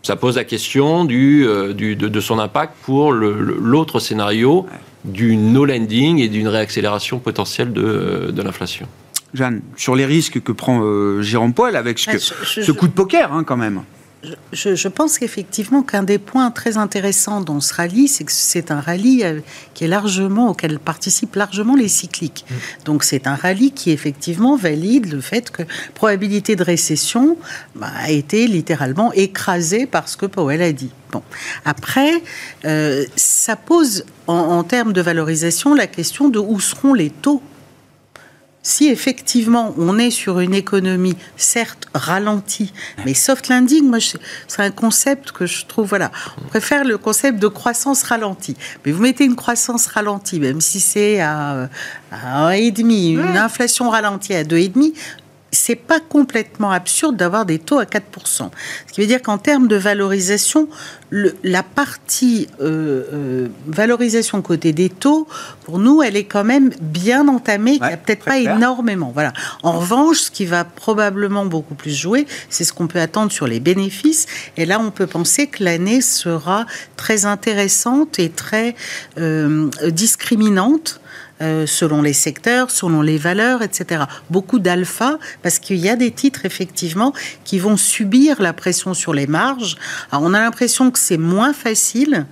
Ça 0.02 0.16
pose 0.16 0.36
la 0.36 0.44
question 0.44 1.04
du, 1.04 1.46
euh, 1.46 1.72
du- 1.74 1.94
de, 1.96 2.08
de 2.08 2.20
son 2.20 2.38
impact 2.38 2.74
pour 2.82 3.12
l'autre 3.12 4.00
scénario 4.00 4.66
du 5.04 5.36
no 5.36 5.64
landing 5.64 6.18
et 6.18 6.28
d'une 6.28 6.48
réaccélération 6.48 7.18
potentielle 7.18 7.72
de, 7.72 7.82
euh, 7.82 8.32
de 8.32 8.42
l'inflation. 8.42 8.86
Jeanne, 9.34 9.60
sur 9.76 9.94
les 9.94 10.04
risques 10.06 10.40
que 10.42 10.52
prend 10.52 10.80
euh, 10.82 11.22
Jérôme 11.22 11.52
Poel 11.54 11.76
avec 11.76 11.98
ce, 11.98 12.10
que- 12.10 12.18
je- 12.18 12.32
je- 12.42 12.62
ce 12.62 12.72
coup 12.72 12.88
de 12.88 12.92
poker, 12.92 13.32
hein, 13.32 13.44
quand 13.44 13.56
même. 13.56 13.82
Je, 14.52 14.74
je 14.74 14.88
pense 14.88 15.18
qu'effectivement 15.18 15.82
qu'un 15.82 16.02
des 16.02 16.18
points 16.18 16.50
très 16.50 16.76
intéressants 16.76 17.40
dans 17.40 17.60
ce 17.60 17.72
rallye, 17.72 18.06
c'est 18.06 18.24
que 18.24 18.32
c'est 18.32 18.70
un 18.70 18.80
rallye 18.80 19.24
euh, 19.24 19.40
qui 19.72 19.84
est 19.84 19.88
largement 19.88 20.50
auquel 20.50 20.78
participent 20.78 21.36
largement 21.36 21.74
les 21.74 21.88
cycliques. 21.88 22.44
Donc 22.84 23.02
c'est 23.02 23.26
un 23.26 23.34
rallye 23.34 23.72
qui 23.72 23.90
effectivement 23.92 24.56
valide 24.56 25.10
le 25.10 25.22
fait 25.22 25.50
que 25.50 25.62
probabilité 25.94 26.54
de 26.54 26.62
récession 26.62 27.38
bah, 27.74 27.90
a 27.96 28.10
été 28.10 28.46
littéralement 28.46 29.10
écrasée 29.14 29.86
par 29.86 30.08
ce 30.08 30.18
que 30.18 30.26
Powell 30.26 30.60
a 30.60 30.72
dit. 30.72 30.90
Bon, 31.12 31.22
après, 31.64 32.22
euh, 32.66 33.06
ça 33.16 33.56
pose 33.56 34.04
en, 34.26 34.34
en 34.34 34.64
termes 34.64 34.92
de 34.92 35.00
valorisation 35.00 35.74
la 35.74 35.86
question 35.86 36.28
de 36.28 36.38
où 36.38 36.60
seront 36.60 36.92
les 36.92 37.10
taux 37.10 37.42
si 38.70 38.88
effectivement 38.88 39.74
on 39.76 39.98
est 39.98 40.10
sur 40.10 40.40
une 40.40 40.54
économie 40.54 41.16
certes 41.36 41.88
ralentie, 41.92 42.72
mais 43.04 43.14
soft 43.14 43.48
landing, 43.48 43.84
moi 43.84 43.98
c'est 44.00 44.62
un 44.62 44.70
concept 44.70 45.32
que 45.32 45.44
je 45.44 45.66
trouve 45.66 45.88
voilà, 45.88 46.12
on 46.42 46.48
préfère 46.48 46.84
le 46.84 46.96
concept 46.96 47.38
de 47.40 47.48
croissance 47.48 48.02
ralentie. 48.04 48.56
Mais 48.84 48.92
vous 48.92 49.02
mettez 49.02 49.24
une 49.24 49.36
croissance 49.36 49.86
ralentie, 49.86 50.38
même 50.38 50.60
si 50.60 50.78
c'est 50.78 51.20
à, 51.20 51.68
à 52.12 52.50
1,5, 52.50 53.12
une 53.12 53.36
inflation 53.36 53.90
ralentie 53.90 54.34
à 54.34 54.44
2,5, 54.44 54.92
c'est 55.52 55.74
pas 55.76 55.98
complètement 56.00 56.70
absurde 56.70 57.16
d'avoir 57.16 57.44
des 57.44 57.58
taux 57.58 57.78
à 57.78 57.84
4%. 57.84 58.50
Ce 58.86 58.92
qui 58.92 59.00
veut 59.00 59.06
dire 59.06 59.20
qu'en 59.22 59.38
termes 59.38 59.66
de 59.68 59.76
valorisation, 59.76 60.68
le- 61.10 61.34
la 61.42 61.62
partie 61.64 62.46
euh, 62.60 63.02
euh, 63.12 63.48
valorisation 63.66 64.42
côté 64.42 64.72
des 64.72 64.88
taux, 64.88 65.26
pour 65.64 65.78
nous, 65.80 66.02
elle 66.02 66.16
est 66.16 66.24
quand 66.24 66.44
même 66.44 66.70
bien 66.80 67.26
entamée, 67.26 67.78
qu'il 67.78 67.86
n'y 67.86 67.92
a 67.92 67.96
peut-être 67.96 68.24
pas 68.24 68.38
clair. 68.38 68.56
énormément. 68.56 69.10
Voilà. 69.12 69.32
En 69.64 69.72
revanche, 69.80 70.18
ce 70.18 70.30
qui 70.30 70.46
va 70.46 70.64
probablement 70.64 71.46
beaucoup 71.46 71.74
plus 71.74 71.94
jouer, 71.96 72.26
c'est 72.48 72.62
ce 72.64 72.72
qu'on 72.72 72.86
peut 72.86 73.00
attendre 73.00 73.32
sur 73.32 73.46
les 73.48 73.58
bénéfices. 73.60 74.26
Et 74.56 74.66
là, 74.66 74.78
on 74.80 74.90
peut 74.92 75.06
penser 75.08 75.48
que 75.48 75.64
l'année 75.64 76.00
sera 76.00 76.64
très 76.96 77.24
intéressante 77.26 78.18
et 78.20 78.28
très 78.30 78.76
euh, 79.18 79.68
discriminante 79.88 80.99
euh, 81.42 81.66
selon 81.66 82.02
les 82.02 82.12
secteurs, 82.12 82.70
selon 82.70 83.02
les 83.02 83.18
valeurs, 83.18 83.62
etc. 83.62 84.04
Beaucoup 84.30 84.58
d'alpha, 84.58 85.18
parce 85.42 85.58
qu'il 85.58 85.78
y 85.78 85.88
a 85.88 85.96
des 85.96 86.10
titres, 86.10 86.44
effectivement, 86.44 87.12
qui 87.44 87.58
vont 87.58 87.76
subir 87.76 88.40
la 88.40 88.52
pression 88.52 88.94
sur 88.94 89.14
les 89.14 89.26
marges. 89.26 89.76
Alors, 90.10 90.24
on 90.24 90.34
a 90.34 90.40
l'impression 90.40 90.90
que 90.90 90.98
c'est 90.98 91.18
moins 91.18 91.52
facile 91.52 92.26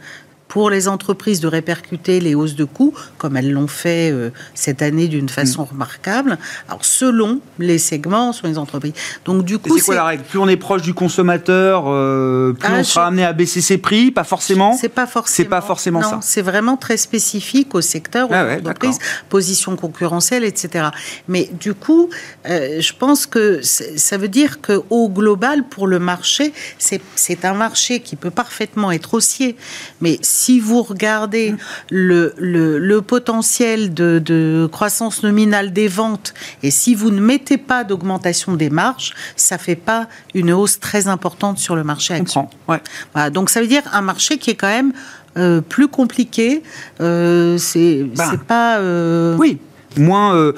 pour 0.48 0.70
les 0.70 0.88
entreprises 0.88 1.40
de 1.40 1.46
répercuter 1.48 2.20
les 2.20 2.34
hausses 2.34 2.56
de 2.56 2.64
coûts, 2.64 2.94
comme 3.18 3.37
elles 3.37 3.52
l'ont 3.52 3.66
fait 3.66 4.11
euh, 4.11 4.30
cette 4.54 4.80
année 4.82 5.06
d'une 5.06 5.28
façon 5.28 5.62
Mm. 5.62 5.66
remarquable. 5.72 6.38
Alors, 6.68 6.84
selon 6.84 7.40
les 7.58 7.78
segments, 7.78 8.32
selon 8.32 8.48
les 8.52 8.58
entreprises. 8.58 8.94
Donc, 9.26 9.44
du 9.44 9.58
coup, 9.58 9.76
C'est 9.78 9.84
quoi 9.84 9.94
la 9.94 10.04
règle? 10.04 10.24
Plus 10.24 10.38
on 10.38 10.48
est 10.48 10.56
proche 10.56 10.82
du 10.82 10.94
consommateur, 10.94 11.84
euh, 11.87 12.52
plus 12.54 12.68
Ah, 12.68 12.76
on 12.76 12.82
je- 12.82 12.88
sera 12.88 13.06
amené 13.08 13.24
à 13.24 13.32
baisser 13.32 13.61
ses 13.61 13.76
prix? 13.78 14.11
Pas 14.11 14.24
forcément? 14.24 14.76
C'est 14.80 14.88
pas 14.88 15.06
forcément. 15.06 15.37
C'est 15.37 15.44
pas 15.44 15.61
forcément 15.61 16.00
non, 16.00 16.08
ça. 16.11 16.18
C'est 16.22 16.42
vraiment 16.42 16.76
très 16.76 16.96
spécifique 16.96 17.74
au 17.74 17.80
secteur, 17.82 18.30
aux 18.30 18.34
Ah 18.34 18.44
ouais, 18.46 18.58
entreprises, 18.61 18.98
position 19.28 19.76
concurrentielle, 19.76 20.44
etc. 20.44 20.87
Mais 21.28 21.50
du 21.61 21.74
coup, 21.74 22.08
euh, 22.48 22.80
je 22.80 22.92
pense 22.98 23.26
que 23.26 23.61
ça 23.62 24.16
veut 24.16 24.28
dire 24.28 24.61
que 24.62 24.80
au 24.90 25.08
global, 25.11 25.64
pour 25.68 25.87
le 25.87 25.98
marché, 25.98 26.52
c'est 26.78 27.00
c'est 27.16 27.44
un 27.44 27.54
marché 27.54 28.00
qui 28.00 28.16
peut 28.16 28.30
parfaitement 28.30 28.90
être 28.92 29.14
haussier. 29.14 29.56
Mais 30.00 30.18
si 30.22 30.38
vous 30.61 30.83
regardez 30.83 31.55
le, 31.90 32.35
le, 32.38 32.79
le 32.79 33.03
potentiel 33.03 33.92
de, 33.94 34.18
de 34.24 34.68
croissance 34.70 35.22
nominale 35.22 35.72
des 35.72 35.88
ventes 35.88 36.33
et 36.62 36.70
si 36.70 36.94
vous 36.94 37.11
ne 37.11 37.20
mettez 37.20 37.59
pas 37.59 37.85
d'augmentation 37.85 38.55
des 38.55 38.70
marges, 38.70 39.14
ça 39.37 39.59
fait 39.59 39.77
pas 39.77 40.09
une 40.35 40.53
hausse 40.53 40.79
très 40.81 41.09
importante 41.09 41.59
sur 41.59 41.74
le 41.77 41.85
marché 41.85 42.14
action. 42.14 42.48
Ouais. 42.68 42.81
Voilà, 43.14 43.31
donc 43.31 43.51
ça 43.51 43.61
veut 43.61 43.66
dire 43.66 43.83
un 43.92 44.03
marché 44.03 44.38
qui 44.38 44.51
est 44.51 44.55
quand 44.55 44.68
même 44.68 44.92
euh, 45.37 45.61
plus 45.61 45.88
compliqué. 45.88 46.62
Euh, 47.01 47.59
c'est 47.59 48.05
Ben, 48.05 48.29
c'est 48.31 48.42
pas 48.42 48.79
euh, 48.79 49.37
Oui, 49.38 49.59
moins, 49.96 50.53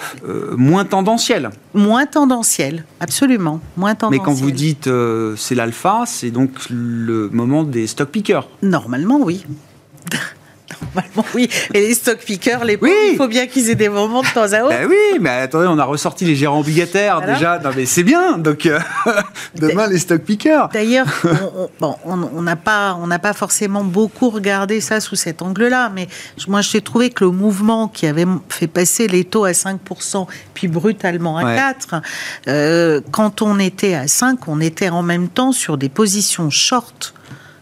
moins 0.57 0.85
tendanciel. 0.85 1.51
moins 1.75 2.07
tendanciel, 2.07 2.85
absolument 3.01 3.61
moins 3.77 3.90
Mais 3.93 3.97
tendanciel. 3.97 4.25
quand 4.25 4.33
vous 4.33 4.51
dites 4.51 4.88
c'est 5.37 5.55
l'alpha, 5.55 6.05
c'est 6.07 6.31
donc 6.31 6.51
le 6.71 7.29
moment 7.31 7.62
des 7.64 7.87
stock 7.87 8.09
pickers. 8.11 8.49
normalement 8.62 9.19
oui. 9.23 9.45
Normalement, 10.94 11.25
oui. 11.35 11.49
Et 11.75 11.81
les 11.81 11.94
stock 11.94 12.18
pickers, 12.18 12.64
les 12.64 12.77
pauvres, 12.77 12.92
Oui. 12.92 13.11
il 13.12 13.16
faut 13.16 13.27
bien 13.29 13.46
qu'ils 13.49 13.68
aient 13.70 13.75
des 13.75 13.88
moments 13.88 14.23
de 14.23 14.29
temps 14.29 14.51
à 14.53 14.61
autre. 14.62 14.68
Ben 14.70 14.87
oui, 14.88 15.18
mais 15.20 15.29
attendez, 15.31 15.66
on 15.68 15.79
a 15.79 15.85
ressorti 15.85 16.25
les 16.25 16.35
gérants 16.37 16.61
obligataires 16.61 17.20
déjà. 17.20 17.59
Non 17.59 17.70
mais 17.77 17.87
c'est 17.87 18.05
bien. 18.05 18.38
Donc 18.38 18.64
euh, 18.66 18.79
demain 19.57 19.88
les 19.88 19.99
stock 19.99 20.23
pickers. 20.23 20.68
D'ailleurs, 20.73 21.07
on- 21.81 21.96
bon, 22.07 22.40
n'a 22.42 22.57
pas, 22.57 22.96
on 23.01 23.09
n'a 23.09 23.18
pas 23.18 23.33
forcément 23.35 23.83
beaucoup 23.85 24.31
regardé 24.31 24.81
ça 24.81 25.01
sous 25.01 25.16
cet 25.16 25.42
angle-là, 25.42 25.90
mais 25.94 26.07
je- 26.38 26.49
moi, 26.49 26.61
j'ai 26.62 26.81
trouvé 26.81 27.11
que 27.11 27.25
le 27.25 27.31
mouvement 27.33 27.88
qui 27.88 28.07
avait 28.07 28.27
fait 28.49 28.68
passer 28.68 29.07
les 29.09 29.25
taux 29.25 29.44
à 29.44 29.53
5%, 29.53 30.27
puis 30.55 30.68
brutalement 30.68 31.37
à 31.37 31.44
Ouais. 31.44 31.57
4, 31.57 32.01
euh, 32.49 33.01
quand 33.11 33.42
on 33.42 33.59
était 33.59 33.94
à 33.94 34.07
5, 34.09 34.46
on 34.49 34.61
était 34.61 34.88
en 34.88 35.03
même 35.03 35.29
temps 35.29 35.53
sur 35.53 35.77
des 35.77 35.88
positions 35.88 36.48
short 36.48 37.13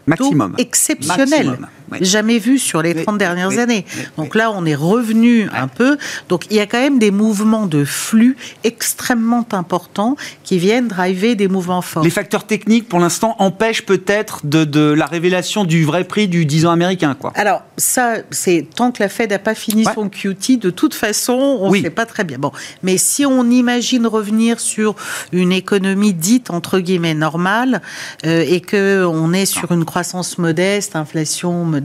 Maximum. 0.07 0.53
exceptionnelles. 0.57 1.27
Maximum. 1.47 1.67
Jamais 2.01 2.39
vu 2.39 2.59
sur 2.59 2.81
les 2.81 3.03
30 3.03 3.17
dernières 3.17 3.57
années. 3.57 3.85
Donc 4.17 4.35
là, 4.35 4.51
on 4.51 4.65
est 4.65 4.75
revenu 4.75 5.49
un 5.53 5.67
peu. 5.67 5.97
Donc 6.27 6.45
il 6.49 6.57
y 6.57 6.59
a 6.59 6.65
quand 6.65 6.79
même 6.79 6.99
des 6.99 7.11
mouvements 7.11 7.65
de 7.65 7.83
flux 7.83 8.37
extrêmement 8.63 9.45
importants 9.51 10.15
qui 10.43 10.57
viennent 10.57 10.87
driver 10.87 11.35
des 11.35 11.47
mouvements 11.47 11.81
forts. 11.81 12.03
Les 12.03 12.09
facteurs 12.09 12.45
techniques, 12.45 12.87
pour 12.87 12.99
l'instant, 12.99 13.35
empêchent 13.39 13.85
peut-être 13.85 14.45
de, 14.45 14.93
la 14.93 15.05
révélation 15.05 15.63
du 15.63 15.83
vrai 15.83 16.03
prix 16.03 16.27
du 16.27 16.45
10 16.45 16.65
ans 16.65 16.71
américain. 16.71 17.15
Quoi. 17.19 17.31
Alors, 17.35 17.63
ça, 17.77 18.17
c'est 18.31 18.67
tant 18.75 18.91
que 18.91 19.01
la 19.01 19.09
Fed 19.09 19.31
n'a 19.31 19.39
pas 19.39 19.55
fini 19.55 19.83
son 19.93 20.09
QT, 20.09 20.57
de 20.57 20.69
toute 20.69 20.93
façon, 20.93 21.57
on 21.61 21.71
ne 21.71 21.81
sait 21.81 21.89
pas 21.89 22.05
très 22.05 22.23
bien. 22.23 22.37
Bon, 22.37 22.51
mais 22.83 22.97
si 22.97 23.25
on 23.25 23.49
imagine 23.49 24.07
revenir 24.07 24.59
sur 24.59 24.95
une 25.31 25.51
économie 25.51 26.13
dite, 26.13 26.49
entre 26.49 26.79
guillemets, 26.79 27.13
normale, 27.13 27.81
euh, 28.25 28.43
et 28.47 28.61
qu'on 28.61 29.33
est 29.33 29.45
sur 29.45 29.71
une 29.71 29.85
croissance 29.85 30.37
modeste, 30.37 30.95
inflation 30.95 31.65
modeste, 31.65 31.78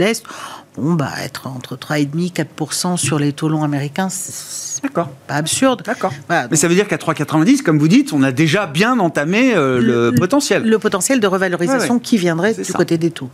bon, 0.76 0.94
bah, 0.94 1.10
être 1.22 1.46
entre 1.46 1.76
3,5 1.76 2.26
et 2.26 2.30
4 2.30 2.98
sur 2.98 3.18
les 3.18 3.32
taux 3.32 3.48
longs 3.48 3.64
américains, 3.64 4.08
c'est 4.10 4.90
pas 4.92 5.10
absurde. 5.28 5.82
D'accord. 5.84 6.12
Mais 6.28 6.56
ça 6.56 6.68
veut 6.68 6.74
dire 6.74 6.88
qu'à 6.88 6.96
3,90, 6.96 7.62
comme 7.62 7.78
vous 7.78 7.88
dites, 7.88 8.12
on 8.12 8.22
a 8.22 8.32
déjà 8.32 8.66
bien 8.66 8.98
entamé 8.98 9.54
euh, 9.54 9.80
le, 9.80 10.12
potentiel. 10.14 10.62
Le 10.62 10.78
potentiel 10.78 11.20
de 11.20 11.26
revalorisation 11.26 11.98
qui 11.98 12.18
viendrait 12.18 12.54
du 12.54 12.72
côté 12.72 12.98
des 12.98 13.10
taux. 13.10 13.30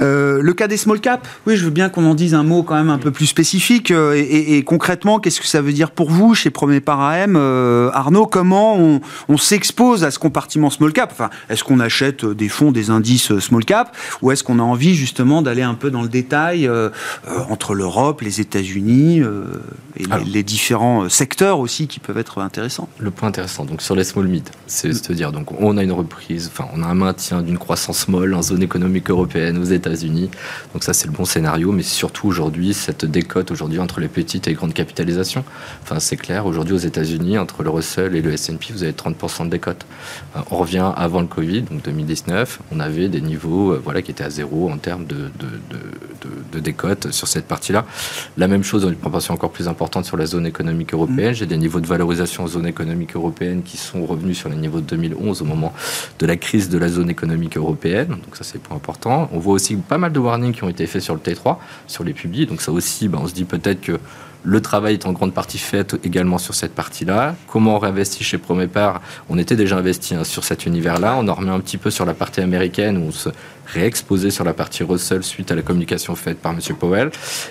Euh, 0.00 0.40
le 0.42 0.52
cas 0.52 0.68
des 0.68 0.76
small 0.76 1.00
cap, 1.00 1.26
oui, 1.46 1.56
je 1.56 1.64
veux 1.64 1.70
bien 1.70 1.88
qu'on 1.88 2.04
en 2.04 2.14
dise 2.14 2.34
un 2.34 2.42
mot 2.42 2.62
quand 2.62 2.74
même 2.74 2.90
un 2.90 2.98
peu 2.98 3.10
plus 3.10 3.26
spécifique. 3.26 3.90
Euh, 3.90 4.14
et, 4.16 4.62
concrètement, 4.62 5.18
qu'est-ce 5.18 5.40
que 5.40 5.46
ça 5.46 5.60
veut 5.60 5.72
dire 5.72 5.90
pour 5.90 6.10
vous 6.10 6.34
chez 6.34 6.50
Premier 6.50 6.80
Par 6.80 7.00
AM 7.00 7.36
euh, 7.36 7.90
Arnaud, 7.92 8.26
comment 8.26 8.76
on, 9.28 9.36
s'expose 9.36 10.04
à 10.04 10.10
ce 10.10 10.18
compartiment 10.18 10.70
small 10.70 10.92
cap? 10.92 11.10
Enfin, 11.12 11.30
Est-ce 11.48 11.64
qu'on 11.64 11.80
achète 11.80 12.24
des 12.24 12.48
fonds, 12.48 12.72
des 12.72 12.90
indices 12.90 13.38
small 13.38 13.64
cap? 13.64 13.96
Ou 14.22 14.30
est-ce 14.30 14.44
qu'on 14.44 14.58
a 14.58 14.62
envie 14.62 14.94
justement 14.94 15.42
d'aller 15.42 15.62
un 15.62 15.74
peu 15.74 15.90
dans 15.90 16.02
le 16.02 16.08
détail 16.08 16.70
entre 17.48 17.74
l'Europe, 17.74 18.20
les 18.20 18.40
États-Unis 18.40 19.22
et 19.96 20.04
les, 20.26 20.42
différents 20.42 21.08
secteurs 21.08 21.60
aussi 21.60 21.86
qui 21.86 22.00
peuvent 22.00 22.18
être 22.18 22.40
intéressants? 22.40 22.88
Le 22.98 23.10
point 23.10 23.28
intéressant, 23.28 23.64
donc 23.64 23.80
sur 23.80 23.94
les 23.94 24.04
small 24.04 24.26
mid, 24.26 24.48
c'est 24.66 24.88
de 24.88 25.14
dire 25.14 25.32
donc 25.32 25.60
on 25.60 25.76
a 25.76 25.82
une 25.82 25.92
reprise, 25.92 26.50
enfin 26.52 26.68
on 26.74 26.82
a 26.82 26.86
un 26.86 26.94
maintien 26.94 27.42
d'une 27.42 27.58
croissance 27.58 28.08
molle 28.08 28.34
en 28.34 28.42
zone 28.42 28.62
économique 28.62 29.10
européenne 29.10 29.58
aux 29.58 29.64
États 29.64 29.87
unis 29.94 30.30
Donc 30.72 30.84
ça, 30.84 30.92
c'est 30.92 31.06
le 31.06 31.12
bon 31.12 31.24
scénario, 31.24 31.72
mais 31.72 31.82
surtout 31.82 32.28
aujourd'hui, 32.28 32.74
cette 32.74 33.04
décote 33.04 33.50
aujourd'hui 33.50 33.78
entre 33.78 34.00
les 34.00 34.08
petites 34.08 34.46
et 34.46 34.50
les 34.50 34.56
grandes 34.56 34.74
capitalisations. 34.74 35.44
Enfin, 35.82 36.00
c'est 36.00 36.16
clair, 36.16 36.46
aujourd'hui 36.46 36.74
aux 36.74 36.78
États-Unis, 36.78 37.38
entre 37.38 37.62
le 37.62 37.70
Russell 37.70 38.14
et 38.14 38.22
le 38.22 38.32
S&P, 38.32 38.72
vous 38.72 38.82
avez 38.82 38.92
30% 38.92 39.46
de 39.46 39.50
décote. 39.50 39.86
Euh, 40.36 40.40
on 40.50 40.56
revient 40.56 40.92
avant 40.96 41.20
le 41.20 41.26
Covid, 41.26 41.62
donc 41.62 41.82
2019, 41.82 42.60
on 42.72 42.80
avait 42.80 43.08
des 43.08 43.20
niveaux 43.20 43.72
euh, 43.72 43.80
voilà, 43.82 44.02
qui 44.02 44.10
étaient 44.10 44.24
à 44.24 44.30
zéro 44.30 44.70
en 44.70 44.78
termes 44.78 45.06
de, 45.06 45.30
de, 45.38 45.46
de, 46.52 46.60
décote 46.60 47.12
sur 47.12 47.28
cette 47.28 47.46
partie-là. 47.46 47.86
La 48.36 48.48
même 48.48 48.64
chose 48.64 48.82
dans 48.82 48.88
une 48.88 48.96
proportion 48.96 49.32
encore 49.34 49.52
plus 49.52 49.68
importante 49.68 50.04
sur 50.04 50.16
la 50.16 50.26
zone 50.26 50.44
économique 50.44 50.92
européenne. 50.92 51.32
J'ai 51.32 51.46
des 51.46 51.56
niveaux 51.56 51.80
de 51.80 51.86
valorisation 51.86 52.44
en 52.44 52.46
zone 52.48 52.66
économique 52.66 53.14
européenne 53.14 53.62
qui 53.62 53.76
sont 53.76 54.04
revenus 54.04 54.38
sur 54.38 54.48
les 54.48 54.56
niveaux 54.56 54.80
de 54.80 54.86
2011 54.86 55.42
au 55.42 55.44
moment 55.44 55.72
de 56.18 56.26
la 56.26 56.36
crise 56.36 56.68
de 56.68 56.78
la 56.78 56.88
zone 56.88 57.10
économique 57.10 57.56
européenne. 57.56 58.08
Donc 58.08 58.34
ça, 58.34 58.44
c'est 58.44 58.58
point 58.60 58.76
important. 58.76 59.28
On 59.32 59.38
voit 59.38 59.54
aussi 59.54 59.67
pas 59.76 59.98
mal 59.98 60.12
de 60.12 60.18
warnings 60.18 60.52
qui 60.52 60.64
ont 60.64 60.68
été 60.68 60.86
faits 60.86 61.02
sur 61.02 61.14
le 61.14 61.20
T3, 61.20 61.56
sur 61.86 62.04
les 62.04 62.12
publics. 62.12 62.48
Donc 62.48 62.60
ça 62.60 62.72
aussi, 62.72 63.08
ben, 63.08 63.18
on 63.22 63.26
se 63.26 63.34
dit 63.34 63.44
peut-être 63.44 63.80
que 63.80 63.98
le 64.44 64.60
travail 64.60 64.94
est 64.94 65.06
en 65.06 65.12
grande 65.12 65.34
partie 65.34 65.58
fait 65.58 65.96
également 66.04 66.38
sur 66.38 66.54
cette 66.54 66.74
partie-là. 66.74 67.34
Comment 67.48 67.76
on 67.76 67.78
réinvestit 67.78 68.22
chez 68.22 68.38
Promépar 68.38 69.00
On 69.28 69.36
était 69.36 69.56
déjà 69.56 69.76
investi 69.76 70.14
hein, 70.14 70.24
sur 70.24 70.44
cet 70.44 70.64
univers-là. 70.64 71.16
On 71.18 71.26
en 71.28 71.34
remet 71.34 71.50
un 71.50 71.60
petit 71.60 71.76
peu 71.76 71.90
sur 71.90 72.04
la 72.04 72.14
partie 72.14 72.40
américaine 72.40 72.96
où 72.98 73.08
on 73.08 73.10
se 73.10 73.30
réexposait 73.72 74.30
sur 74.30 74.44
la 74.44 74.52
partie 74.52 74.82
Russell 74.82 75.22
suite 75.22 75.50
à 75.52 75.54
la 75.54 75.62
communication 75.62 76.14
faite 76.14 76.38
par 76.38 76.52
M. 76.52 76.60
Powell. 76.78 77.10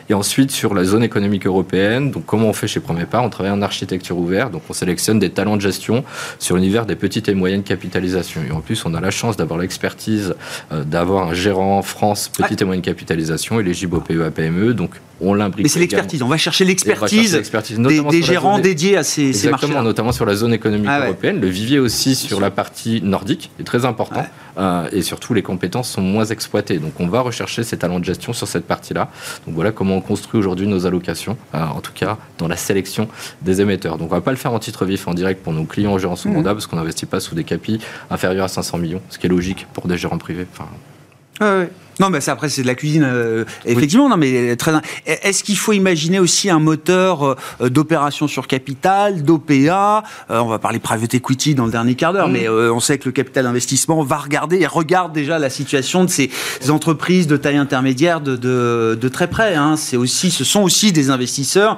Et 0.09 0.13
ensuite 0.13 0.51
sur 0.51 0.73
la 0.73 0.83
zone 0.83 1.03
économique 1.03 1.45
européenne. 1.45 2.11
Donc 2.11 2.25
comment 2.25 2.47
on 2.47 2.53
fait 2.53 2.67
chez 2.67 2.79
Promépar 2.79 3.23
On 3.23 3.29
travaille 3.29 3.51
en 3.51 3.61
architecture 3.61 4.17
ouverte. 4.17 4.51
Donc 4.51 4.63
on 4.69 4.73
sélectionne 4.73 5.19
des 5.19 5.29
talents 5.29 5.55
de 5.55 5.61
gestion 5.61 6.03
sur 6.39 6.55
l'univers 6.55 6.85
des 6.85 6.95
petites 6.95 7.29
et 7.29 7.35
moyennes 7.35 7.63
capitalisations. 7.63 8.41
Et 8.47 8.51
en 8.51 8.61
plus, 8.61 8.85
on 8.85 8.93
a 8.93 9.01
la 9.01 9.11
chance 9.11 9.37
d'avoir 9.37 9.59
l'expertise 9.59 10.35
euh, 10.71 10.83
d'avoir 10.83 11.29
un 11.29 11.33
gérant 11.33 11.81
France 11.81 12.29
petite 12.29 12.61
et 12.61 12.65
moyenne 12.65 12.83
capitalisation, 12.83 13.59
éligible 13.59 13.97
au 13.97 14.01
PEA 14.01 14.31
PME. 14.31 14.73
Donc 14.73 14.91
on 15.21 15.33
l'imbrique. 15.33 15.65
Mais 15.65 15.69
c'est 15.69 15.79
l'expertise. 15.79 16.21
On 16.21 16.27
va 16.27 16.37
chercher 16.37 16.65
l'expertise 16.65 17.39
des, 17.79 18.21
gérants 18.21 18.59
dédiés 18.59 18.97
à 18.97 19.03
ces, 19.03 19.33
ces 19.33 19.49
marchés. 19.49 19.67
Notamment 19.67 20.11
sur 20.11 20.25
la 20.25 20.35
zone 20.35 20.53
économique 20.53 20.89
ah 20.89 21.05
européenne. 21.05 21.39
Le 21.39 21.47
vivier 21.47 21.79
aussi 21.79 22.15
sur 22.15 22.39
la 22.39 22.51
partie 22.51 23.01
nordique 23.01 23.51
est 23.59 23.63
très 23.63 23.85
important. 23.85 24.25
Euh, 24.57 24.89
et 24.91 25.01
surtout, 25.01 25.33
les 25.33 25.43
compétences 25.43 25.89
sont 25.89 26.01
moins 26.07 26.25
exploitées. 26.25 26.79
Donc, 26.79 26.99
on 26.99 27.07
va 27.07 27.21
rechercher 27.21 27.63
ces 27.63 27.77
talents 27.77 27.99
de 27.99 28.05
gestion 28.05 28.33
sur 28.33 28.47
cette 28.47 28.65
partie-là. 28.65 29.09
Donc, 29.45 29.55
voilà 29.55 29.71
comment 29.71 29.97
on 29.97 30.01
construit 30.01 30.39
aujourd'hui 30.39 30.67
nos 30.67 30.85
allocations, 30.85 31.37
euh, 31.53 31.63
en 31.63 31.81
tout 31.81 31.93
cas 31.93 32.17
dans 32.37 32.47
la 32.47 32.57
sélection 32.57 33.07
des 33.41 33.61
émetteurs. 33.61 33.97
Donc, 33.97 34.11
on 34.11 34.15
va 34.15 34.21
pas 34.21 34.31
le 34.31 34.37
faire 34.37 34.53
en 34.53 34.59
titre 34.59 34.85
vif, 34.85 35.07
en 35.07 35.13
direct 35.13 35.43
pour 35.43 35.53
nos 35.53 35.65
clients 35.65 35.93
en 35.93 35.97
gérant 35.97 36.15
sous 36.15 36.29
mmh. 36.29 36.33
mandat, 36.33 36.53
parce 36.53 36.67
qu'on 36.67 36.77
n'investit 36.77 37.05
pas 37.05 37.19
sous 37.19 37.35
des 37.35 37.43
capis 37.43 37.79
inférieurs 38.09 38.45
à 38.45 38.49
500 38.49 38.77
millions, 38.77 39.01
ce 39.09 39.17
qui 39.17 39.27
est 39.27 39.29
logique 39.29 39.67
pour 39.73 39.87
des 39.87 39.97
gérants 39.97 40.17
privés. 40.17 40.47
Enfin, 40.53 40.69
ah 41.39 41.65
non, 41.99 42.09
mais 42.09 42.29
après, 42.29 42.49
c'est 42.49 42.61
de 42.61 42.67
la 42.67 42.75
cuisine. 42.75 43.03
Euh, 43.05 43.45
effectivement, 43.65 44.09
non, 44.09 44.17
mais 44.17 44.55
très. 44.55 44.71
Est-ce 45.05 45.43
qu'il 45.43 45.57
faut 45.57 45.73
imaginer 45.73 46.19
aussi 46.19 46.49
un 46.49 46.59
moteur 46.59 47.37
euh, 47.61 47.69
d'opération 47.69 48.27
sur 48.27 48.47
capital, 48.47 49.23
d'OPA 49.23 50.03
euh, 50.29 50.39
On 50.39 50.47
va 50.47 50.59
parler 50.59 50.79
private 50.79 51.13
equity 51.15 51.55
dans 51.55 51.65
le 51.65 51.71
dernier 51.71 51.95
quart 51.95 52.13
d'heure, 52.13 52.29
mm. 52.29 52.33
mais 52.33 52.49
on 52.49 52.79
sait 52.79 52.97
que 52.97 53.05
le 53.05 53.11
capital 53.11 53.45
d'investissement 53.45 54.03
va 54.03 54.17
regarder 54.17 54.59
et 54.59 54.67
regarde 54.67 55.13
déjà 55.13 55.39
la 55.39 55.49
situation 55.49 56.03
de 56.03 56.09
ces 56.09 56.29
entreprises 56.69 57.27
de 57.27 57.37
taille 57.37 57.57
intermédiaire 57.57 58.21
de, 58.21 58.35
de, 58.35 59.09
très 59.09 59.27
près. 59.27 59.55
Hein. 59.55 59.75
C'est 59.77 59.97
aussi, 59.97 60.31
ce 60.31 60.43
sont 60.43 60.61
aussi 60.61 60.91
des 60.91 61.09
investisseurs 61.09 61.77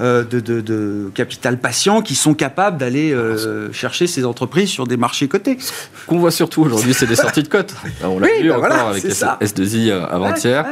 de, 0.00 0.22
de, 0.22 1.10
capital 1.14 1.58
patient 1.58 2.02
qui 2.02 2.14
sont 2.14 2.34
capables 2.34 2.78
d'aller 2.78 3.14
chercher 3.72 4.06
ces 4.06 4.24
entreprises 4.24 4.68
sur 4.68 4.86
des 4.86 4.96
marchés 4.96 5.28
cotés. 5.28 5.58
Ce 5.60 6.06
qu'on 6.06 6.18
voit 6.18 6.30
surtout 6.30 6.62
aujourd'hui, 6.62 6.94
c'est 6.94 7.06
des 7.06 7.16
sorties 7.16 7.42
de 7.42 7.48
cotes. 7.48 7.74
On 8.04 8.18
l'a 8.18 8.28
vu 8.40 8.48
ben 8.48 8.56
encore 8.56 8.88
avec 8.88 9.12
ça 9.12 9.38
euh, 9.60 10.06
avant-hier. 10.10 10.66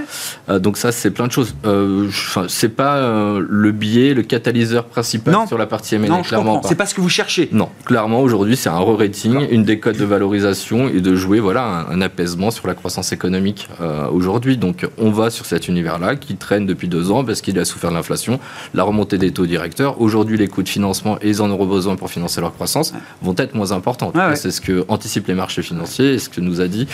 Euh, 0.48 0.58
donc 0.58 0.76
ça, 0.76 0.92
c'est 0.92 1.10
plein 1.10 1.26
de 1.26 1.32
choses. 1.32 1.54
Euh, 1.64 2.08
c'est 2.48 2.68
pas 2.68 3.00
le 3.38 3.72
biais, 3.72 4.14
le 4.14 4.22
catalyseur 4.22 4.84
principal 4.84 5.34
sur 5.46 5.58
la 5.58 5.66
partie 5.66 5.94
M&A. 5.96 6.08
Non, 6.08 6.22
clairement 6.22 6.58
pas. 6.58 6.68
C'est 6.68 6.74
pas 6.74 6.86
ce 6.86 6.94
que 6.94 7.00
vous 7.00 7.08
cherchez. 7.08 7.48
Non, 7.52 7.68
clairement 7.84 8.20
aujourd'hui, 8.20 8.56
c'est 8.56 8.68
un 8.68 8.78
re-rating, 8.78 9.46
une 9.50 9.64
décote 9.64 9.98
de 9.98 10.04
valorisation 10.04 10.88
et 10.88 11.00
de 11.00 11.14
jouer 11.14 11.40
voilà 11.40 11.86
un, 11.90 12.00
apaisement 12.00 12.50
sur 12.50 12.66
la 12.66 12.74
croissance 12.74 13.12
économique 13.12 13.68
aujourd'hui. 14.12 14.56
Donc 14.56 14.86
on 14.98 15.10
va 15.10 15.30
sur 15.30 15.46
cet 15.46 15.68
univers-là 15.68 16.16
qui 16.16 16.36
traîne 16.36 16.66
depuis 16.66 16.88
deux 16.88 17.10
ans 17.10 17.24
parce 17.24 17.40
qu'il 17.40 17.58
a 17.58 17.64
souffert 17.64 17.90
de 17.90 17.96
l'inflation, 17.96 18.40
la 18.74 18.82
remontée 18.82 19.18
des 19.18 19.30
taux 19.30 19.46
directeurs. 19.46 20.00
Aujourd'hui, 20.00 20.36
les 20.36 20.48
coûts 20.48 20.62
de 20.62 20.68
financement 20.68 21.18
et 21.20 21.28
ils 21.28 21.42
en 21.42 21.50
auront 21.50 21.66
besoin 21.66 21.96
pour 21.96 22.10
financer 22.10 22.40
leur 22.40 22.54
croissance 22.54 22.92
vont 23.22 23.34
être 23.38 23.54
moins 23.54 23.72
importants. 23.72 24.12
c'est 24.34 24.50
ce 24.50 24.60
que 24.60 24.84
anticipent 24.88 25.28
les 25.28 25.34
marchés 25.34 25.62
financiers 25.62 26.14
et 26.14 26.18
ce 26.18 26.28
que 26.28 26.40
nous 26.40 26.60
a 26.60 26.66
dit 26.68 26.86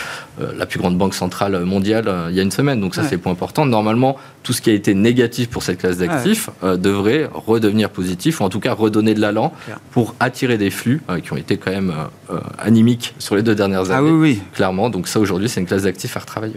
la 0.55 0.65
plus 0.65 0.79
grande 0.79 0.97
banque 0.97 1.15
centrale 1.15 1.59
mondiale 1.65 1.78
euh, 1.87 2.27
il 2.29 2.35
y 2.35 2.39
a 2.39 2.43
une 2.43 2.51
semaine. 2.51 2.79
Donc 2.79 2.95
ça, 2.95 3.03
c'est 3.03 3.15
le 3.15 3.21
point 3.21 3.31
important. 3.31 3.65
Normalement, 3.65 4.17
tout 4.43 4.53
ce 4.53 4.61
qui 4.61 4.69
a 4.69 4.73
été 4.73 4.93
négatif 4.93 5.49
pour 5.49 5.63
cette 5.63 5.79
classe 5.79 5.97
d'actifs 5.97 6.49
euh, 6.63 6.77
devrait 6.77 7.29
redevenir 7.33 7.89
positif, 7.89 8.41
ou 8.41 8.43
en 8.43 8.49
tout 8.49 8.59
cas 8.59 8.73
redonner 8.73 9.13
de 9.13 9.21
l'allant 9.21 9.53
pour 9.91 10.15
attirer 10.19 10.57
des 10.57 10.69
flux 10.69 11.01
euh, 11.09 11.19
qui 11.19 11.33
ont 11.33 11.37
été 11.37 11.57
quand 11.57 11.71
même 11.71 11.93
animiques 12.57 13.15
sur 13.19 13.35
les 13.35 13.43
deux 13.43 13.55
dernières 13.55 13.91
ah 13.91 13.97
années. 13.97 14.09
Ah 14.09 14.13
oui, 14.13 14.35
oui. 14.35 14.41
Clairement. 14.53 14.89
Donc 14.89 15.07
ça, 15.07 15.19
aujourd'hui, 15.19 15.49
c'est 15.49 15.59
une 15.59 15.67
classe 15.67 15.83
d'actifs 15.83 16.15
à 16.15 16.19
retravailler. 16.19 16.55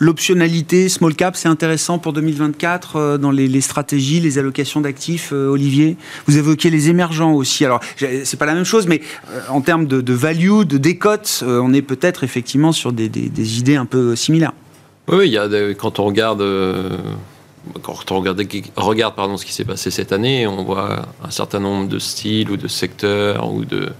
L'optionnalité 0.00 0.88
small 0.88 1.14
cap, 1.14 1.36
c'est 1.36 1.48
intéressant 1.48 1.98
pour 1.98 2.12
2024 2.12 3.18
dans 3.18 3.30
les, 3.30 3.60
stratégies, 3.60 4.20
les 4.20 4.38
allocations 4.38 4.80
d'actifs, 4.80 5.32
Olivier. 5.32 5.96
Vous 6.26 6.36
évoquez 6.36 6.70
les 6.70 6.88
émergents 6.88 7.32
aussi. 7.32 7.64
Alors, 7.64 7.80
c'est 7.96 8.36
pas 8.38 8.46
la 8.46 8.54
même 8.54 8.64
chose, 8.64 8.86
mais 8.86 9.00
en 9.48 9.60
termes 9.60 9.86
de, 9.86 10.12
value, 10.12 10.62
de 10.62 10.78
décote, 10.78 11.44
on 11.46 11.72
est 11.72 11.82
peut-être 11.82 12.24
effectivement 12.24 12.72
sur 12.72 12.92
des, 12.92 13.58
idées 13.58 13.76
un 13.76 13.86
peu 13.86 14.16
similaires. 14.16 14.52
Oui, 15.06 15.36
quand 15.78 16.00
on 16.00 16.04
regarde. 16.04 16.44
quand 17.82 18.10
on 18.10 18.18
regarde, 18.18 18.42
regarde 18.76 19.14
pardon, 19.14 19.36
ce 19.36 19.44
qui 19.44 19.52
s'est 19.52 19.64
passé 19.64 19.90
cette 19.90 20.12
année, 20.12 20.46
on 20.46 20.64
voit 20.64 21.06
un 21.22 21.30
certain 21.30 21.60
nombre 21.60 21.88
de 21.88 21.98
styles 21.98 22.50
ou 22.50 22.56
de 22.56 22.68
secteurs 22.68 23.52
ou 23.52 23.64
de, 23.64 23.90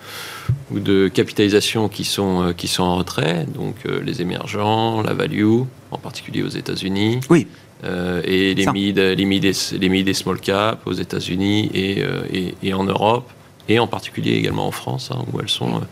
ou 0.71 0.79
de 0.79 1.09
capitalisations 1.09 1.89
qui 1.89 2.05
sont, 2.05 2.53
qui 2.57 2.69
sont 2.69 2.83
en 2.83 2.97
retrait. 2.97 3.47
Donc 3.55 3.77
les 3.85 4.23
émergents, 4.23 5.03
la 5.03 5.15
value, 5.15 5.63
en 5.91 5.99
particulier 5.99 6.43
aux 6.43 6.49
États-Unis. 6.49 7.21
Oui. 7.31 7.47
Euh, 7.85 8.23
et 8.25 8.55
les 8.55 8.67
mid, 8.67 8.99
les, 8.99 9.25
mid 9.25 9.45
les 9.73 9.89
mid 9.89 10.09
et 10.09 10.15
small 10.15 10.41
cap 10.41 10.81
aux 10.87 10.93
États-Unis 10.93 11.71
et, 11.75 12.03
euh, 12.03 12.23
et, 12.33 12.55
et, 12.63 12.73
en 12.73 12.85
Europe, 12.85 13.29
et 13.69 13.79
en 13.79 13.87
particulier 13.87 14.33
également 14.35 14.67
en 14.67 14.71
France, 14.71 15.11
hein, 15.13 15.23
où 15.33 15.41
elles 15.41 15.51
sont 15.51 15.83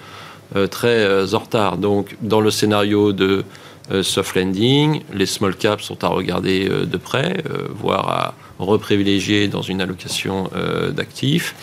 euh, 0.56 0.66
très 0.66 1.34
en 1.34 1.38
retard. 1.38 1.76
Donc, 1.76 2.16
dans 2.22 2.40
le 2.40 2.50
scénario 2.50 3.12
de 3.12 3.44
soft 4.02 4.36
landing, 4.36 5.02
les 5.12 5.26
small 5.26 5.56
caps 5.56 5.82
sont 5.82 6.02
à 6.04 6.08
regarder 6.08 6.68
de 6.68 6.96
près, 6.96 7.42
voire 7.68 8.08
à 8.08 8.34
reprivilégier 8.58 9.48
dans 9.48 9.60
une 9.60 9.80
allocation 9.80 10.48
d'actifs. 10.92 11.54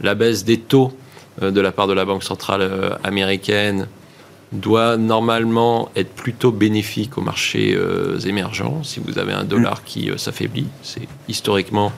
La 0.00 0.14
baisse 0.14 0.44
des 0.44 0.58
taux 0.58 0.96
de 1.40 1.60
la 1.60 1.72
part 1.72 1.86
de 1.86 1.92
la 1.92 2.04
Banque 2.04 2.24
centrale 2.24 2.98
américaine 3.04 3.86
doit 4.52 4.96
normalement 4.96 5.90
être 5.96 6.10
plutôt 6.10 6.52
bénéfique 6.52 7.18
aux 7.18 7.20
marchés 7.20 7.74
euh, 7.74 8.18
émergents. 8.20 8.82
Si 8.84 9.00
vous 9.00 9.18
avez 9.18 9.32
un 9.32 9.44
dollar 9.44 9.82
qui 9.84 10.10
euh, 10.10 10.16
s'affaiblit, 10.16 10.68
c'est 10.82 11.08
historiquement 11.28 11.92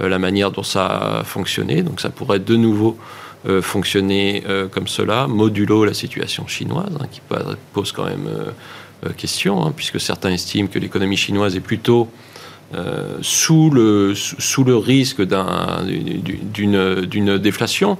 euh, 0.00 0.08
la 0.08 0.18
manière 0.18 0.50
dont 0.50 0.62
ça 0.62 0.86
a 0.86 1.24
fonctionné. 1.24 1.82
Donc 1.82 2.00
ça 2.00 2.10
pourrait 2.10 2.40
de 2.40 2.56
nouveau 2.56 2.96
fonctionner 3.60 4.42
comme 4.70 4.88
cela, 4.88 5.26
modulo 5.26 5.84
la 5.84 5.92
situation 5.92 6.46
chinoise, 6.46 6.96
hein, 6.98 7.04
qui 7.10 7.20
pose 7.74 7.92
quand 7.92 8.06
même 8.06 8.26
question, 9.18 9.66
hein, 9.66 9.72
puisque 9.76 10.00
certains 10.00 10.30
estiment 10.30 10.66
que 10.66 10.78
l'économie 10.78 11.18
chinoise 11.18 11.54
est 11.54 11.60
plutôt 11.60 12.08
sous 13.20 13.68
le 13.68 14.76
risque 14.76 15.20
d'une 16.54 17.36
déflation. 17.36 17.98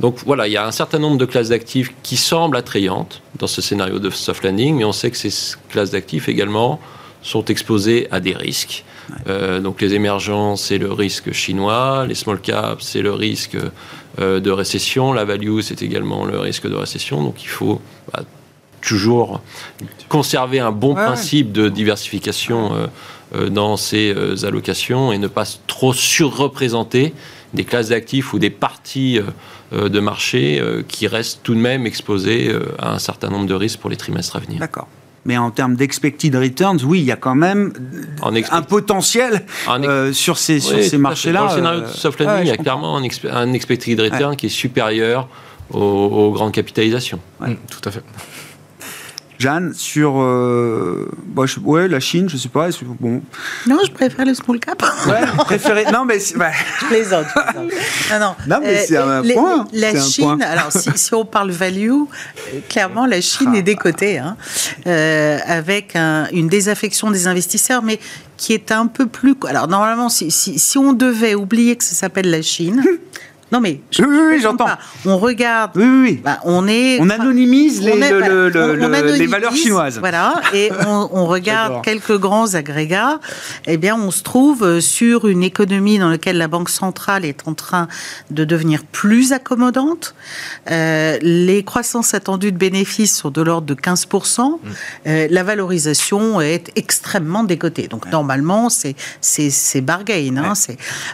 Donc 0.00 0.16
voilà, 0.24 0.48
il 0.48 0.52
y 0.52 0.56
a 0.56 0.66
un 0.66 0.72
certain 0.72 0.98
nombre 0.98 1.18
de 1.18 1.26
classes 1.26 1.50
d'actifs 1.50 1.92
qui 2.02 2.16
semblent 2.16 2.56
attrayantes 2.56 3.22
dans 3.38 3.46
ce 3.46 3.60
scénario 3.60 3.98
de 3.98 4.08
soft 4.08 4.42
landing, 4.42 4.76
mais 4.76 4.84
on 4.84 4.92
sait 4.92 5.10
que 5.10 5.16
ces 5.16 5.56
classes 5.68 5.90
d'actifs 5.90 6.28
également 6.28 6.80
sont 7.22 7.44
exposées 7.44 8.08
à 8.10 8.18
des 8.18 8.34
risques. 8.34 8.84
Euh, 9.28 9.60
donc 9.60 9.82
les 9.82 9.94
émergents, 9.94 10.56
c'est 10.56 10.78
le 10.78 10.90
risque 10.90 11.32
chinois, 11.32 12.06
les 12.08 12.14
small 12.14 12.40
caps, 12.40 12.82
c'est 12.82 13.02
le 13.02 13.12
risque 13.12 13.58
euh, 14.20 14.40
de 14.40 14.50
récession, 14.50 15.12
la 15.12 15.24
value, 15.24 15.60
c'est 15.60 15.82
également 15.82 16.24
le 16.24 16.38
risque 16.38 16.66
de 16.66 16.74
récession. 16.74 17.22
Donc 17.22 17.42
il 17.42 17.48
faut 17.48 17.80
bah, 18.12 18.22
toujours 18.80 19.42
conserver 20.08 20.60
un 20.60 20.72
bon 20.72 20.94
principe 20.94 21.52
de 21.52 21.68
diversification 21.68 22.88
euh, 23.34 23.50
dans 23.50 23.76
ces 23.76 24.14
allocations 24.44 25.12
et 25.12 25.18
ne 25.18 25.28
pas 25.28 25.44
trop 25.66 25.92
surreprésenter 25.92 27.12
des 27.52 27.64
classes 27.64 27.88
d'actifs 27.88 28.32
ou 28.32 28.38
des 28.38 28.50
parties 28.50 29.20
de 29.72 30.00
marché 30.00 30.58
euh, 30.60 30.82
qui 30.86 31.06
restent 31.06 31.40
tout 31.42 31.54
de 31.54 31.60
même 31.60 31.86
exposés 31.86 32.48
euh, 32.48 32.74
à 32.78 32.92
un 32.92 32.98
certain 32.98 33.28
nombre 33.28 33.46
de 33.46 33.54
risques 33.54 33.78
pour 33.78 33.90
les 33.90 33.96
trimestres 33.96 34.36
à 34.36 34.40
venir. 34.40 34.58
D'accord. 34.58 34.88
Mais 35.24 35.36
en 35.36 35.50
termes 35.50 35.76
d'expected 35.76 36.34
returns, 36.34 36.80
oui, 36.84 37.00
il 37.00 37.04
y 37.04 37.12
a 37.12 37.16
quand 37.16 37.34
même 37.34 37.72
un 38.22 38.62
potentiel 38.62 39.44
sur 40.12 40.38
ces, 40.38 40.60
sur 40.60 40.82
ces 40.82 40.96
marchés-là. 40.96 41.40
Dans 41.40 41.46
le 41.46 41.50
scénario 41.50 41.80
de 41.82 41.86
soft 41.88 42.20
landing, 42.20 42.46
il 42.46 42.48
y 42.48 42.52
a 42.52 42.56
clairement 42.56 42.96
un, 42.96 43.52
expected 43.52 44.00
return 44.00 44.34
qui 44.34 44.46
est 44.46 44.48
supérieur 44.48 45.28
aux, 45.70 46.32
grandes 46.32 46.52
capitalisations. 46.52 47.20
tout 47.38 47.86
à 47.86 47.90
fait. 47.90 48.02
Jeanne, 49.40 49.72
sur 49.74 50.20
euh, 50.20 51.08
bah, 51.28 51.44
ouais, 51.64 51.88
la 51.88 51.98
Chine, 51.98 52.28
je 52.28 52.36
sais 52.36 52.50
pas. 52.50 52.68
Bon. 53.00 53.22
Non, 53.66 53.78
je 53.86 53.90
préfère 53.90 54.26
le 54.26 54.34
small 54.34 54.60
cap. 54.60 54.82
Ouais, 55.06 55.22
préféré. 55.38 55.86
Non, 55.90 56.04
mais 56.04 56.18
bah. 56.36 56.50
je 56.80 56.86
plaisante. 56.86 57.24
Non, 58.10 58.20
non. 58.20 58.34
non 58.46 58.60
mais 58.62 58.84
c'est 58.84 58.98
un 58.98 59.24
euh, 59.24 59.32
point. 59.32 59.66
La 59.72 59.98
Chine, 59.98 60.42
alors 60.42 60.70
si, 60.70 61.14
on 61.14 61.24
parle 61.24 61.52
value, 61.52 61.90
euh, 61.90 62.60
clairement 62.68 63.06
la 63.06 63.22
Chine 63.22 63.54
est 63.54 63.62
décotée, 63.62 64.18
hein, 64.18 64.36
avec 64.84 65.96
une 65.96 66.48
désaffection 66.48 67.10
des 67.10 67.26
investisseurs, 67.26 67.82
mais 67.82 67.98
qui 68.36 68.52
est 68.52 68.72
un 68.72 68.88
peu 68.88 69.06
plus. 69.06 69.34
Alors 69.48 69.68
normalement, 69.68 70.10
si, 70.10 70.30
si, 70.30 70.58
si 70.58 70.76
on 70.76 70.92
devait 70.92 71.34
oublier 71.34 71.76
que 71.76 71.84
ça 71.84 71.94
s'appelle 71.94 72.30
la 72.30 72.42
Chine. 72.42 72.84
Non 73.52 73.60
mais 73.60 73.80
oui, 73.98 74.06
oui, 74.06 74.40
j'entends. 74.40 74.68
On 75.04 75.18
regarde. 75.18 75.72
Oui, 75.74 75.84
oui. 75.84 76.20
Bah, 76.22 76.38
on 76.44 76.68
est. 76.68 76.98
On 77.00 77.10
anonymise 77.10 77.82
les, 77.82 77.94
les 77.96 79.26
valeurs 79.26 79.54
chinoises. 79.54 79.98
Voilà. 79.98 80.40
Et 80.54 80.70
on, 80.86 81.26
regarde 81.26 81.84
quelques 81.84 82.16
grands 82.16 82.54
agrégats. 82.54 83.20
Eh 83.66 83.76
bien, 83.76 83.96
on 83.96 84.10
se 84.10 84.22
trouve 84.22 84.80
sur 84.80 85.26
une 85.26 85.42
économie 85.42 85.98
dans 85.98 86.08
laquelle 86.08 86.38
la 86.38 86.48
banque 86.48 86.70
centrale 86.70 87.24
est 87.24 87.46
en 87.46 87.54
train 87.54 87.88
de 88.30 88.44
devenir 88.44 88.84
plus 88.84 89.32
accommodante. 89.32 90.14
Euh, 90.70 91.18
les 91.22 91.64
croissances 91.64 92.14
attendues 92.14 92.52
de 92.52 92.58
bénéfices 92.58 93.16
sont 93.16 93.30
de 93.30 93.42
l'ordre 93.42 93.66
de 93.66 93.74
15 93.74 94.06
mm. 94.12 94.40
euh, 95.06 95.28
La 95.30 95.42
valorisation 95.42 96.40
est 96.40 96.70
extrêmement 96.76 97.44
décotée. 97.44 97.88
Donc 97.88 98.10
normalement, 98.10 98.68
c'est 98.68 98.94
c'est 99.20 99.80
bargain. 99.80 100.36
Hein, 100.36 100.52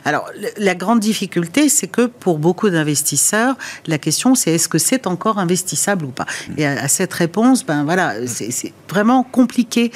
Alors 0.04 0.30
la 0.56 0.74
grande 0.74 1.00
difficulté, 1.00 1.68
c'est 1.68 1.86
que 1.86 2.06
pour 2.06 2.25
beaucoup 2.34 2.70
d'investisseurs, 2.70 3.56
la 3.86 3.98
question 3.98 4.34
c'est 4.34 4.52
est-ce 4.52 4.68
que 4.68 4.78
c'est 4.78 5.06
encore 5.06 5.38
investissable 5.38 6.04
ou 6.04 6.10
pas? 6.10 6.26
Et 6.56 6.66
à, 6.66 6.88
cette 6.88 7.12
réponse, 7.12 7.64
ben 7.64 7.84
voilà, 7.84 8.14
c'est 8.26 8.72
vraiment 8.88 9.22
compliqué. 9.22 9.92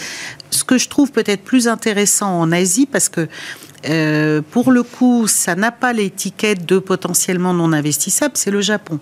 Ce 0.50 0.64
que 0.64 0.78
je 0.78 0.88
trouve 0.88 1.12
peut-être 1.12 1.42
plus 1.42 1.68
intéressant 1.68 2.40
en 2.40 2.52
Asie, 2.52 2.86
parce 2.86 3.08
que 3.08 3.28
euh, 3.88 4.42
pour 4.50 4.72
le 4.72 4.82
coup, 4.82 5.26
ça 5.26 5.54
n'a 5.54 5.72
pas 5.72 5.92
l'étiquette 5.92 6.66
de 6.66 6.78
potentiellement 6.78 7.54
non 7.54 7.72
investissable, 7.72 8.32
c'est 8.34 8.50
le 8.50 8.60
Japon. 8.60 8.98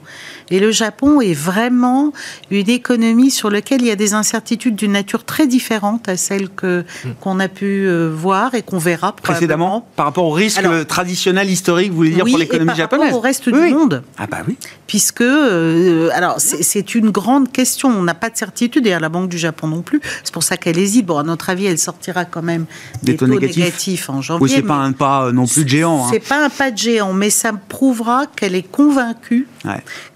Et 0.51 0.61
le 0.61 0.70
Japon 0.70 1.20
est 1.20 1.35
vraiment 1.35 2.12
une 2.51 2.70
économie 2.70 3.31
sur 3.31 3.51
laquelle 3.51 3.83
il 3.83 3.89
y 3.89 3.91
a 3.91 3.97
des 3.97 4.14
incertitudes 4.14 4.76
d'une 4.76 4.93
nature 4.93 5.24
très 5.24 5.47
différente 5.47 6.09
à 6.09 6.16
celle 6.16 6.49
que 6.49 6.85
hmm. 7.05 7.09
qu'on 7.20 7.41
a 7.41 7.49
pu 7.49 7.87
euh, 7.87 8.09
voir 8.14 8.55
et 8.55 8.62
qu'on 8.62 8.79
verra 8.79 9.12
précédemment 9.12 9.87
par 9.97 10.07
rapport 10.07 10.24
au 10.24 10.33
risque 10.33 10.62
traditionnel 10.87 11.51
historique, 11.51 11.91
vous 11.91 11.97
voulez 11.97 12.11
dire 12.11 12.24
pour 12.24 12.39
l'économie 12.39 12.76
japonaise, 12.76 13.14
au 13.14 13.20
reste 13.20 13.49
du 13.49 13.59
monde. 13.59 14.03
Ah 14.16 14.26
bah 14.26 14.39
oui. 14.47 14.57
Puisque 14.87 15.22
euh, 15.22 16.11
alors 16.14 16.37
c'est 16.39 16.95
une 16.95 17.11
grande 17.11 17.51
question. 17.51 17.89
On 17.89 18.03
n'a 18.03 18.14
pas 18.14 18.31
de 18.31 18.37
certitude 18.37 18.87
et 18.87 18.93
à 18.93 19.01
la 19.01 19.09
Banque 19.09 19.29
du 19.29 19.39
Japon 19.39 19.66
non 19.66 19.83
plus. 19.83 20.01
C'est 20.22 20.33
pour 20.33 20.43
ça 20.43 20.57
qu'elle 20.57 20.79
hésite. 20.79 21.07
Bon, 21.07 21.18
à 21.18 21.22
notre 21.22 21.51
avis, 21.51 21.66
elle 21.66 21.79
sortira 21.79 22.24
quand 22.24 22.43
même 22.43 22.66
des, 23.03 23.16
taux, 23.16 23.26
négatifs. 23.26 24.09
en 24.11 24.22
janvier 24.22 24.62
pas 24.69 24.75
un 24.75 24.93
pas 24.93 25.33
non 25.33 25.47
plus 25.47 25.64
de 25.64 25.69
géant. 25.69 26.05
Hein. 26.05 26.09
C'est 26.12 26.21
pas 26.21 26.45
un 26.45 26.49
pas 26.49 26.71
de 26.71 26.79
géant, 26.79 27.12
mais 27.12 27.31
ça 27.31 27.53
prouvera 27.69 28.27
qu'elle 28.27 28.55
est 28.55 28.71
convaincue 28.71 29.47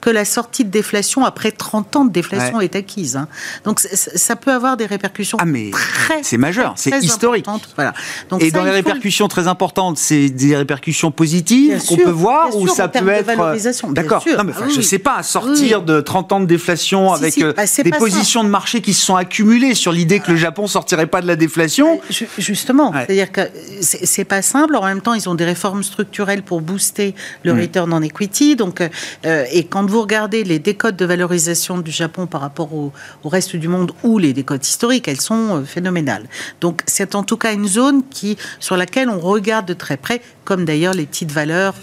que 0.01 0.11
la 0.11 0.25
sortie 0.25 0.65
de 0.65 0.71
déflation 0.71 1.25
après 1.25 1.51
30 1.51 1.97
ans 1.97 2.05
de 2.05 2.13
déflation 2.13 2.61
est 2.61 2.77
acquise. 2.77 3.17
Hein. 3.17 3.29
Donc 3.65 3.81
ça 3.81 4.37
peut 4.37 4.53
avoir 4.53 4.77
des 4.77 4.87
répercussions 4.87 5.39
ah, 5.41 5.45
mais 5.45 5.71
très 5.71 6.23
c'est 6.23 6.39
majeur, 6.39 6.75
c'est 6.77 7.03
historique. 7.03 7.47
Voilà. 7.77 7.93
Donc, 8.31 8.43
Et 8.43 8.51
dans 8.51 8.65
les 8.65 8.71
répercussions 8.71 9.29
très 9.29 9.49
importantes, 9.49 9.99
c'est 9.99 10.29
des 10.29 10.57
réperctions 10.57 11.11
positives 11.11 11.83
qu'on 11.87 11.97
peut 11.97 12.11
voir 12.11 12.57
ou 12.57 12.69
ça 12.69 12.89
peut 12.89 13.09
être 13.09 13.93
D'accord. 13.93 14.25
Non 14.37 14.45
mais 14.45 14.53
je 14.75 14.81
sais 14.81 14.99
pas 14.99 15.23
sortir 15.23 15.83
de 15.83 16.01
30 16.01 16.33
ans 16.33 16.41
de 16.41 16.47
déflation 16.47 17.13
avec 17.13 17.39
euh, 17.39 17.53
bah, 17.57 17.65
des 17.83 17.91
positions 17.91 18.45
de 18.45 18.49
marché 18.49 18.81
qui 18.81 18.95
se 18.95 19.05
sont 19.05 19.17
accumulées 19.17 19.75
sur 19.75 19.93
l'idée 19.93 20.21
que 20.21 20.31
le 20.31 20.37
Japon 20.37 20.67
sortirait 20.67 21.07
pas 21.07 21.23
de 21.23 21.27
la 21.27 21.37
déflation. 21.37 22.01
Justement, 22.39 22.93
c'est-à-dire 22.93 23.33
que 23.33 23.43
c'est 23.81 24.25
pas 24.25 24.42
simple. 24.43 24.77
En 24.77 24.85
même 24.85 25.01
temps, 25.01 25.15
ils 25.15 25.29
ont 25.29 25.35
des 25.35 25.45
réformes 25.45 25.83
structurelles 25.83 26.43
pour 26.43 26.61
booster 26.61 27.15
le 27.45 27.55
mm. 27.55 27.61
return 27.61 27.93
on 27.93 28.03
equity. 28.03 28.57
Donc, 28.57 28.81
euh, 28.81 29.45
et 29.53 29.65
quand 29.65 29.87
vous 29.87 30.03
regardez 30.03 30.45
les 30.45 30.59
décodes 30.59 30.97
de 30.97 31.05
valorisation 31.05 31.79
du 31.79 31.91
Japon 31.91 32.27
par 32.27 32.41
rapport 32.41 32.75
au, 32.75 32.93
reste 33.25 33.57
du 33.57 33.69
monde 33.69 33.93
ou 34.03 34.19
les 34.19 34.33
décodes 34.33 34.65
historiques, 34.65 35.09
elles 35.09 35.21
sont 35.21 35.57
euh, 35.57 35.65
phénoménales. 35.65 36.25
Donc, 36.61 36.83
c'est 36.87 37.15
en 37.15 37.23
tout 37.23 37.37
cas 37.37 37.53
une 37.53 37.67
zone 37.67 38.03
qui, 38.11 38.37
sur 38.61 38.77
laquelle 38.77 39.09
on 39.09 39.19
regarde 39.19 39.67
de 39.67 39.75
très 39.75 39.97
près, 39.97 40.21
comme 40.45 40.65
d'ailleurs 40.65 40.95
les 40.95 41.07
petites 41.07 41.33
valeurs 41.33 41.75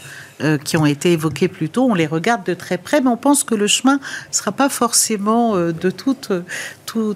euh, 0.42 0.58
qui 0.58 0.78
ont 0.78 0.86
été 0.86 1.12
évoquées 1.14 1.48
plus 1.48 1.70
tôt, 1.70 1.88
on 1.90 1.94
les 1.94 2.08
regarde 2.08 2.46
de 2.46 2.54
très 2.54 2.78
près, 2.78 3.02
mais 3.02 3.10
on 3.10 3.18
pense 3.18 3.44
que 3.44 3.56
le 3.56 3.68
chemin 3.68 3.96
ne 3.96 4.36
sera 4.36 4.52
pas 4.52 4.70
forcément 4.70 5.56
de 5.58 5.90
toute, 5.90 6.32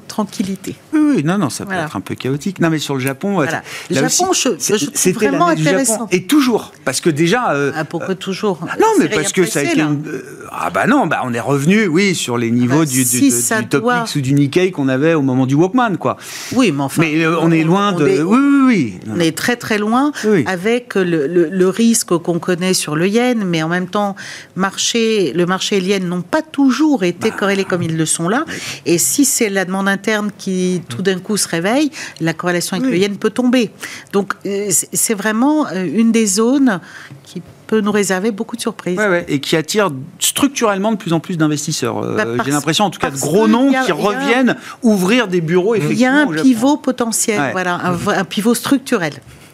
tranquillité. 0.07 0.76
Oui, 0.93 1.24
non, 1.24 1.38
non, 1.38 1.49
ça 1.49 1.65
peut 1.65 1.74
être 1.74 1.95
un 1.95 2.01
peu 2.01 2.15
chaotique. 2.15 2.59
Non, 2.59 2.69
mais 2.69 2.80
sur 2.80 2.95
le 2.95 2.99
Japon, 2.99 3.34
voilà. 3.34 3.63
le 3.89 3.95
Japon, 3.95 4.34
je, 4.34 5.11
vraiment 5.11 5.47
intéressant. 5.47 6.07
Et 6.11 6.24
toujours, 6.24 6.74
parce 6.86 7.01
que 7.01 7.09
déjà. 7.09 7.53
Euh, 7.53 7.71
ah, 7.76 7.86
pourquoi 7.86 8.15
toujours 8.15 8.59
Non, 8.80 8.88
mais 8.99 9.09
parce 9.09 9.32
que 9.32 9.45
ça 9.45 9.59
a 9.59 9.63
été. 9.63 9.82
Euh, 9.82 10.21
ah 10.51 10.69
bah 10.69 10.88
non, 10.88 11.07
bah 11.07 11.21
on 11.24 11.34
est 11.34 11.39
revenu, 11.39 11.88
oui, 11.88 12.15
sur 12.15 12.38
les 12.38 12.51
niveaux 12.51 12.80
bah, 12.80 12.86
du, 12.86 13.03
du, 13.03 13.32
Top 13.69 13.86
X 14.03 14.15
ou 14.15 14.21
du 14.21 14.34
Nikkei 14.34 14.71
qu'on 14.71 14.88
avait 14.88 15.13
au 15.13 15.21
moment 15.21 15.45
du 15.45 15.55
Walkman, 15.55 15.97
quoi. 15.97 16.17
Oui, 16.53 16.71
mais 16.71 16.84
enfin. 16.84 17.01
Mais 17.01 17.24
euh, 17.24 17.39
on, 17.39 17.51
est 17.51 17.63
loin 17.63 17.93
de. 17.93 18.05
oui, 18.05 18.24
oui, 18.24 18.61
oui. 18.65 18.99
On 19.09 19.19
est 19.19 19.36
très 19.36 19.55
très 19.55 19.78
loin 19.78 20.11
avec 20.45 20.95
le, 20.95 21.28
le, 21.28 21.69
risque 21.69 22.15
qu'on 22.17 22.39
connaît 22.39 22.74
sur 22.74 22.95
le 22.95 23.07
yen, 23.14 23.43
mais 23.43 23.64
en 23.64 23.70
même 23.70 23.88
temps, 23.88 24.16
marché, 24.55 25.34
le 25.34 25.45
marché 25.45 25.78
et 25.78 25.82
le 25.82 25.88
yen 25.88 26.05
n'ont 26.05 26.22
pas 26.22 26.41
toujours 26.41 27.03
été 27.03 27.30
bah, 27.30 27.36
corrélés 27.38 27.66
comme 27.66 27.84
ils 27.84 27.97
le 27.97 28.05
sont 28.05 28.30
là. 28.30 28.45
Et 28.86 28.97
si 28.97 29.26
c'est 29.26 29.49
la 29.49 29.66
demande 29.66 29.88
interne 29.88 30.32
qui 30.38 30.82
tout 30.89 31.01
d'un 31.01 31.20
coup 31.20 31.38
se 31.38 31.47
réveille, 31.47 31.91
la 32.20 32.34
corrélation 32.34 32.78
avec 32.78 32.89
le 32.89 32.97
yen 32.97 33.18
peut 33.18 33.30
tomber. 33.30 33.72
Donc 34.11 34.34
euh, 34.45 34.70
c'est 34.70 35.14
vraiment 35.14 35.68
euh, 35.68 35.86
une 35.86 36.11
des 36.11 36.26
zones 36.26 36.80
qui 37.24 37.41
peut 37.68 37.82
nous 37.82 37.91
réserver 37.91 38.32
beaucoup 38.32 38.55
de 38.55 38.61
surprises. 38.61 38.99
et 39.28 39.39
qui 39.39 39.55
attire 39.55 39.89
structurellement 40.20 40.91
de 40.91 40.97
plus 40.97 41.14
en 41.14 41.20
plus 41.20 41.38
d'investisseurs. 41.38 42.03
Euh, 42.03 42.16
bah, 42.16 42.43
j'ai 42.45 42.51
l'impression, 42.51 42.86
en 42.86 42.89
tout 42.89 42.99
cas, 42.99 43.09
de 43.09 43.18
gros 43.18 43.47
noms 43.47 43.72
qui 43.86 43.91
reviennent 43.91 44.55
ouvrir 44.82 45.28
des 45.28 45.41
bureaux. 45.41 45.76
Il 45.76 45.93
y 45.93 46.05
a 46.05 46.14
un 46.14 46.28
pivot 46.28 46.78
potentiel, 46.78 47.41
voilà, 47.51 47.80
un, 48.07 48.26
pivot 48.26 48.53
structurel. 48.53 49.14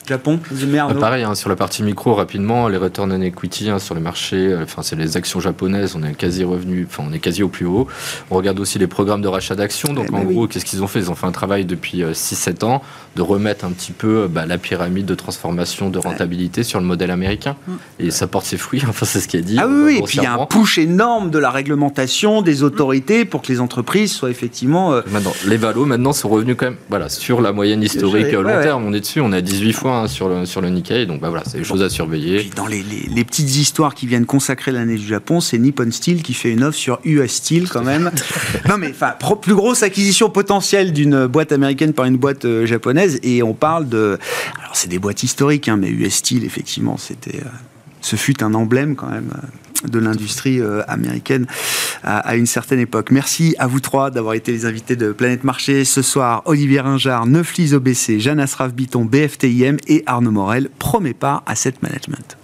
Japon, 0.10 0.40
bah, 0.50 0.96
Pareil, 1.00 1.24
hein, 1.24 1.36
sur 1.36 1.50
la 1.50 1.56
partie 1.56 1.84
micro, 1.84 2.16
rapidement, 2.16 2.68
les 2.68 2.78
return 2.78 3.12
on 3.12 3.22
equity 3.22 3.70
hein, 3.70 3.78
sur 3.78 3.94
les 3.94 4.02
marchés, 4.02 4.48
euh, 4.48 4.64
enfin, 4.64 4.82
c'est 4.82 4.96
les 4.96 5.18
actions 5.18 5.40
japonaises, 5.40 5.96
on 5.96 6.02
est 6.02 6.16
quasi 6.16 6.44
revenu, 6.44 6.88
enfin, 6.90 7.04
on 7.08 7.14
est 7.14 7.20
quasi 7.20 7.44
au 7.44 7.48
plus 7.48 7.68
haut. 7.68 7.88
On 8.32 8.36
regarde 8.36 8.60
aussi 8.60 8.80
les 8.80 8.88
programmes 8.88 9.22
de 9.22 9.28
rachat 9.28 9.54
d'actions. 9.54 9.94
Donc, 9.94 10.08
eh 10.10 10.16
en 10.16 10.24
ben 10.24 10.26
gros, 10.26 10.48
qu'est-ce 10.48 10.66
qu'ils 10.66 10.82
ont 10.82 10.88
fait? 10.88 10.98
Ils 10.98 11.12
ont 11.12 11.16
fait 11.16 11.28
un 11.28 11.32
travail 11.32 11.66
depuis 11.66 12.02
6-7 12.02 12.64
euh, 12.64 12.68
ans 12.68 12.82
de 13.16 13.22
remettre 13.22 13.66
un 13.66 13.72
petit 13.72 13.92
peu 13.92 14.28
bah, 14.28 14.46
la 14.46 14.58
pyramide 14.58 15.06
de 15.06 15.16
transformation, 15.16 15.90
de 15.90 16.00
rentabilité 16.00 16.64
sur 16.64 16.80
le 16.80 16.86
modèle 16.86 17.12
américain. 17.12 17.56
Mm. 17.68 17.74
Et 18.00 18.12
ça 18.12 18.28
porte 18.28 18.46
ses 18.46 18.58
fruits, 18.58 18.82
enfin 18.88 19.06
c'est 19.06 19.20
ce 19.20 19.28
qui 19.28 19.38
est 19.38 19.42
dit. 19.42 19.58
Ah 19.60 19.68
oui, 19.68 19.98
et 19.98 20.02
puis 20.02 20.18
il 20.18 20.24
y 20.24 20.26
a 20.26 20.34
un 20.34 20.46
push 20.46 20.78
énorme 20.78 21.30
de 21.30 21.40
la 21.40 21.52
réglementation, 21.52 22.42
des 22.42 22.64
autorités 22.64 23.26
pour 23.26 23.42
que 23.42 23.52
les 23.52 23.60
entreprises 23.60 24.12
soient 24.12 24.30
effectivement... 24.30 24.94
Euh, 24.94 25.02
maintenant, 25.12 25.34
les 25.46 25.58
valos 25.58 25.86
maintenant 25.86 26.14
sont 26.14 26.30
revenus 26.30 26.56
quand 26.58 26.66
même 26.66 26.78
voilà, 26.90 27.10
sur 27.10 27.42
la 27.42 27.52
moyenne 27.52 27.84
historique 27.84 28.32
long 28.32 28.62
terme. 28.62 28.86
On 28.86 28.94
est 28.94 29.00
dessus, 29.00 29.22
on 29.22 29.32
est 29.34 29.38
à 29.38 29.42
18 29.42 29.74
fois 29.74 29.98
hein, 29.98 30.08
sur, 30.08 30.30
le, 30.30 30.46
sur 30.46 30.62
le 30.62 30.70
Nikkei, 30.70 31.06
donc 31.06 31.22
bah, 31.22 31.30
voilà, 31.30 31.44
c'est 31.46 31.58
des 31.58 31.64
choses 31.64 31.82
à 31.82 31.90
surveiller. 31.90 32.40
Puis 32.40 32.52
dans 32.56 32.68
les, 32.68 32.84
les, 32.84 33.24
petites 33.24 33.56
histoires 33.56 33.94
qui 33.94 34.08
viennent 34.08 34.26
consacrer 34.26 34.72
l'année 34.72 34.96
du 34.96 35.06
Japon, 35.06 35.40
c'est 35.40 35.58
Nippon 35.58 35.92
Steel 35.92 36.24
qui 36.24 36.34
fait 36.34 36.52
une 36.52 36.64
offre 36.64 36.78
sur 36.78 37.00
US 37.04 37.34
Steel 37.34 37.70
quand 37.70 37.84
même. 37.84 38.12
non 38.70 38.78
mais 38.78 38.90
enfin, 38.90 39.14
plus 39.42 39.56
grosse 39.56 39.84
acquisition 39.84 40.30
potentielle 40.30 40.94
d'une 40.94 41.28
boîte 41.28 41.52
américaine 41.52 41.94
par 41.94 42.06
une 42.06 42.18
boîte 42.18 42.46
euh, 42.46 42.66
japonaise, 42.66 43.09
et 43.24 43.44
on 43.44 43.54
parle 43.54 43.90
de... 43.90 44.18
Alors 44.62 44.76
c'est 44.76 44.90
des 44.90 45.00
boîtes 45.00 45.24
historiques, 45.24 45.68
hein, 45.68 45.78
mais 45.78 45.90
US 45.90 46.16
Steel, 46.16 46.44
effectivement, 46.44 46.98
c'était... 46.98 47.38
Euh, 47.38 47.50
ce 48.02 48.16
fut 48.16 48.44
un 48.44 48.54
emblème 48.54 48.96
quand 48.96 49.10
même 49.10 49.32
euh, 49.36 49.88
de 49.88 50.00
l'industrie 50.00 50.60
euh, 50.60 50.82
américaine 50.88 51.48
à, 52.04 52.36
une 52.36 52.46
certaine 52.46 52.80
époque. 52.80 53.12
Merci 53.12 53.56
à 53.60 53.68
vous 53.68 53.80
trois 53.80 54.10
d'avoir 54.10 54.34
été 54.34 54.52
les 54.52 54.66
invités 54.66 54.96
de 54.96 55.12
Planète 55.12 55.44
Marché 55.44 55.84
ce 55.84 56.02
soir. 56.02 56.42
Olivier 56.46 56.80
Ringard, 56.80 57.26
Neuflis 57.26 57.74
OBC, 57.74 58.20
Jeanne 58.20 58.40
Asraf 58.40 58.74
Biton, 58.74 59.06
BFTIM 59.06 59.78
et 59.88 60.04
Arnaud 60.06 60.32
Morel, 60.32 60.70
promet 60.80 61.14
pas 61.14 61.44
Asset 61.46 61.74
Management. 61.82 62.38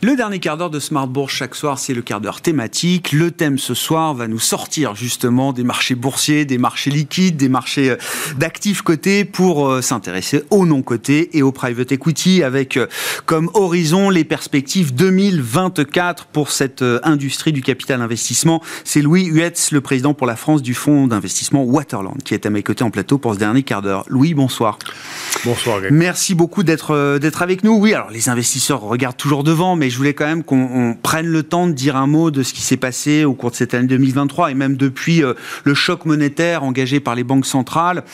Le 0.00 0.14
dernier 0.14 0.38
quart 0.38 0.56
d'heure 0.56 0.70
de 0.70 0.78
Smart 0.78 1.08
Bourse 1.08 1.32
chaque 1.32 1.56
soir, 1.56 1.76
c'est 1.76 1.92
le 1.92 2.02
quart 2.02 2.20
d'heure 2.20 2.40
thématique. 2.40 3.10
Le 3.10 3.32
thème 3.32 3.58
ce 3.58 3.74
soir 3.74 4.14
va 4.14 4.28
nous 4.28 4.38
sortir 4.38 4.94
justement 4.94 5.52
des 5.52 5.64
marchés 5.64 5.96
boursiers, 5.96 6.44
des 6.44 6.56
marchés 6.56 6.90
liquides, 6.90 7.36
des 7.36 7.48
marchés 7.48 7.90
euh, 7.90 7.96
d'actifs 8.36 8.82
cotés 8.82 9.24
pour 9.24 9.66
euh, 9.66 9.82
s'intéresser 9.82 10.44
aux 10.50 10.66
non 10.66 10.82
cotés 10.82 11.36
et 11.36 11.42
au 11.42 11.50
private 11.50 11.90
equity 11.90 12.44
avec 12.44 12.76
euh, 12.76 12.86
comme 13.26 13.50
horizon 13.54 14.08
les 14.08 14.22
perspectives 14.22 14.94
2024 14.94 16.26
pour 16.26 16.52
cette 16.52 16.84
industrie 17.02 17.52
du 17.52 17.62
capital 17.62 18.00
investissement. 18.00 18.62
C'est 18.84 19.02
Louis 19.02 19.24
Huetz, 19.24 19.72
le 19.72 19.80
président 19.80 20.14
pour 20.14 20.28
la 20.28 20.36
France 20.36 20.62
du 20.62 20.74
fonds 20.74 21.08
d'investissement 21.08 21.64
Waterland, 21.64 22.22
qui 22.22 22.34
est 22.34 22.46
à 22.46 22.50
mes 22.50 22.62
côtés 22.62 22.84
en 22.84 22.92
plateau 22.92 23.18
pour 23.18 23.34
ce 23.34 23.40
dernier 23.40 23.64
quart 23.64 23.82
d'heure. 23.82 24.04
Louis, 24.06 24.34
bonsoir. 24.34 24.78
Bonsoir. 25.44 25.80
Merci 25.90 26.36
beaucoup 26.36 26.62
d'être 26.62 27.18
d'être 27.18 27.42
avec 27.42 27.64
nous. 27.64 27.72
Oui, 27.72 27.94
alors 27.94 28.12
les 28.12 28.28
investisseurs 28.28 28.82
regardent 28.82 29.16
toujours 29.16 29.42
devant, 29.42 29.74
mais 29.74 29.88
je 29.90 29.97
voulais 29.98 30.14
quand 30.14 30.26
même 30.26 30.44
qu'on 30.44 30.96
prenne 31.02 31.26
le 31.26 31.42
temps 31.42 31.66
de 31.66 31.72
dire 31.72 31.96
un 31.96 32.06
mot 32.06 32.30
de 32.30 32.42
ce 32.42 32.54
qui 32.54 32.62
s'est 32.62 32.76
passé 32.76 33.24
au 33.24 33.34
cours 33.34 33.50
de 33.50 33.56
cette 33.56 33.74
année 33.74 33.86
2023 33.86 34.50
et 34.50 34.54
même 34.54 34.76
depuis 34.76 35.22
euh, 35.22 35.34
le 35.64 35.74
choc 35.74 36.04
monétaire 36.06 36.62
engagé 36.62 37.00
par 37.00 37.14
les 37.14 37.24
banques 37.24 37.46
centrales 37.46 38.04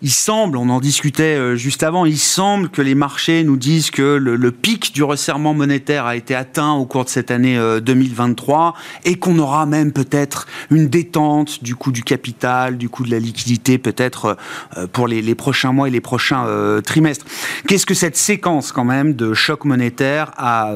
il 0.00 0.10
semble, 0.10 0.56
on 0.56 0.68
en 0.68 0.80
discutait 0.80 1.36
euh, 1.36 1.56
juste 1.56 1.82
avant, 1.82 2.04
il 2.04 2.18
semble 2.18 2.68
que 2.68 2.82
les 2.82 2.94
marchés 2.94 3.42
nous 3.42 3.56
disent 3.56 3.90
que 3.90 4.02
le, 4.16 4.52
pic 4.52 4.94
du 4.94 5.02
resserrement 5.02 5.54
monétaire 5.54 6.06
a 6.06 6.16
été 6.16 6.34
atteint 6.34 6.72
au 6.72 6.86
cours 6.86 7.04
de 7.04 7.10
cette 7.10 7.30
année 7.30 7.58
2023 7.82 8.74
euh, 8.76 9.10
et 9.10 9.16
qu'on 9.16 9.38
aura 9.38 9.66
même 9.66 9.92
peut-être 9.92 10.46
une 10.70 10.88
détente 10.88 11.62
du 11.62 11.74
coût 11.74 11.92
du 11.92 12.02
capital, 12.02 12.78
du 12.78 12.88
coût 12.88 13.04
de 13.04 13.10
la 13.10 13.18
liquidité 13.18 13.78
peut-être 13.78 14.36
euh, 14.76 14.86
pour 14.86 15.08
les, 15.08 15.34
prochains 15.34 15.72
mois 15.72 15.88
et 15.88 15.90
les 15.90 16.00
prochains 16.00 16.46
trimestres. 16.84 17.24
Qu'est-ce 17.66 17.86
que 17.86 17.94
cette 17.94 18.16
séquence 18.16 18.72
quand 18.72 18.84
même 18.84 19.14
de 19.14 19.34
choc 19.34 19.64
monétaire 19.64 20.32
a 20.36 20.72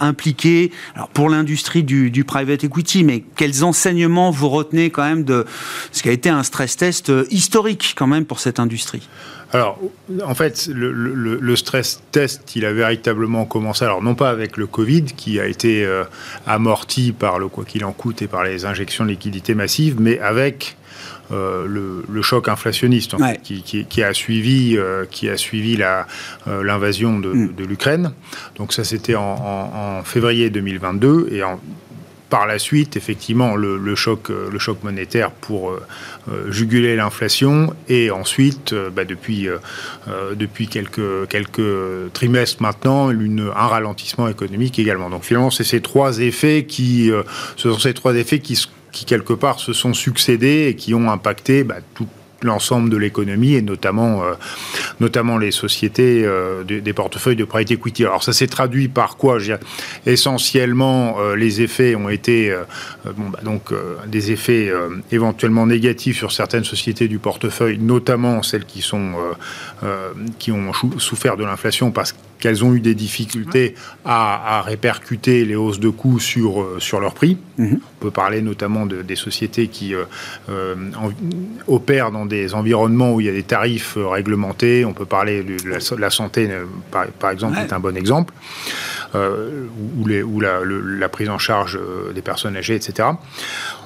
impliqué? 0.00 0.72
Alors 0.94 1.08
pour 1.08 1.28
l'industrie 1.28 1.82
du, 1.82 2.10
du 2.10 2.24
private 2.24 2.64
equity, 2.64 3.04
mais 3.04 3.22
quels 3.36 3.62
enseignements 3.62 4.30
vous 4.30 4.48
retenez 4.48 4.90
quand 4.90 5.04
même 5.04 5.24
de 5.24 5.44
ce 5.92 6.02
qui 6.02 6.08
a 6.08 6.12
été 6.12 6.28
un 6.28 6.42
stress 6.42 6.76
test 6.76 7.12
historique 7.30 7.94
quand 7.96 8.06
même 8.06 8.24
pour 8.24 8.40
cette 8.40 8.59
industrie 8.60 9.08
alors, 9.52 9.80
en 10.24 10.34
fait, 10.34 10.68
le, 10.72 11.56
stress 11.56 12.02
test, 12.12 12.54
il 12.54 12.64
a 12.64 12.72
véritablement 12.72 13.44
commencé, 13.46 13.84
alors 13.84 14.02
non 14.02 14.14
pas 14.14 14.30
avec 14.30 14.56
le 14.56 14.66
Covid, 14.66 15.04
qui 15.04 15.40
a 15.40 15.46
été 15.46 15.84
euh, 15.84 16.04
amorti 16.46 17.10
par 17.12 17.40
le 17.40 17.48
quoi 17.48 17.64
qu'il 17.64 17.84
en 17.84 17.92
coûte 17.92 18.22
et 18.22 18.28
par 18.28 18.44
les 18.44 18.64
injections 18.64 19.04
de 19.04 19.10
liquidités 19.10 19.54
massives, 19.54 19.96
mais 20.00 20.20
avec 20.20 20.76
euh, 21.32 21.66
le, 21.66 22.22
choc 22.22 22.48
inflationniste 22.48 23.16
qui, 23.42 24.02
a 24.02 24.14
suivi, 24.14 24.76
euh, 24.76 25.04
qui 25.10 25.28
a 25.28 25.36
suivi 25.36 25.76
l'invasion 26.46 27.18
de, 27.18 27.32
mm. 27.32 27.54
de 27.54 27.64
l'Ukraine. 27.64 28.12
Donc 28.56 28.72
ça, 28.72 28.84
c'était 28.84 29.16
en, 29.16 29.22
en, 29.98 30.04
février 30.04 30.50
2022 30.50 31.28
et 31.32 31.42
en, 31.42 31.58
par 32.30 32.46
la 32.46 32.58
suite, 32.58 32.96
effectivement, 32.96 33.56
le, 33.56 33.94
choc, 33.96 34.30
euh, 34.30 34.58
choc 34.58 34.82
monétaire 34.84 35.32
pour 35.32 35.70
euh, 35.70 35.82
euh, 36.30 36.50
juguler 36.50 36.96
l'inflation 36.96 37.74
et 37.88 38.10
ensuite, 38.10 38.72
bah, 38.94 39.04
depuis, 39.04 39.48
quelques, 40.68 42.12
trimestres 42.12 42.62
maintenant, 42.62 43.10
un 43.10 43.66
ralentissement 43.66 44.28
économique 44.28 44.78
également. 44.78 45.10
Donc 45.10 45.24
finalement, 45.24 45.50
c'est 45.50 45.64
ces 45.64 45.80
trois 45.80 46.20
effets 46.20 46.64
qui, 46.64 47.10
ce 47.56 47.70
sont 47.70 47.78
ces 47.78 47.94
trois 47.94 48.14
effets 48.14 48.38
qui, 48.38 48.66
qui 48.92 49.04
quelque 49.04 49.32
part 49.32 49.58
se 49.58 49.72
sont 49.72 49.92
succédés 49.92 50.68
et 50.68 50.76
qui 50.76 50.94
ont 50.94 51.10
impacté 51.10 51.64
bah, 51.64 51.78
tout, 51.94 52.06
l'ensemble 52.42 52.90
de 52.90 52.96
l'économie 52.96 53.54
et 53.54 53.62
notamment, 53.62 54.22
euh, 54.24 55.38
les 55.38 55.50
sociétés 55.50 56.24
euh, 56.24 56.64
des, 56.64 56.92
portefeuilles 56.92 57.36
de 57.36 57.44
private 57.44 57.72
equity. 57.72 58.04
Alors 58.04 58.22
ça 58.22 58.32
s'est 58.32 58.46
traduit 58.46 58.88
par 58.88 59.16
quoi? 59.16 59.38
Essentiellement, 60.06 61.16
euh, 61.20 61.36
les 61.36 61.60
effets 61.62 61.94
ont 61.94 62.08
été 62.08 62.54
bah, 63.04 63.40
donc 63.44 63.72
des 64.06 64.32
effets 64.32 64.72
éventuellement 65.12 65.66
négatifs 65.66 66.18
sur 66.18 66.32
certaines 66.32 66.64
sociétés 66.64 67.08
du 67.08 67.18
portefeuille, 67.18 67.78
notamment 67.78 68.42
celles 68.42 68.64
qui 68.64 68.80
qui 70.38 70.52
ont 70.52 70.72
souffert 70.98 71.36
de 71.36 71.44
l'inflation 71.44 71.90
parce 71.90 72.14
qu'elles 72.40 72.64
ont 72.64 72.74
eu 72.74 72.80
des 72.80 72.94
difficultés 72.94 73.74
à, 74.04 74.62
répercuter 74.62 75.44
les 75.44 75.54
hausses 75.54 75.80
de 75.80 75.88
coûts 75.88 76.18
sur, 76.18 76.66
sur 76.78 77.00
leurs 77.00 77.14
prix. 77.14 77.38
Mm-hmm. 77.58 77.78
On 77.78 78.00
peut 78.00 78.10
parler 78.10 78.42
notamment 78.42 78.86
de, 78.86 79.02
des 79.02 79.16
sociétés 79.16 79.68
qui 79.68 79.94
opèrent 81.66 82.10
dans 82.10 82.26
des 82.26 82.54
environnements 82.54 83.12
où 83.12 83.20
il 83.20 83.26
y 83.26 83.28
a 83.28 83.32
des 83.32 83.42
tarifs 83.42 83.96
euh, 83.96 84.08
réglementés. 84.08 84.84
On 84.84 84.92
peut 84.92 85.04
parler 85.04 85.42
de 85.42 85.98
la, 85.98 86.10
santé, 86.10 86.48
euh, 86.50 86.64
par, 86.90 87.30
exemple, 87.30 87.58
est 87.58 87.72
un 87.72 87.80
bon 87.80 87.96
exemple, 87.96 88.34
euh, 89.14 89.66
les, 90.06 90.22
la, 90.98 91.08
prise 91.08 91.28
en 91.28 91.38
charge 91.38 91.78
des 92.14 92.22
personnes 92.22 92.56
âgées, 92.56 92.76
etc. 92.76 93.08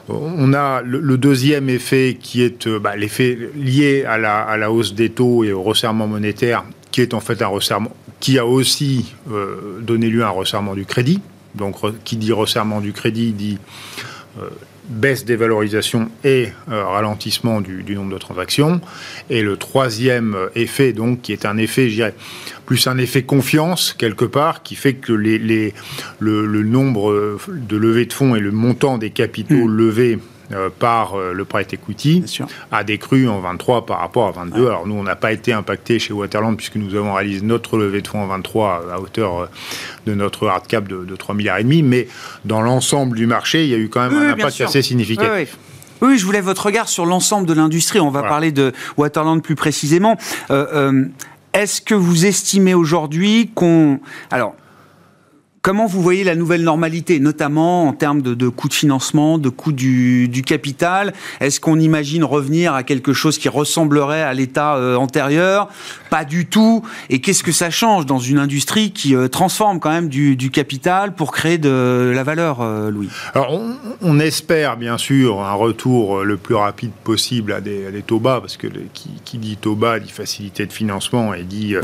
On 0.09 0.53
a 0.53 0.83
le, 0.83 1.17
deuxième 1.17 1.69
effet 1.71 2.19
qui 2.21 2.43
est 2.43 2.69
bah, 2.69 2.97
l'effet 2.97 3.39
lié 3.57 4.05
à 4.05 4.19
la, 4.19 4.43
à 4.43 4.57
la, 4.57 4.71
hausse 4.71 4.95
des 4.95 5.11
taux 5.11 5.45
et 5.45 5.53
au 5.53 5.63
resserrement 5.63 6.07
monétaire, 6.07 6.65
qui 6.91 7.01
est 7.01 7.15
en 7.15 7.21
fait 7.21 7.41
un 7.41 7.47
resserrement 7.47 7.91
qui 8.25 8.39
a 8.39 8.47
aussi 8.47 9.15
donné 9.83 10.09
lieu 10.09 10.25
à 10.25 10.29
un 10.29 10.31
resserrement 10.31 10.75
du 10.75 10.87
crédit. 10.87 11.21
Donc, 11.55 11.77
qui 12.05 12.17
dit 12.17 12.33
resserrement 12.33 12.81
du 12.81 12.95
crédit 12.95 13.33
dit 13.33 13.59
baisse 14.89 15.25
des 15.25 15.37
valorisations 15.37 16.11
et 16.25 16.49
euh, 16.71 16.85
ralentissement 16.85 17.61
du, 17.61 17.95
nombre 17.95 18.13
de 18.13 18.19
transactions. 18.19 18.81
Et 19.31 19.43
le 19.43 19.57
troisième 19.57 20.35
euh, 20.35 20.49
effet, 20.55 20.93
donc, 20.93 21.23
qui 21.23 21.33
est 21.33 21.47
un 21.47 21.57
effet, 21.57 21.89
je 21.89 21.95
dirais, 21.95 22.15
plus 22.67 22.87
un 22.87 22.99
effet 22.99 23.23
confiance, 23.23 23.95
quelque 23.97 24.25
part, 24.25 24.63
qui 24.63 24.75
fait 24.75 24.95
que 24.95 25.13
les, 25.13 25.75
le, 26.19 26.63
nombre 26.63 27.11
euh, 27.11 27.39
de 27.49 27.77
levées 27.77 28.07
de 28.07 28.13
fonds 28.13 28.35
et 28.35 28.41
le 28.41 28.51
montant 28.51 28.99
des 28.99 29.11
capitaux 29.11 29.67
mmh. 29.67 29.77
levés 29.77 30.19
euh, 30.53 30.69
par 30.77 31.15
euh, 31.15 31.33
le 31.33 31.45
private 31.45 31.75
equity 31.75 32.23
a 32.71 32.85
décru 32.85 33.29
en 33.29 33.41
23 33.41 33.87
par 33.87 34.01
rapport 34.01 34.29
à 34.29 34.33
22. 34.33 34.67
Alors 34.67 34.87
nous, 34.87 34.95
on 34.95 35.03
n'a 35.03 35.17
pas 35.17 35.33
été 35.33 35.53
impacté 35.53 35.99
chez 35.99 36.13
Waterland 36.13 36.57
puisque 36.57 36.77
nous 36.77 36.95
avons 36.95 37.15
réalisé 37.15 37.41
notre 37.43 37.79
levée 37.79 38.03
de 38.03 38.09
fonds 38.09 38.23
en 38.23 38.27
23 38.27 38.85
à 38.93 39.01
hauteur 39.01 39.41
euh, 39.41 39.47
de 40.07 40.15
notre 40.15 40.49
hard 40.49 40.67
cap 40.67 40.87
de, 40.87 41.05
de 41.05 41.17
3 41.17 41.35
milliards 41.35 41.59
et 41.59 41.65
demi. 41.65 41.83
Mais 41.83 42.09
dans 42.45 42.61
l'ensemble 42.61 43.17
du 43.17 43.27
marché, 43.27 43.65
il 43.65 43.71
y 43.71 43.75
a 43.75 43.79
eu 43.79 43.89
quand 43.89 44.09
même 44.09 44.19
un 44.19 44.33
impact 44.33 44.61
assez 44.61 44.83
significatif. 44.83 45.57
Oui, 46.03 46.19
je 46.19 46.27
voulais 46.27 46.43
votre 46.43 46.67
regard 46.67 46.89
sur 46.89 47.07
l'ensemble 47.07 47.47
de 47.47 47.55
l'industrie. 47.55 48.01
On 48.01 48.11
va 48.11 48.23
parler 48.23 48.53
de 48.53 48.73
Waterland 48.99 49.41
plus 49.41 49.55
précisément. 49.55 50.19
Est-ce 51.55 51.81
que 51.81 51.95
vous 51.95 52.27
estimez 52.27 52.75
aujourd'hui 52.75 53.53
qu'on... 53.55 54.01
Alors, 54.33 54.57
Comment 55.65 55.87
vous 55.87 56.03
voyez 56.03 56.25
la 56.25 56.35
nouvelle 56.35 56.63
normalité, 56.63 57.19
notamment 57.21 57.89
en 57.89 57.95
termes 57.95 58.21
de, 58.21 58.35
de 58.35 58.49
coûts 58.51 58.69
de 58.69 58.75
financement, 58.75 59.39
de 59.39 59.49
coûts 59.49 59.73
du, 59.73 60.43
capital? 60.47 61.15
Est-ce 61.41 61.59
qu'on 61.59 61.81
imagine 61.81 62.23
revenir 62.23 62.75
à 62.75 62.83
quelque 62.83 63.15
chose 63.15 63.39
qui 63.39 63.49
ressemblerait 63.49 64.21
à 64.21 64.35
l'état 64.35 64.77
euh, 64.77 64.97
antérieur? 64.97 65.71
Pas 66.11 66.27
du 66.27 66.45
tout. 66.45 66.83
Et 67.09 67.23
qu'est-ce 67.23 67.43
que 67.43 67.51
ça 67.51 67.71
change 67.71 68.05
dans 68.05 68.19
une 68.19 68.39
industrie 68.39 68.91
qui 68.91 69.17
euh, 69.17 69.29
transforme 69.29 69.81
quand 69.81 69.89
même 69.89 70.11
du, 70.11 70.51
capital 70.51 71.15
pour 71.15 71.33
créer 71.33 71.57
de 71.57 72.13
la 72.15 72.25
valeur, 72.25 72.61
euh, 72.61 72.91
Louis? 72.91 73.09
Alors, 73.33 73.59
on, 74.03 74.21
espère 74.21 74.77
bien 74.77 74.99
sûr 74.99 75.41
un 75.41 75.55
retour 75.55 76.25
le 76.25 76.37
plus 76.37 76.57
rapide 76.57 76.93
possible 77.05 77.55
à 77.55 77.63
des, 77.63 78.03
taux 78.07 78.21
bas, 78.21 78.39
parce 78.43 78.59
que 78.59 78.67
qui, 78.93 79.39
dit 79.39 79.57
taux 79.57 79.77
bas 79.77 79.99
dit 79.99 80.11
facilité 80.11 80.67
de 80.67 80.73
financement 80.75 81.33
et 81.33 81.43
dit 81.43 81.75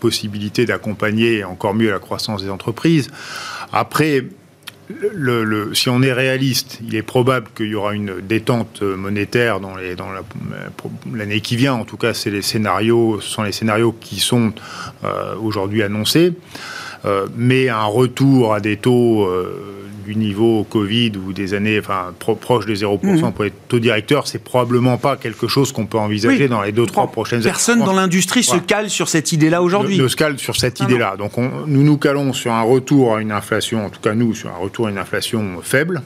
possibilité 0.00 0.64
d'accompagner 0.64 1.44
encore 1.44 1.74
mieux 1.74 1.90
la 1.90 1.98
croissance 1.98 2.42
des 2.42 2.48
entreprises. 2.48 2.93
Après, 3.72 4.24
si 5.72 5.88
on 5.88 6.02
est 6.02 6.12
réaliste, 6.12 6.80
il 6.86 6.94
est 6.94 7.02
probable 7.02 7.48
qu'il 7.56 7.66
y 7.66 7.74
aura 7.74 7.94
une 7.94 8.20
détente 8.20 8.82
monétaire 8.82 9.60
dans, 9.60 9.74
dans 9.96 10.08
l'année 11.14 11.40
qui 11.40 11.56
vient. 11.56 11.74
En 11.74 11.84
tout 11.84 11.96
cas, 11.96 12.12
scénarios, 12.14 13.20
ce 13.20 13.28
sont 13.28 13.42
les 13.42 13.52
scénarios 13.52 13.94
qui 13.98 14.20
sont 14.20 14.52
euh, 15.04 15.34
aujourd'hui 15.36 15.82
annoncés. 15.82 16.34
Euh, 17.04 17.26
mais 17.36 17.68
un 17.68 17.84
retour 17.84 18.54
à 18.54 18.60
des 18.60 18.76
taux 18.78 19.24
euh, 19.24 19.73
du 20.04 20.16
niveau 20.16 20.64
Covid 20.64 21.12
ou 21.16 21.32
des 21.32 21.54
années 21.54 21.78
enfin, 21.78 22.12
proches 22.40 22.66
des 22.66 22.82
0% 22.82 22.98
mhm. 23.02 23.32
pour 23.32 23.44
les 23.44 23.50
taux 23.50 23.78
directeurs, 23.78 24.26
c'est 24.26 24.42
probablement 24.42 24.98
pas 24.98 25.16
quelque 25.16 25.48
chose 25.48 25.72
qu'on 25.72 25.86
peut 25.86 25.98
envisager 25.98 26.48
dans 26.48 26.62
les 26.62 26.72
deux, 26.72 26.86
trois 26.86 27.10
prochaines 27.10 27.40
années. 27.40 27.50
Personne 27.50 27.80
dans 27.80 27.92
l'industrie 27.92 28.42
se 28.42 28.56
cale 28.56 28.90
sur 28.90 29.08
cette 29.08 29.32
idée-là 29.32 29.62
aujourd'hui. 29.62 29.98
Ne, 29.98 30.08
se 30.08 30.16
cale 30.16 30.38
sur 30.38 30.56
cette 30.56 30.80
idée-là. 30.80 31.16
Donc 31.16 31.32
nous 31.36 31.82
nous 31.82 31.96
calons 31.98 32.32
sur 32.32 32.52
un 32.52 32.62
retour 32.62 33.16
à 33.16 33.20
une 33.20 33.32
inflation, 33.32 33.86
en 33.86 33.90
tout 33.90 34.00
cas 34.00 34.14
nous, 34.14 34.34
sur 34.34 34.50
un 34.50 34.56
retour 34.56 34.86
à 34.86 34.90
une 34.90 34.98
inflation 34.98 35.60
faible, 35.62 36.02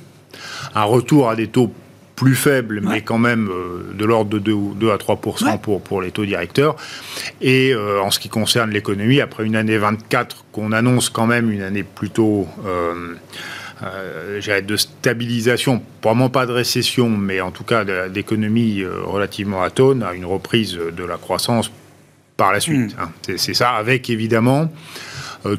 un 0.74 0.84
retour 0.84 1.28
à 1.28 1.36
des 1.36 1.48
taux 1.48 1.72
plus 2.18 2.34
faible, 2.34 2.80
mais 2.82 3.02
quand 3.02 3.18
même 3.18 3.48
euh, 3.48 3.94
de 3.94 4.04
l'ordre 4.04 4.30
de 4.30 4.40
2, 4.40 4.54
2 4.74 4.90
à 4.90 4.98
3 4.98 5.20
pour, 5.20 5.80
pour 5.80 6.02
les 6.02 6.10
taux 6.10 6.24
directeurs. 6.24 6.74
Et 7.40 7.72
euh, 7.72 8.02
en 8.02 8.10
ce 8.10 8.18
qui 8.18 8.28
concerne 8.28 8.70
l'économie, 8.70 9.20
après 9.20 9.44
une 9.44 9.54
année 9.54 9.78
24 9.78 10.44
qu'on 10.50 10.72
annonce 10.72 11.10
quand 11.10 11.28
même 11.28 11.52
une 11.52 11.62
année 11.62 11.84
plutôt 11.84 12.48
euh, 12.66 13.14
euh 13.82 14.60
de 14.60 14.76
stabilisation, 14.76 15.82
probablement 16.00 16.30
pas 16.30 16.46
de 16.46 16.52
récession, 16.52 17.08
mais 17.08 17.40
en 17.40 17.50
tout 17.50 17.64
cas 17.64 17.84
d'économie 18.08 18.84
relativement 18.84 19.62
atone, 19.62 20.02
à 20.02 20.14
une 20.14 20.24
reprise 20.24 20.74
de 20.74 21.04
la 21.04 21.16
croissance 21.16 21.70
par 22.36 22.52
la 22.52 22.60
suite. 22.60 22.96
Hmm. 22.96 23.02
Hein. 23.02 23.36
C'est 23.36 23.54
ça, 23.54 23.70
avec 23.70 24.10
évidemment 24.10 24.70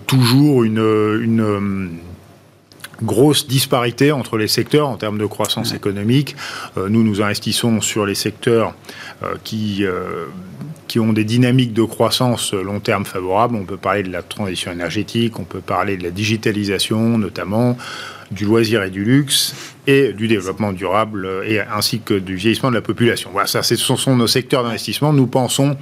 toujours 0.07 0.63
une, 0.63 0.79
une 1.21 1.99
grosse 3.03 3.47
disparité 3.47 4.11
entre 4.11 4.37
les 4.37 4.47
secteurs 4.47 4.87
en 4.87 4.97
termes 4.97 5.17
de 5.17 5.25
croissance 5.25 5.73
économique. 5.73 6.35
Euh, 6.77 6.89
nous, 6.89 7.03
nous 7.03 7.21
investissons 7.21 7.81
sur 7.81 8.05
les 8.05 8.15
secteurs 8.15 8.75
euh, 9.23 9.35
qui, 9.43 9.85
euh, 9.85 10.25
qui 10.89 10.99
ont 10.99 11.13
des 11.13 11.23
dynamiques 11.23 11.71
de 11.71 11.83
croissance 11.83 12.53
long 12.53 12.79
terme 12.81 13.05
favorables. 13.05 13.55
On 13.55 13.63
peut 13.63 13.77
parler 13.77 14.03
de 14.03 14.11
la 14.11 14.23
transition 14.23 14.71
énergétique, 14.71 15.39
on 15.39 15.43
peut 15.43 15.61
parler 15.61 15.95
de 15.95 16.03
la 16.03 16.09
digitalisation 16.09 17.17
notamment, 17.17 17.77
du 18.31 18.43
loisir 18.43 18.83
et 18.83 18.89
du 18.89 19.05
luxe 19.05 19.55
et 19.87 20.13
du 20.13 20.27
développement 20.27 20.73
durable 20.73 21.29
et 21.45 21.61
ainsi 21.61 22.01
que 22.01 22.15
du 22.15 22.35
vieillissement 22.35 22.71
de 22.71 22.75
la 22.75 22.81
population. 22.81 23.29
Voilà, 23.31 23.47
ça, 23.47 23.61
ce 23.63 23.75
sont 23.75 24.15
nos 24.15 24.27
secteurs 24.27 24.63
d'investissement. 24.63 25.13
Nous 25.13 25.27
pensons 25.27 25.77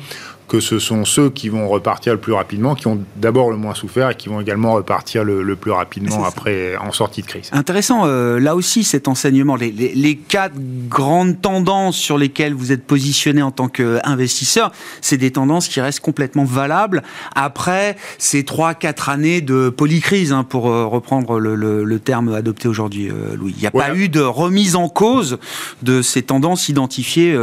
que 0.47 0.59
ce 0.61 0.79
sont 0.79 1.03
ceux 1.03 1.29
qui 1.29 1.49
vont 1.49 1.67
repartir 1.67 2.13
le 2.13 2.19
plus 2.19 2.31
rapidement, 2.31 2.73
qui 2.73 2.87
ont 2.87 2.99
d'abord 3.17 3.51
le 3.51 3.57
moins 3.57 3.73
souffert 3.73 4.11
et 4.11 4.15
qui 4.15 4.29
vont 4.29 4.39
également 4.39 4.73
repartir 4.73 5.23
le, 5.23 5.55
plus 5.55 5.71
rapidement 5.71 6.23
après 6.23 6.77
en 6.77 6.91
sortie 6.91 7.21
de 7.21 7.27
crise. 7.27 7.49
Intéressant, 7.51 8.03
euh, 8.05 8.39
là 8.39 8.55
aussi 8.55 8.83
cet 8.83 9.07
enseignement, 9.07 9.55
les, 9.55 9.71
les, 9.71 10.15
quatre 10.15 10.55
grandes 10.87 11.41
tendances 11.41 11.97
sur 11.97 12.17
lesquelles 12.17 12.53
vous 12.53 12.71
êtes 12.71 12.85
positionné 12.85 13.41
en 13.41 13.51
tant 13.51 13.67
qu'investisseur, 13.67 14.71
c'est 15.01 15.17
des 15.17 15.31
tendances 15.31 15.67
qui 15.67 15.81
restent 15.81 15.99
complètement 15.99 16.45
valables 16.45 17.03
après 17.35 17.97
ces 18.17 18.45
trois, 18.45 18.73
quatre 18.73 19.09
années 19.09 19.41
de 19.41 19.69
polycrise, 19.69 20.31
hein, 20.31 20.43
pour 20.43 20.69
euh, 20.69 20.85
reprendre 20.85 21.39
le, 21.39 21.55
le, 21.55 21.99
terme 21.99 22.33
adopté 22.33 22.67
aujourd'hui, 22.67 23.09
euh, 23.09 23.35
Louis. 23.35 23.53
Il 23.57 23.61
n'y 23.61 23.67
a 23.67 23.71
pas 23.71 23.93
eu 23.93 24.07
de 24.07 24.21
remise 24.21 24.75
en 24.75 24.87
cause 24.87 25.39
de 25.81 26.01
ces 26.01 26.21
tendances 26.21 26.69
identifiées 26.69 27.35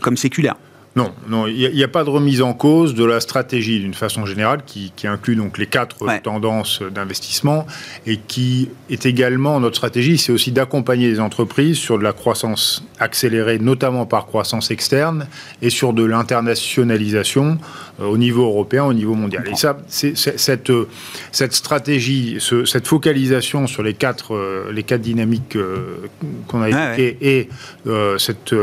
comme 0.00 0.16
séculaires. 0.16 0.56
Non, 0.94 1.10
non, 1.26 1.46
il 1.46 1.72
n'y 1.72 1.82
a, 1.82 1.88
pas 1.88 2.04
de 2.04 2.10
remise 2.10 2.42
en 2.42 2.52
cause 2.52 2.94
de 2.94 3.04
la 3.04 3.20
stratégie 3.20 3.80
d'une 3.80 3.94
façon 3.94 4.26
générale 4.26 4.60
qui, 4.66 4.92
inclut 5.04 5.36
donc 5.36 5.56
les 5.56 5.66
quatre 5.66 6.06
tendances 6.22 6.82
d'investissement 6.82 7.66
et 8.06 8.18
qui 8.18 8.68
est 8.90 9.06
également 9.06 9.58
notre 9.58 9.76
stratégie, 9.76 10.18
c'est 10.18 10.32
aussi 10.32 10.52
d'accompagner 10.52 11.08
les 11.08 11.18
entreprises 11.18 11.78
sur 11.78 11.98
de 11.98 12.04
la 12.04 12.12
croissance 12.12 12.84
accélérée, 12.98 13.58
notamment 13.58 14.04
par 14.04 14.26
croissance 14.26 14.70
externe 14.70 15.26
et 15.62 15.70
sur 15.70 15.94
de 15.94 16.04
l'internationalisation 16.04 17.58
euh, 18.00 18.04
au 18.04 18.18
niveau 18.18 18.44
européen, 18.44 18.84
au 18.84 18.92
niveau 18.92 19.14
mondial. 19.14 19.44
Et 19.50 19.56
ça, 19.56 19.78
c'est, 19.88 20.16
cette, 20.16 20.70
euh, 20.70 20.88
cette 21.32 21.54
stratégie, 21.54 22.38
cette 22.66 22.86
focalisation 22.86 23.66
sur 23.66 23.82
les 23.82 23.94
quatre, 23.94 24.34
euh, 24.34 24.70
les 24.72 24.82
quatre 24.82 25.00
dynamiques 25.00 25.56
qu'on 26.48 26.62
a 26.62 26.68
évoquées 26.68 27.16
et 27.22 27.48
cette 28.18 28.54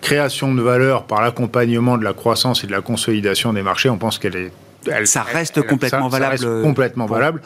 création 0.00 0.54
de 0.54 0.62
valeur 0.62 1.04
par 1.04 1.22
l'accompagnement 1.22 1.77
de 1.98 2.04
la 2.04 2.12
croissance 2.12 2.64
et 2.64 2.66
de 2.66 2.72
la 2.72 2.80
consolidation 2.80 3.52
des 3.52 3.62
marchés, 3.62 3.88
on 3.88 3.98
pense 3.98 4.18
qu'elle 4.18 4.36
est 4.36 4.52
ça 5.04 5.22
reste 5.22 5.60
complètement 5.66 6.08
valable. 6.08 6.62
complètement 6.62 7.06
valable. 7.06 7.42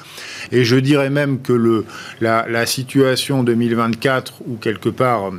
Et 0.52 0.64
je 0.64 0.76
dirais 0.76 1.10
même 1.10 1.40
que 1.40 1.52
le, 1.52 1.84
la, 2.20 2.46
la 2.48 2.66
situation 2.66 3.42
2024, 3.42 4.42
où 4.46 4.56
quelque 4.56 4.90
part 4.90 5.32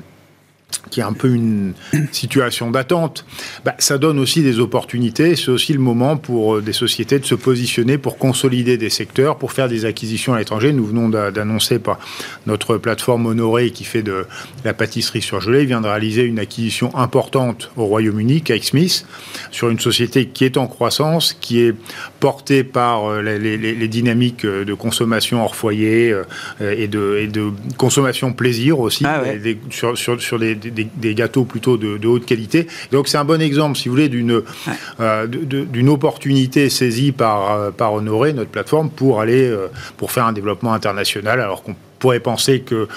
qui 0.90 1.00
est 1.00 1.04
un 1.04 1.14
peu 1.14 1.30
une 1.30 1.74
situation 2.12 2.72
d'attente, 2.72 3.26
bah, 3.66 3.76
ça 3.80 3.98
donne 3.98 4.20
aussi 4.20 4.42
des 4.42 4.60
opportunités. 4.60 5.36
C'est 5.36 5.50
aussi 5.50 5.74
le 5.74 5.80
moment 5.80 6.18
pour 6.18 6.56
euh, 6.56 6.62
des 6.62 6.74
sociétés 6.74 7.20
de 7.20 7.26
se 7.26 7.36
positionner 7.36 7.98
pour 7.98 8.18
consolider 8.18 8.78
des 8.78 8.90
secteurs, 8.90 9.38
pour 9.38 9.52
faire 9.52 9.68
des 9.68 9.86
acquisitions 9.86 10.34
à 10.34 10.40
l'étranger. 10.40 10.74
Nous 10.74 10.86
venons 10.86 11.10
d'annoncer 11.10 11.80
par 11.80 12.00
notre 12.48 12.78
plateforme 12.78 13.26
Honoré 13.26 13.72
qui 13.72 13.84
fait 13.84 14.04
de 14.04 14.26
la 14.64 14.74
pâtisserie 14.74 15.22
surgelée, 15.22 15.66
vient 15.66 15.82
de 15.82 15.88
réaliser 15.88 16.24
une 16.24 16.40
acquisition 16.40 16.96
importante 16.96 17.72
au 17.78 17.86
Royaume-Uni, 17.86 18.42
Cake 18.42 18.64
Smith, 18.64 19.06
sur 19.52 19.70
une 19.70 19.80
société 19.80 20.28
qui 20.28 20.46
est 20.46 20.58
en 20.58 20.68
croissance, 20.68 21.34
qui 21.34 21.62
est 21.62 21.76
portée 22.20 22.64
par 22.64 23.06
euh, 23.06 23.22
les, 23.22 23.88
dynamiques 23.88 24.46
euh, 24.46 24.66
de 24.66 24.74
consommation 24.74 25.44
hors 25.44 25.56
foyer 25.56 26.16
et 26.62 26.88
de, 26.88 27.18
et 27.20 27.28
de 27.28 27.52
consommation 27.78 28.34
plaisir 28.34 28.80
aussi, 28.80 29.06
ah 29.06 29.22
sur, 29.70 29.98
sur, 29.98 30.22
sur 30.22 30.40
des 30.40 30.56
des, 30.72 31.16
gâteaux 31.16 31.44
plutôt 31.44 31.78
de, 31.78 32.08
haute 32.08 32.26
qualité. 32.26 32.68
Donc 32.92 33.08
c'est 33.08 33.18
un 33.18 33.26
bon 33.26 33.42
exemple, 33.42 33.78
si 33.78 33.90
vous 33.90 33.96
voulez, 33.96 34.10
d'une 34.10 34.42
euh, 35.00 35.28
d'une 35.28 35.90
opportunité 35.90 36.70
saisie 36.70 37.12
par, 37.12 37.52
euh, 37.52 37.72
par 37.72 37.94
Honoré, 37.94 38.34
notre 38.34 38.50
plateforme, 38.50 38.90
pour 38.90 39.22
aller 39.22 39.48
euh, 39.48 39.68
pour 39.98 40.12
faire 40.12 40.26
un 40.26 40.34
développement 40.34 40.74
international, 40.74 41.42
alors 41.42 41.64
qu'on 41.64 41.76
pourrait 42.00 42.20
penser 42.20 42.62
que 42.62 42.88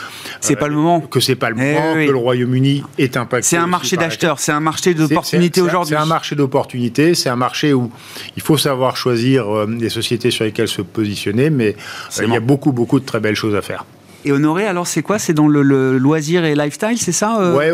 c'est 0.40 0.56
pas 0.56 0.68
le 0.68 0.74
moment, 0.74 1.00
que 1.00 1.20
c'est 1.20 1.36
pas 1.36 1.50
le 1.50 1.56
eh 1.60 1.74
moment, 1.74 1.94
que 1.94 2.10
le 2.10 2.16
Royaume-Uni 2.16 2.82
est 2.98 3.16
impacté. 3.16 3.46
C'est 3.46 3.56
un 3.56 3.68
marché 3.68 3.96
d'acheteurs, 3.96 4.40
c'est 4.40 4.52
un 4.52 4.60
marché 4.60 4.94
d'opportunités 4.94 5.60
aujourd'hui. 5.60 5.94
C'est 5.94 6.02
un 6.02 6.06
marché 6.06 6.34
d'opportunités, 6.34 7.14
c'est 7.14 7.28
un 7.28 7.36
marché 7.36 7.72
où 7.72 7.90
il 8.36 8.42
faut 8.42 8.58
savoir 8.58 8.96
choisir 8.96 9.66
des 9.68 9.90
sociétés 9.90 10.30
sur 10.32 10.44
lesquelles 10.44 10.68
se 10.68 10.82
positionner, 10.82 11.50
mais 11.50 11.76
il 12.20 12.30
y 12.30 12.36
a 12.36 12.40
beaucoup 12.40 12.72
beaucoup 12.72 12.98
de 12.98 13.06
très 13.06 13.20
belles 13.20 13.36
choses 13.36 13.54
à 13.54 13.62
faire. 13.62 13.84
Et 14.27 14.33
Honoré, 14.33 14.66
alors 14.66 14.89
c'est 14.89 15.03
quoi? 15.03 15.20
C'est 15.20 15.35
dans 15.35 15.47
le, 15.47 15.62
loisir 15.99 16.45
et 16.45 16.57
lifestyle, 16.57 16.99
c'est 16.99 17.12
ça 17.12 17.41
euh, 17.41 17.55
Ouais, 17.55 17.70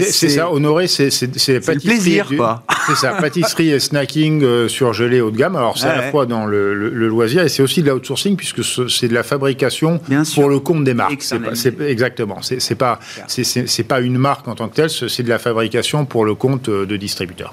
c'est 0.00 0.28
ça. 0.28 0.52
Honoré, 0.52 0.86
c'est 0.86 1.10
le 1.10 1.80
plaisir, 1.80 2.28
quoi. 2.36 2.62
C'est 2.86 2.94
ça, 2.94 3.14
pâtisserie 3.14 3.72
et 3.72 3.80
snacking 3.80 4.44
euh, 4.44 4.68
surgelé 4.68 5.20
haut 5.20 5.32
de 5.32 5.36
gamme. 5.36 5.56
Alors 5.56 5.76
c'est 5.76 5.88
à 5.88 5.96
la 5.96 6.10
fois 6.12 6.24
dans 6.24 6.46
le, 6.46 6.72
loisir 7.08 7.42
et 7.42 7.48
c'est 7.48 7.60
aussi 7.60 7.82
de 7.82 7.90
l'outsourcing 7.90 8.36
puisque 8.36 8.62
c'est 8.64 9.08
de 9.08 9.14
la 9.14 9.24
fabrication 9.24 10.00
pour 10.36 10.48
le 10.48 10.60
compte 10.60 10.84
des 10.84 10.94
marques. 10.94 11.24
C'est 11.54 11.80
exactement. 11.80 12.38
C'est 12.42 12.76
pas 12.76 13.00
c'est 13.26 13.82
pas 13.88 14.00
une 14.00 14.18
marque 14.18 14.46
en 14.46 14.54
tant 14.54 14.68
que 14.68 14.76
telle, 14.76 14.90
c'est 14.90 15.24
de 15.24 15.28
la 15.28 15.40
fabrication 15.40 16.04
pour 16.04 16.24
le 16.24 16.36
compte 16.36 16.68
euh, 16.68 16.86
de 16.86 16.96
distributeurs. 16.96 17.52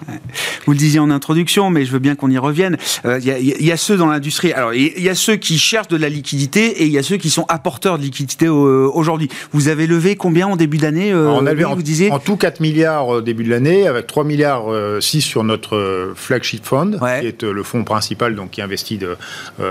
Vous 0.67 0.73
le 0.73 0.77
disiez 0.77 0.99
en 0.99 1.09
introduction, 1.09 1.71
mais 1.71 1.83
je 1.83 1.91
veux 1.91 1.99
bien 1.99 2.13
qu'on 2.13 2.29
y 2.29 2.37
revienne. 2.37 2.77
Il 3.03 3.23
y, 3.23 3.65
y, 3.65 3.71
a 3.71 3.77
ceux 3.77 3.97
dans 3.97 4.07
l'industrie. 4.07 4.53
Alors 4.53 4.75
il 4.75 5.01
y 5.01 5.09
a 5.09 5.15
ceux 5.15 5.37
qui 5.37 5.57
cherchent 5.57 5.87
de 5.87 5.97
la 5.97 6.09
liquidité 6.09 6.83
et 6.83 6.85
il 6.85 6.91
y 6.91 6.99
a 6.99 7.03
ceux 7.03 7.17
qui 7.17 7.31
sont 7.31 7.45
apporteurs 7.49 7.97
de 7.97 8.03
liquidité 8.03 8.42
euh, 8.47 8.89
aujourd'hui. 8.93 9.29
Vous 9.51 9.67
avez 9.67 9.87
levé 9.87 10.15
combien 10.15 10.47
en 10.47 10.55
début 10.55 10.77
d'année 10.77 11.11
euh, 11.11 11.29
On 11.29 11.45
avait 11.45 11.63
en, 11.63 11.75
vous 11.75 11.83
disiez 11.83 12.11
en 12.11 12.19
tout 12.19 12.37
4 12.37 12.59
milliards 12.59 13.07
au 13.07 13.21
début 13.21 13.43
de 13.43 13.49
l'année, 13.49 13.87
avec 13.87 14.07
3 14.07 14.23
milliards 14.23 14.65
6 14.99 15.17
euh, 15.17 15.21
sur 15.21 15.43
notre 15.43 16.13
flagship 16.15 16.65
fund, 16.65 16.99
qui 16.99 17.27
est 17.27 17.43
le 17.43 17.63
fonds 17.63 17.83
principal 17.83 18.35
donc, 18.35 18.51
qui 18.51 18.61
investit 18.61 18.97
de, 18.97 19.15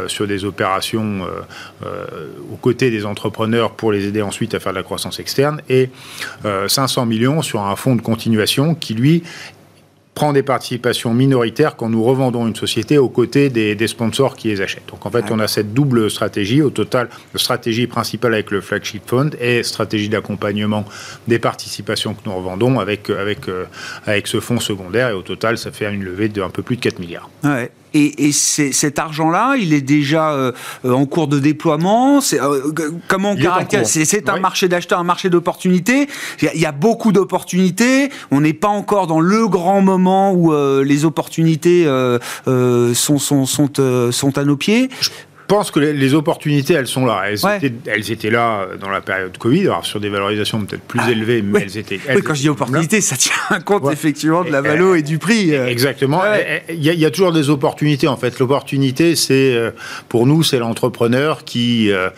sur 0.06 0.26
des 0.26 0.44
opérations 0.44 1.20
aux 1.82 2.56
côtés 2.56 2.90
des 2.90 3.04
entrepreneurs 3.06 3.72
pour 3.72 3.92
les 3.92 4.06
aider 4.06 4.22
ensuite 4.22 4.54
à 4.54 4.60
faire 4.60 4.72
de 4.72 4.78
la 4.78 4.82
croissance 4.82 5.20
externe, 5.20 5.60
et 5.68 5.90
500 6.44 7.06
millions 7.06 7.42
sur 7.42 7.60
un 7.60 7.76
fonds 7.76 7.96
de 7.96 8.02
continuation 8.02 8.74
qui, 8.74 8.94
lui, 8.94 9.22
prend 10.14 10.32
des 10.32 10.42
participations 10.42 11.14
minoritaires 11.14 11.76
quand 11.76 11.88
nous 11.88 12.02
revendons 12.02 12.46
une 12.46 12.54
société 12.54 12.98
aux 12.98 13.08
côtés 13.08 13.48
des, 13.48 13.86
sponsors 13.86 14.36
qui 14.36 14.48
les 14.48 14.60
achètent. 14.60 14.88
Donc 14.88 15.06
en 15.06 15.10
fait, 15.10 15.24
on 15.30 15.38
a 15.38 15.48
cette 15.48 15.72
double 15.72 16.10
stratégie. 16.10 16.62
Au 16.62 16.70
total, 16.70 17.08
stratégie 17.34 17.86
principale 17.86 18.34
avec 18.34 18.50
le 18.50 18.60
flagship 18.60 19.08
fund 19.08 19.30
et 19.40 19.62
stratégie 19.62 20.08
d'accompagnement 20.08 20.84
des 21.28 21.38
participations 21.38 22.14
que 22.14 22.20
nous 22.26 22.34
revendons 22.34 22.78
avec, 22.78 23.08
avec, 23.10 23.48
euh, 23.48 23.64
avec 24.06 24.26
ce 24.26 24.40
fonds 24.40 24.60
secondaire. 24.60 25.08
Et 25.08 25.14
au 25.14 25.22
total, 25.22 25.56
ça 25.58 25.70
fait 25.72 25.92
une 25.92 26.04
levée 26.04 26.28
de 26.28 26.42
un 26.42 26.50
peu 26.50 26.62
plus 26.62 26.76
de 26.76 26.82
4 26.82 26.98
milliards. 26.98 27.30
Ouais. 27.44 27.70
Et, 27.95 28.32
cet 28.32 28.99
argent-là, 28.99 29.55
il 29.59 29.72
est 29.72 29.82
déjà 29.82 30.32
euh, 30.32 30.53
en 30.84 31.07
cours 31.07 31.28
de 31.28 31.38
déploiement. 31.38 32.20
Euh, 32.32 32.72
comment 33.09 33.32
on 33.32 33.36
caractérise 33.36 33.88
C'est 34.05 34.28
un 34.28 34.38
marché 34.38 34.68
d'acheteurs, 34.68 34.99
un 34.99 35.05
marché 35.05 35.30
d'opportunités. 35.30 36.09
Il, 36.40 36.61
y, 36.61 36.66
a 36.66 36.72
beaucoup 36.72 37.12
d'opportunités. 37.12 38.11
On 38.30 38.40
n'est 38.40 38.53
pas 38.53 38.68
encore 38.68 39.07
dans 39.07 39.20
le 39.20 39.47
grand 39.49 39.80
moment 39.80 40.32
où 40.32 40.53
euh, 40.53 40.84
les 40.84 41.05
opportunités 41.05 41.84
sont, 42.47 43.18
sont, 43.18 43.47
sont, 43.47 44.11
sont, 44.11 44.38
à 44.38 44.45
nos 44.45 44.57
pieds 44.57 44.88
pense 45.53 45.70
que 45.70 45.80
les, 45.80 46.14
opportunités, 46.14 46.72
elles 46.72 46.86
sont 46.86 47.05
là. 47.05 47.24
Elles, 47.26 48.11
étaient, 48.11 48.30
là 48.30 48.68
dans 48.80 48.88
la 48.88 49.03
période 49.03 49.36
Covid, 49.36 49.64
alors 49.64 49.84
sur 49.84 50.00
des 50.00 50.09
valorisations 50.09 50.64
peut-être 50.64 50.82
plus 50.82 51.00
ah, 51.03 51.11
élevées, 51.11 51.42
mais 51.42 51.61
elles 51.61 51.76
étaient. 51.76 52.00
oui, 52.09 52.22
quand 52.22 52.32
je 52.32 52.40
dis 52.40 52.48
opportunité, 52.48 53.03
ça 53.03 53.16
tient 53.16 53.61
compte 53.61 53.92
effectivement 53.92 54.44
de 54.44 54.50
la 54.50 54.62
valo 54.62 54.94
et, 54.94 55.03
du 55.03 55.18
prix. 55.18 55.55
Euh. 55.55 55.66
Exactement. 55.66 56.22
Il 56.70 56.82
y, 56.82 57.05
a 57.05 57.11
toujours 57.11 57.32
des 57.32 57.50
opportunités 57.50 58.09
en 58.09 58.16
fait. 58.16 58.38
L'opportunité, 58.38 59.14
c'est 59.14 59.55
euh, 59.55 59.72
pour 60.09 60.26
nous, 60.26 60.42
c'est 60.42 60.59
l'entrepreneur 60.59 61.44
qui 61.44 61.90
euh, 61.90 62.09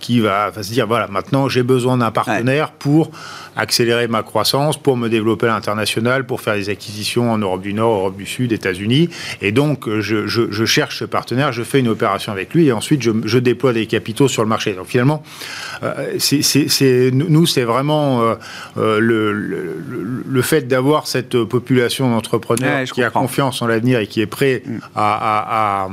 qui 0.00 0.20
va, 0.20 0.48
va, 0.48 0.62
se 0.62 0.72
dire 0.72 0.86
voilà, 0.86 1.08
maintenant 1.08 1.46
j'ai 1.50 1.62
besoin 1.62 1.98
d'un 1.98 2.10
partenaire 2.10 2.70
pour 2.72 3.10
accélérer 3.54 4.08
ma 4.08 4.22
croissance, 4.22 4.78
pour 4.78 4.96
me 4.96 5.08
développer 5.08 5.46
à 5.46 5.50
l'international, 5.50 6.24
pour 6.24 6.40
faire 6.40 6.54
des 6.54 6.70
acquisitions 6.70 7.30
en 7.30 7.36
Europe 7.36 7.60
du 7.60 7.74
Nord, 7.74 7.92
Europe 7.92 8.16
du 8.16 8.24
Sud, 8.24 8.52
États-Unis. 8.52 9.10
Et 9.42 9.52
donc, 9.52 9.90
je, 10.00 10.26
je, 10.26 10.64
cherche 10.64 11.00
ce 11.00 11.04
partenaire, 11.04 11.52
je 11.52 11.62
fais 11.62 11.80
une 11.80 11.88
opération 11.88 12.29
avec 12.30 12.54
lui 12.54 12.66
et 12.66 12.72
ensuite 12.72 13.02
je, 13.02 13.10
je 13.24 13.38
déploie 13.38 13.72
des 13.72 13.86
capitaux 13.86 14.28
sur 14.28 14.42
le 14.42 14.48
marché. 14.48 14.72
Donc 14.74 14.86
finalement, 14.86 15.22
euh, 15.82 16.16
c'est, 16.18 17.10
nous, 17.12 17.46
c'est 17.46 17.62
vraiment 17.62 18.22
euh, 18.22 18.34
euh, 18.76 19.00
le, 19.00 19.32
le, 19.32 20.24
le, 20.26 20.42
fait 20.42 20.68
d'avoir 20.68 21.06
cette 21.06 21.44
population 21.44 22.10
d'entrepreneurs 22.10 22.84
qui 22.84 23.02
a 23.02 23.10
confiance 23.10 23.62
en 23.62 23.66
l'avenir 23.66 24.00
et 24.00 24.06
qui 24.06 24.20
est 24.20 24.26
prêt 24.26 24.62
mm. 24.64 24.78
à, 24.94 25.86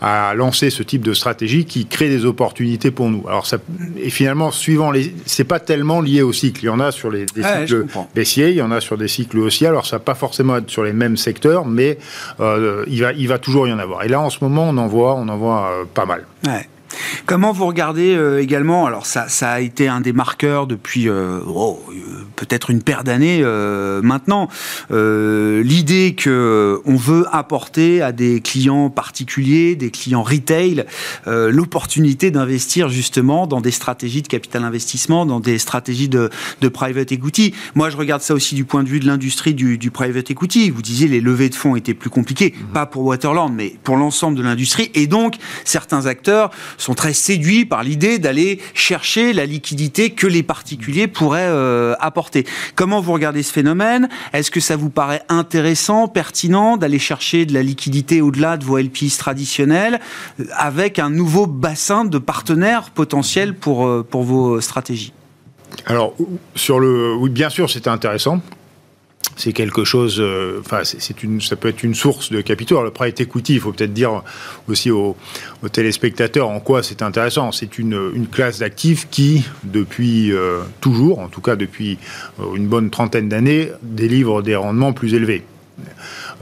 à, 0.00 0.30
à, 0.30 0.34
lancer 0.34 0.70
ce 0.70 0.82
type 0.82 1.02
de 1.02 1.14
stratégie 1.14 1.64
qui 1.64 1.86
crée 1.86 2.08
des 2.08 2.24
opportunités 2.24 2.90
pour 2.90 3.10
nous. 3.10 3.24
Alors, 3.28 3.46
ça, 3.46 3.58
et 3.98 4.10
finalement, 4.10 4.50
suivant 4.50 4.90
les. 4.90 5.14
C'est 5.26 5.44
pas 5.44 5.60
tellement 5.60 6.00
lié 6.00 6.22
au 6.22 6.32
cycle. 6.32 6.62
Il 6.62 6.66
y 6.66 6.70
en 6.70 6.80
a 6.80 6.92
sur 6.92 7.10
les, 7.10 7.26
des 7.26 7.42
cycles 7.42 7.86
baissiers, 8.14 8.50
il 8.50 8.56
y 8.56 8.62
en 8.62 8.70
a 8.70 8.80
sur 8.80 8.96
des 8.96 9.08
cycles 9.08 9.38
haussiers. 9.38 9.66
Alors, 9.66 9.86
ça 9.86 9.96
va 9.96 10.00
pas 10.00 10.14
forcément 10.14 10.56
être 10.56 10.70
sur 10.70 10.82
les 10.82 10.92
mêmes 10.92 11.16
secteurs, 11.16 11.66
mais 11.66 11.98
euh, 12.40 12.84
il, 12.88 13.02
va, 13.02 13.12
il 13.12 13.28
va 13.28 13.38
toujours 13.38 13.68
y 13.68 13.72
en 13.72 13.78
avoir. 13.78 14.04
Et 14.04 14.08
là, 14.08 14.20
en 14.20 14.30
ce 14.30 14.38
moment, 14.42 14.68
on 14.68 14.76
en 14.76 14.86
voit, 14.86 15.14
on 15.14 15.28
en 15.28 15.36
voit 15.36 15.65
pas 15.94 16.06
mal. 16.06 16.24
Comment 17.26 17.52
vous 17.52 17.66
regardez 17.66 18.14
euh, 18.14 18.40
également, 18.40 18.86
alors 18.86 19.06
ça, 19.06 19.28
ça, 19.28 19.50
a 19.50 19.60
été 19.60 19.88
un 19.88 20.00
des 20.00 20.12
marqueurs 20.12 20.66
depuis 20.66 21.08
euh, 21.08 21.40
oh, 21.46 21.82
euh, 21.90 22.24
peut-être 22.36 22.70
une 22.70 22.82
paire 22.82 23.04
d'années 23.04 23.42
maintenant, 24.02 24.48
l'idée 24.90 26.14
que 26.16 26.80
on 26.84 26.96
veut 26.96 27.26
apporter 27.32 28.02
à 28.02 28.12
des 28.12 28.40
clients 28.40 28.90
particuliers, 28.90 29.74
des 29.74 29.90
clients 29.90 30.22
retail, 30.22 30.84
l'opportunité 31.26 32.30
d'investir 32.30 32.88
justement 32.88 33.46
dans 33.46 33.60
des 33.60 33.70
stratégies 33.70 34.22
de 34.22 34.28
capital 34.28 34.64
investissement, 34.64 35.26
dans 35.26 35.40
des 35.40 35.58
stratégies 35.58 36.08
de, 36.08 36.30
de, 36.60 36.68
private 36.68 37.12
equity. 37.12 37.54
Moi, 37.74 37.90
je 37.90 37.96
regarde 37.96 38.22
ça 38.22 38.34
aussi 38.34 38.54
du 38.54 38.64
point 38.64 38.82
de 38.82 38.88
vue 38.88 39.00
de 39.00 39.06
l'industrie 39.06 39.54
du, 39.54 39.78
du, 39.78 39.90
private 39.90 40.30
equity. 40.30 40.70
Vous 40.70 40.82
disiez 40.82 41.08
les 41.08 41.20
levées 41.20 41.48
de 41.48 41.54
fonds 41.54 41.76
étaient 41.76 41.94
plus 41.94 42.10
compliquées, 42.10 42.54
mhm. 42.56 42.66
pas 42.72 42.86
pour 42.86 43.04
Waterland, 43.04 43.52
mais 43.54 43.74
pour 43.82 43.96
l'ensemble 43.96 44.36
de 44.36 44.42
l'industrie. 44.42 44.90
Et 44.94 45.06
donc, 45.06 45.36
certains 45.64 46.06
acteurs 46.06 46.50
sont 46.76 46.94
très 46.94 47.12
séduits 47.12 47.64
par 47.64 47.82
l'idée 47.82 48.18
d'aller 48.18 48.60
chercher 48.74 49.32
la 49.32 49.46
liquidité 49.46 50.10
que 50.10 50.26
les 50.26 50.42
particuliers 50.42 51.06
pourraient 51.06 51.48
euh, 51.48 51.94
apporter. 52.00 52.46
Comment 52.74 53.00
vous 53.00 53.12
regardez 53.12 53.42
ce 53.42 53.52
phénomène? 53.52 54.08
Est-ce 54.32 54.50
que 54.50 54.60
ça 54.60 54.76
vous 54.76 54.90
paraît 54.90 55.22
intéressant, 55.28 56.08
pertinent 56.08 56.76
d'aller 56.76 56.98
chercher 56.98 57.46
de 57.46 57.54
la 57.54 57.62
liquidité 57.62 58.20
au-delà 58.20 58.56
de 58.56 58.64
vos 58.64 58.78
LPs 58.78 59.18
traditionnels 59.18 60.00
euh, 60.40 60.44
avec 60.56 60.98
un 60.98 61.10
nouveau 61.10 61.46
bassin 61.46 62.04
de 62.04 62.18
partenaires 62.18 62.90
potentiels 62.90 63.54
pour, 63.54 63.86
euh, 63.86 64.06
pour 64.08 64.22
vos 64.22 64.60
stratégies? 64.60 65.12
Alors, 65.86 66.14
sur 66.54 66.80
le, 66.80 67.14
oui, 67.14 67.30
bien 67.30 67.50
sûr, 67.50 67.68
c'était 67.70 67.90
intéressant 67.90 68.40
c'est 69.34 69.52
quelque 69.52 69.84
chose, 69.84 70.16
euh, 70.20 70.62
c'est 70.84 71.22
une, 71.22 71.40
ça 71.40 71.56
peut 71.56 71.68
être 71.68 71.82
une 71.82 71.94
source 71.94 72.30
de 72.30 72.40
capitaux. 72.40 72.76
Alors, 72.76 72.84
le 72.84 72.90
private 72.90 73.20
equity, 73.20 73.54
il 73.54 73.60
faut 73.60 73.72
peut-être 73.72 73.92
dire 73.92 74.22
aussi 74.68 74.90
aux, 74.90 75.16
téléspectateurs 75.72 76.48
en 76.48 76.60
quoi 76.60 76.82
c'est 76.82 77.02
intéressant. 77.02 77.52
C'est 77.52 77.78
une, 77.78 78.12
une, 78.14 78.28
classe 78.28 78.60
d'actifs 78.60 79.08
qui, 79.10 79.44
depuis 79.64 80.32
euh, 80.32 80.60
toujours, 80.80 81.18
en 81.18 81.28
tout 81.28 81.40
cas 81.40 81.56
depuis 81.56 81.98
euh, 82.40 82.54
une 82.54 82.68
bonne 82.68 82.90
trentaine 82.90 83.28
d'années, 83.28 83.72
délivre 83.82 84.42
des 84.42 84.56
rendements 84.56 84.92
plus 84.92 85.14
élevés. 85.14 85.44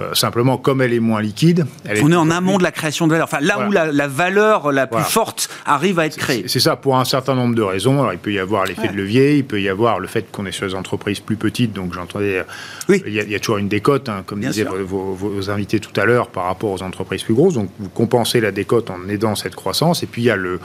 Euh, 0.00 0.12
simplement, 0.14 0.58
comme 0.58 0.82
elle 0.82 0.92
est 0.92 1.00
moins 1.00 1.22
liquide. 1.22 1.66
On 2.02 2.10
est, 2.10 2.16
en 2.16 2.30
amont 2.30 2.58
de 2.58 2.64
la 2.64 2.72
création 2.72 3.06
de 3.06 3.12
valeur. 3.12 3.28
Enfin, 3.30 3.40
là 3.40 3.68
où 3.68 3.70
la, 3.70 4.08
valeur 4.08 4.72
la 4.72 4.88
plus 4.88 5.04
forte 5.04 5.48
arrive 5.64 6.00
à 6.00 6.06
être 6.06 6.16
créée. 6.16 6.44
C'est 6.48 6.60
ça, 6.60 6.74
pour 6.74 6.96
un 6.96 7.04
certain 7.04 7.34
nombre 7.34 7.54
de 7.54 7.62
raisons. 7.62 8.00
Alors, 8.00 8.12
il 8.12 8.18
peut 8.18 8.32
y 8.32 8.40
avoir 8.40 8.64
l'effet 8.64 8.88
de 8.88 8.96
levier, 8.96 9.36
il 9.36 9.44
peut 9.44 9.60
y 9.60 9.68
avoir 9.68 10.00
le 10.00 10.08
fait 10.08 10.30
qu'on 10.32 10.46
est 10.46 10.52
sur 10.52 10.66
des 10.66 10.74
entreprises 10.74 11.20
plus 11.20 11.36
petites. 11.36 11.72
Donc, 11.72 11.94
j'entendais. 11.94 12.38
Euh, 12.38 12.44
oui. 12.88 13.02
Il, 13.06 13.12
y 13.12 13.34
a, 13.34 13.38
toujours 13.38 13.58
une 13.58 13.68
décote, 13.68 14.08
hein, 14.08 14.24
comme 14.26 14.40
disaient 14.40 14.64
vos, 14.64 15.50
invités 15.50 15.78
tout 15.78 15.98
à 16.00 16.04
l'heure, 16.04 16.28
par 16.28 16.44
rapport 16.46 16.72
aux 16.72 16.82
entreprises 16.82 17.22
plus 17.22 17.34
grosses. 17.34 17.54
Donc, 17.54 17.70
vous 17.78 17.88
compensez 17.88 18.40
la 18.40 18.50
décote 18.50 18.90
en 18.90 19.08
aidant 19.08 19.36
cette 19.36 19.54
croissance. 19.54 20.02
Et 20.02 20.06
puis, 20.06 20.22
il 20.22 20.26
y 20.26 20.30
a 20.30 20.36
le, 20.36 20.58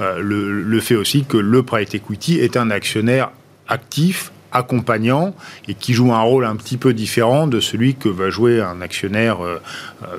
euh, 0.00 0.18
le, 0.20 0.62
le 0.62 0.80
fait 0.80 0.96
aussi 0.96 1.24
que 1.24 1.36
le 1.36 1.62
private 1.62 1.94
equity 1.94 2.40
est 2.40 2.56
un 2.56 2.70
actionnaire 2.70 3.30
actif 3.68 4.32
accompagnant 4.54 5.34
et 5.68 5.74
qui 5.74 5.92
joue 5.92 6.12
un 6.12 6.22
rôle 6.22 6.46
un 6.46 6.56
petit 6.56 6.76
peu 6.76 6.94
différent 6.94 7.46
de 7.46 7.60
celui 7.60 7.94
que 7.94 8.08
va 8.08 8.30
jouer 8.30 8.62
un 8.62 8.80
actionnaire 8.80 9.44
euh, 9.44 9.60
euh 10.02 10.18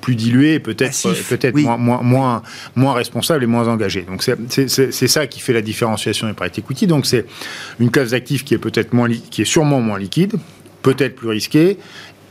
plus 0.00 0.16
dilué, 0.16 0.58
peut-être 0.58 1.14
peut-être 1.30 1.56
moins, 1.56 1.78
moins, 1.78 2.42
moins, 2.76 2.92
responsable 2.92 3.42
et 3.42 3.46
moins 3.46 3.68
engagé. 3.68 4.02
Donc 4.02 4.22
c'est 4.22 5.08
ça 5.08 5.26
qui 5.26 5.40
fait 5.40 5.54
la 5.54 5.62
différenciation 5.62 6.26
des 6.26 6.34
private 6.34 6.58
equity. 6.58 6.86
Donc 6.86 7.06
c'est 7.06 7.24
une 7.80 7.90
classe 7.90 8.10
d'actifs 8.10 8.44
qui 8.44 8.52
est 8.52 8.58
peut-être 8.58 8.92
moins 8.92 9.08
qui 9.08 9.40
est 9.40 9.46
sûrement 9.46 9.80
moins 9.80 9.98
liquide, 9.98 10.34
peut-être 10.82 11.16
plus 11.16 11.28
risquée 11.28 11.78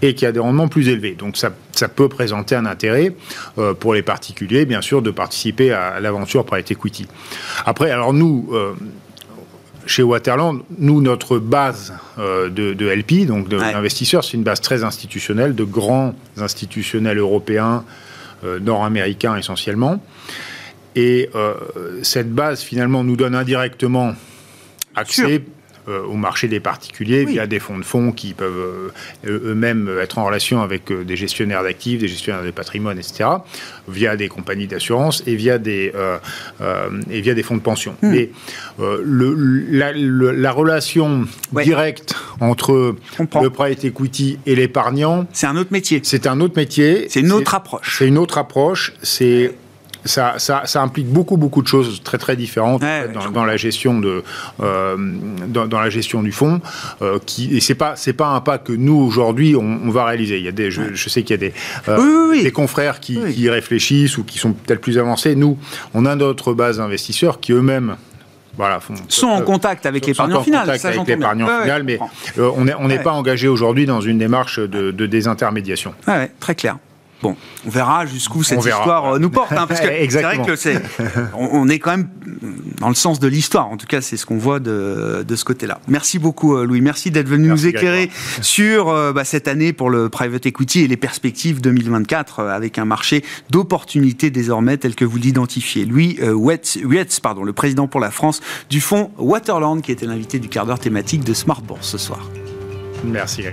et 0.03 0.15
qui 0.15 0.25
a 0.25 0.31
des 0.31 0.39
rendements 0.39 0.67
plus 0.67 0.89
élevés. 0.89 1.15
Donc 1.15 1.37
ça, 1.37 1.51
ça 1.71 1.87
peut 1.87 2.09
présenter 2.09 2.55
un 2.55 2.65
intérêt 2.65 3.15
euh, 3.57 3.73
pour 3.73 3.93
les 3.93 4.01
particuliers, 4.01 4.65
bien 4.65 4.81
sûr, 4.81 5.01
de 5.01 5.11
participer 5.11 5.71
à, 5.71 5.99
l'aventure 6.01 6.45
private 6.45 6.71
equity. 6.71 7.07
Après, 7.65 7.89
alors 7.89 8.13
nous, 8.13 8.49
euh, 8.51 8.73
chez 9.85 10.03
Waterland, 10.03 10.61
nous, 10.77 11.01
notre 11.01 11.39
base 11.39 11.93
euh, 12.17 12.49
de, 12.49 12.85
LP, 12.87 13.25
donc 13.25 13.49
d'investisseurs, 13.49 14.23
c'est 14.23 14.33
une 14.33 14.43
base 14.43 14.61
très 14.61 14.83
institutionnelle, 14.83 15.55
de 15.55 15.63
grands 15.63 16.15
institutionnels 16.37 17.17
européens, 17.17 17.83
euh, 18.43 18.59
nord-américains 18.59 19.35
essentiellement. 19.35 20.03
Et 20.95 21.29
euh, 21.35 21.55
cette 22.03 22.31
base, 22.33 22.61
finalement, 22.61 23.03
nous 23.03 23.15
donne 23.15 23.35
indirectement 23.35 24.13
accès 24.95 25.43
au 25.87 26.15
marché 26.15 26.47
des 26.47 26.59
particuliers 26.59 27.25
via 27.25 27.47
des 27.47 27.59
fonds 27.59 27.77
de 27.77 27.83
fonds 27.83 28.11
qui 28.11 28.33
peuvent 28.33 28.91
euh, 29.25 29.39
eux-mêmes 29.45 29.89
être 30.01 30.17
en 30.17 30.25
relation 30.25 30.61
avec 30.61 30.91
euh, 30.91 31.03
des 31.03 31.15
gestionnaires 31.15 31.63
d'actifs, 31.63 31.99
des 31.99 32.07
gestionnaires 32.07 32.43
de 32.43 32.51
patrimoine, 32.51 32.97
etc., 32.97 33.25
via 33.87 34.15
des 34.15 34.29
compagnies 34.29 34.67
d'assurance 34.67 35.23
et 35.27 35.35
via 35.35 35.57
des 35.57 35.91
et 37.09 37.21
via 37.21 37.33
des 37.33 37.43
fonds 37.43 37.57
de 37.57 37.61
pension. 37.61 37.95
Hmm. 38.01 38.11
Mais 38.11 38.29
le, 38.79 39.33
la, 40.31 40.51
relation 40.51 41.25
directe 41.51 42.15
entre 42.39 42.95
le 43.19 43.49
private 43.49 43.85
equity 43.85 44.39
et 44.45 44.55
l'épargnant, 44.55 45.25
c'est 45.33 45.47
un 45.47 45.57
autre 45.57 45.71
métier. 45.71 45.99
C'est 46.03 46.27
un 46.27 46.39
autre 46.39 46.55
métier. 46.55 47.07
C'est 47.09 47.19
une 47.19 47.31
autre 47.31 47.55
approche. 47.55 47.97
C'est 47.97 48.07
une 48.07 48.17
autre 48.17 48.37
approche. 48.37 48.93
C'est 49.01 49.53
ça, 50.05 50.35
ça, 50.37 50.81
implique 50.81 51.07
beaucoup, 51.07 51.37
beaucoup 51.37 51.61
de 51.61 51.67
choses 51.67 52.01
très, 52.03 52.17
très 52.17 52.35
différentes 52.35 52.83
dans, 53.33 53.45
la 53.45 53.57
gestion 53.57 53.99
de, 53.99 54.23
euh, 54.61 54.97
dans, 55.47 55.79
la 55.79 55.89
gestion 55.89 56.21
du 56.23 56.31
fonds. 56.31 56.61
Euh, 57.01 57.19
qui, 57.25 57.55
et 57.55 57.61
c'est 57.61 57.75
pas, 57.75 57.95
c'est 57.95 58.13
pas 58.13 58.27
un 58.27 58.41
pas 58.41 58.57
que 58.57 58.73
nous 58.73 58.95
aujourd'hui 58.95 59.55
on, 59.55 59.89
va 59.89 60.05
réaliser. 60.05 60.37
Il 60.37 60.45
y 60.45 60.47
a 60.47 60.51
des, 60.51 60.71
je, 60.71 61.09
sais 61.09 61.23
qu'il 61.23 61.31
y 61.31 61.45
a 61.45 61.49
des, 61.49 61.53
euh, 61.87 62.41
des 62.41 62.51
confrères 62.51 62.99
qui, 62.99 63.19
qui, 63.33 63.49
réfléchissent 63.49 64.17
ou 64.17 64.23
qui 64.23 64.39
sont 64.39 64.53
peut-être 64.53 64.81
plus 64.81 64.97
avancés. 64.97 65.35
Nous, 65.35 65.57
on 65.93 66.05
a 66.05 66.15
notre 66.15 66.53
base 66.53 66.77
d'investisseurs 66.77 67.39
qui 67.39 67.51
eux-mêmes 67.51 67.95
voilà, 68.55 68.79
sont 69.07 69.27
en 69.27 69.41
contact 69.41 69.87
avec 69.87 70.05
l'épargnant 70.05 70.43
final. 70.43 70.69
avec 70.69 71.07
l'épargnant 71.07 71.47
final, 71.61 71.83
mais 71.83 71.99
on 72.37 72.65
n'est 72.65 72.75
on 72.75 73.03
pas 73.03 73.13
engagé 73.13 73.47
aujourd'hui 73.47 73.87
dans 73.87 74.01
une 74.01 74.19
démarche 74.19 74.59
de, 74.59 74.91
de 74.91 75.05
désintermédiation. 75.07 75.95
Ouais, 76.07 76.29
très 76.39 76.53
clair. 76.53 76.77
Bon, 77.23 77.37
on 77.65 77.69
verra 77.69 78.05
jusqu'où 78.05 78.43
cette 78.43 78.59
histoire 78.59 79.13
euh, 79.13 79.17
nous 79.17 79.29
porte. 79.29 79.53
Hein, 79.53 79.65
parce 79.65 79.79
que 79.79 79.87
c'est 80.09 80.21
vrai 80.21 80.41
que 80.45 80.57
c'est, 80.57 80.81
on, 81.33 81.69
est 81.69 81.79
quand 81.79 81.91
même 81.91 82.09
dans 82.81 82.89
le 82.89 82.95
sens 82.95 83.21
de 83.21 83.29
l'histoire. 83.29 83.69
En 83.69 83.77
tout 83.77 83.87
cas, 83.87 84.01
c'est 84.01 84.17
ce 84.17 84.25
qu'on 84.25 84.37
voit 84.37 84.59
de, 84.59 85.23
de 85.25 85.35
ce 85.37 85.45
côté-là. 85.45 85.79
Merci 85.87 86.19
beaucoup, 86.19 86.57
euh, 86.57 86.65
Louis. 86.65 86.81
Merci 86.81 87.11
d'être 87.11 87.29
venu 87.29 87.47
nous 87.47 87.65
éclairer 87.65 88.09
sur 88.41 88.89
euh, 88.89 89.13
bah, 89.13 89.23
cette 89.23 89.47
année 89.47 89.71
pour 89.71 89.89
le 89.89 90.09
private 90.09 90.45
equity 90.45 90.81
et 90.81 90.87
les 90.89 90.97
perspectives 90.97 91.61
2024 91.61 92.41
avec 92.41 92.77
un 92.77 92.83
marché 92.83 93.23
d'opportunités 93.49 94.29
désormais 94.29 94.75
tel 94.75 94.93
que 94.93 95.05
vous 95.05 95.17
l'identifiez. 95.17 95.85
Louis 95.85 96.19
Wietz, 96.21 97.21
pardon, 97.21 97.45
le 97.45 97.53
président 97.53 97.87
pour 97.87 98.01
la 98.01 98.11
France 98.11 98.41
du 98.69 98.81
fonds 98.81 99.11
Waterland, 99.17 99.81
qui 99.81 99.93
était 99.93 100.07
l'invité 100.07 100.39
du 100.39 100.49
quart 100.49 100.65
d'heure 100.65 100.79
thématique 100.79 101.23
de 101.23 101.33
Smart 101.33 101.61
Bourse 101.61 101.87
ce 101.87 101.97
soir. 101.97 102.29
Merci. 103.05 103.43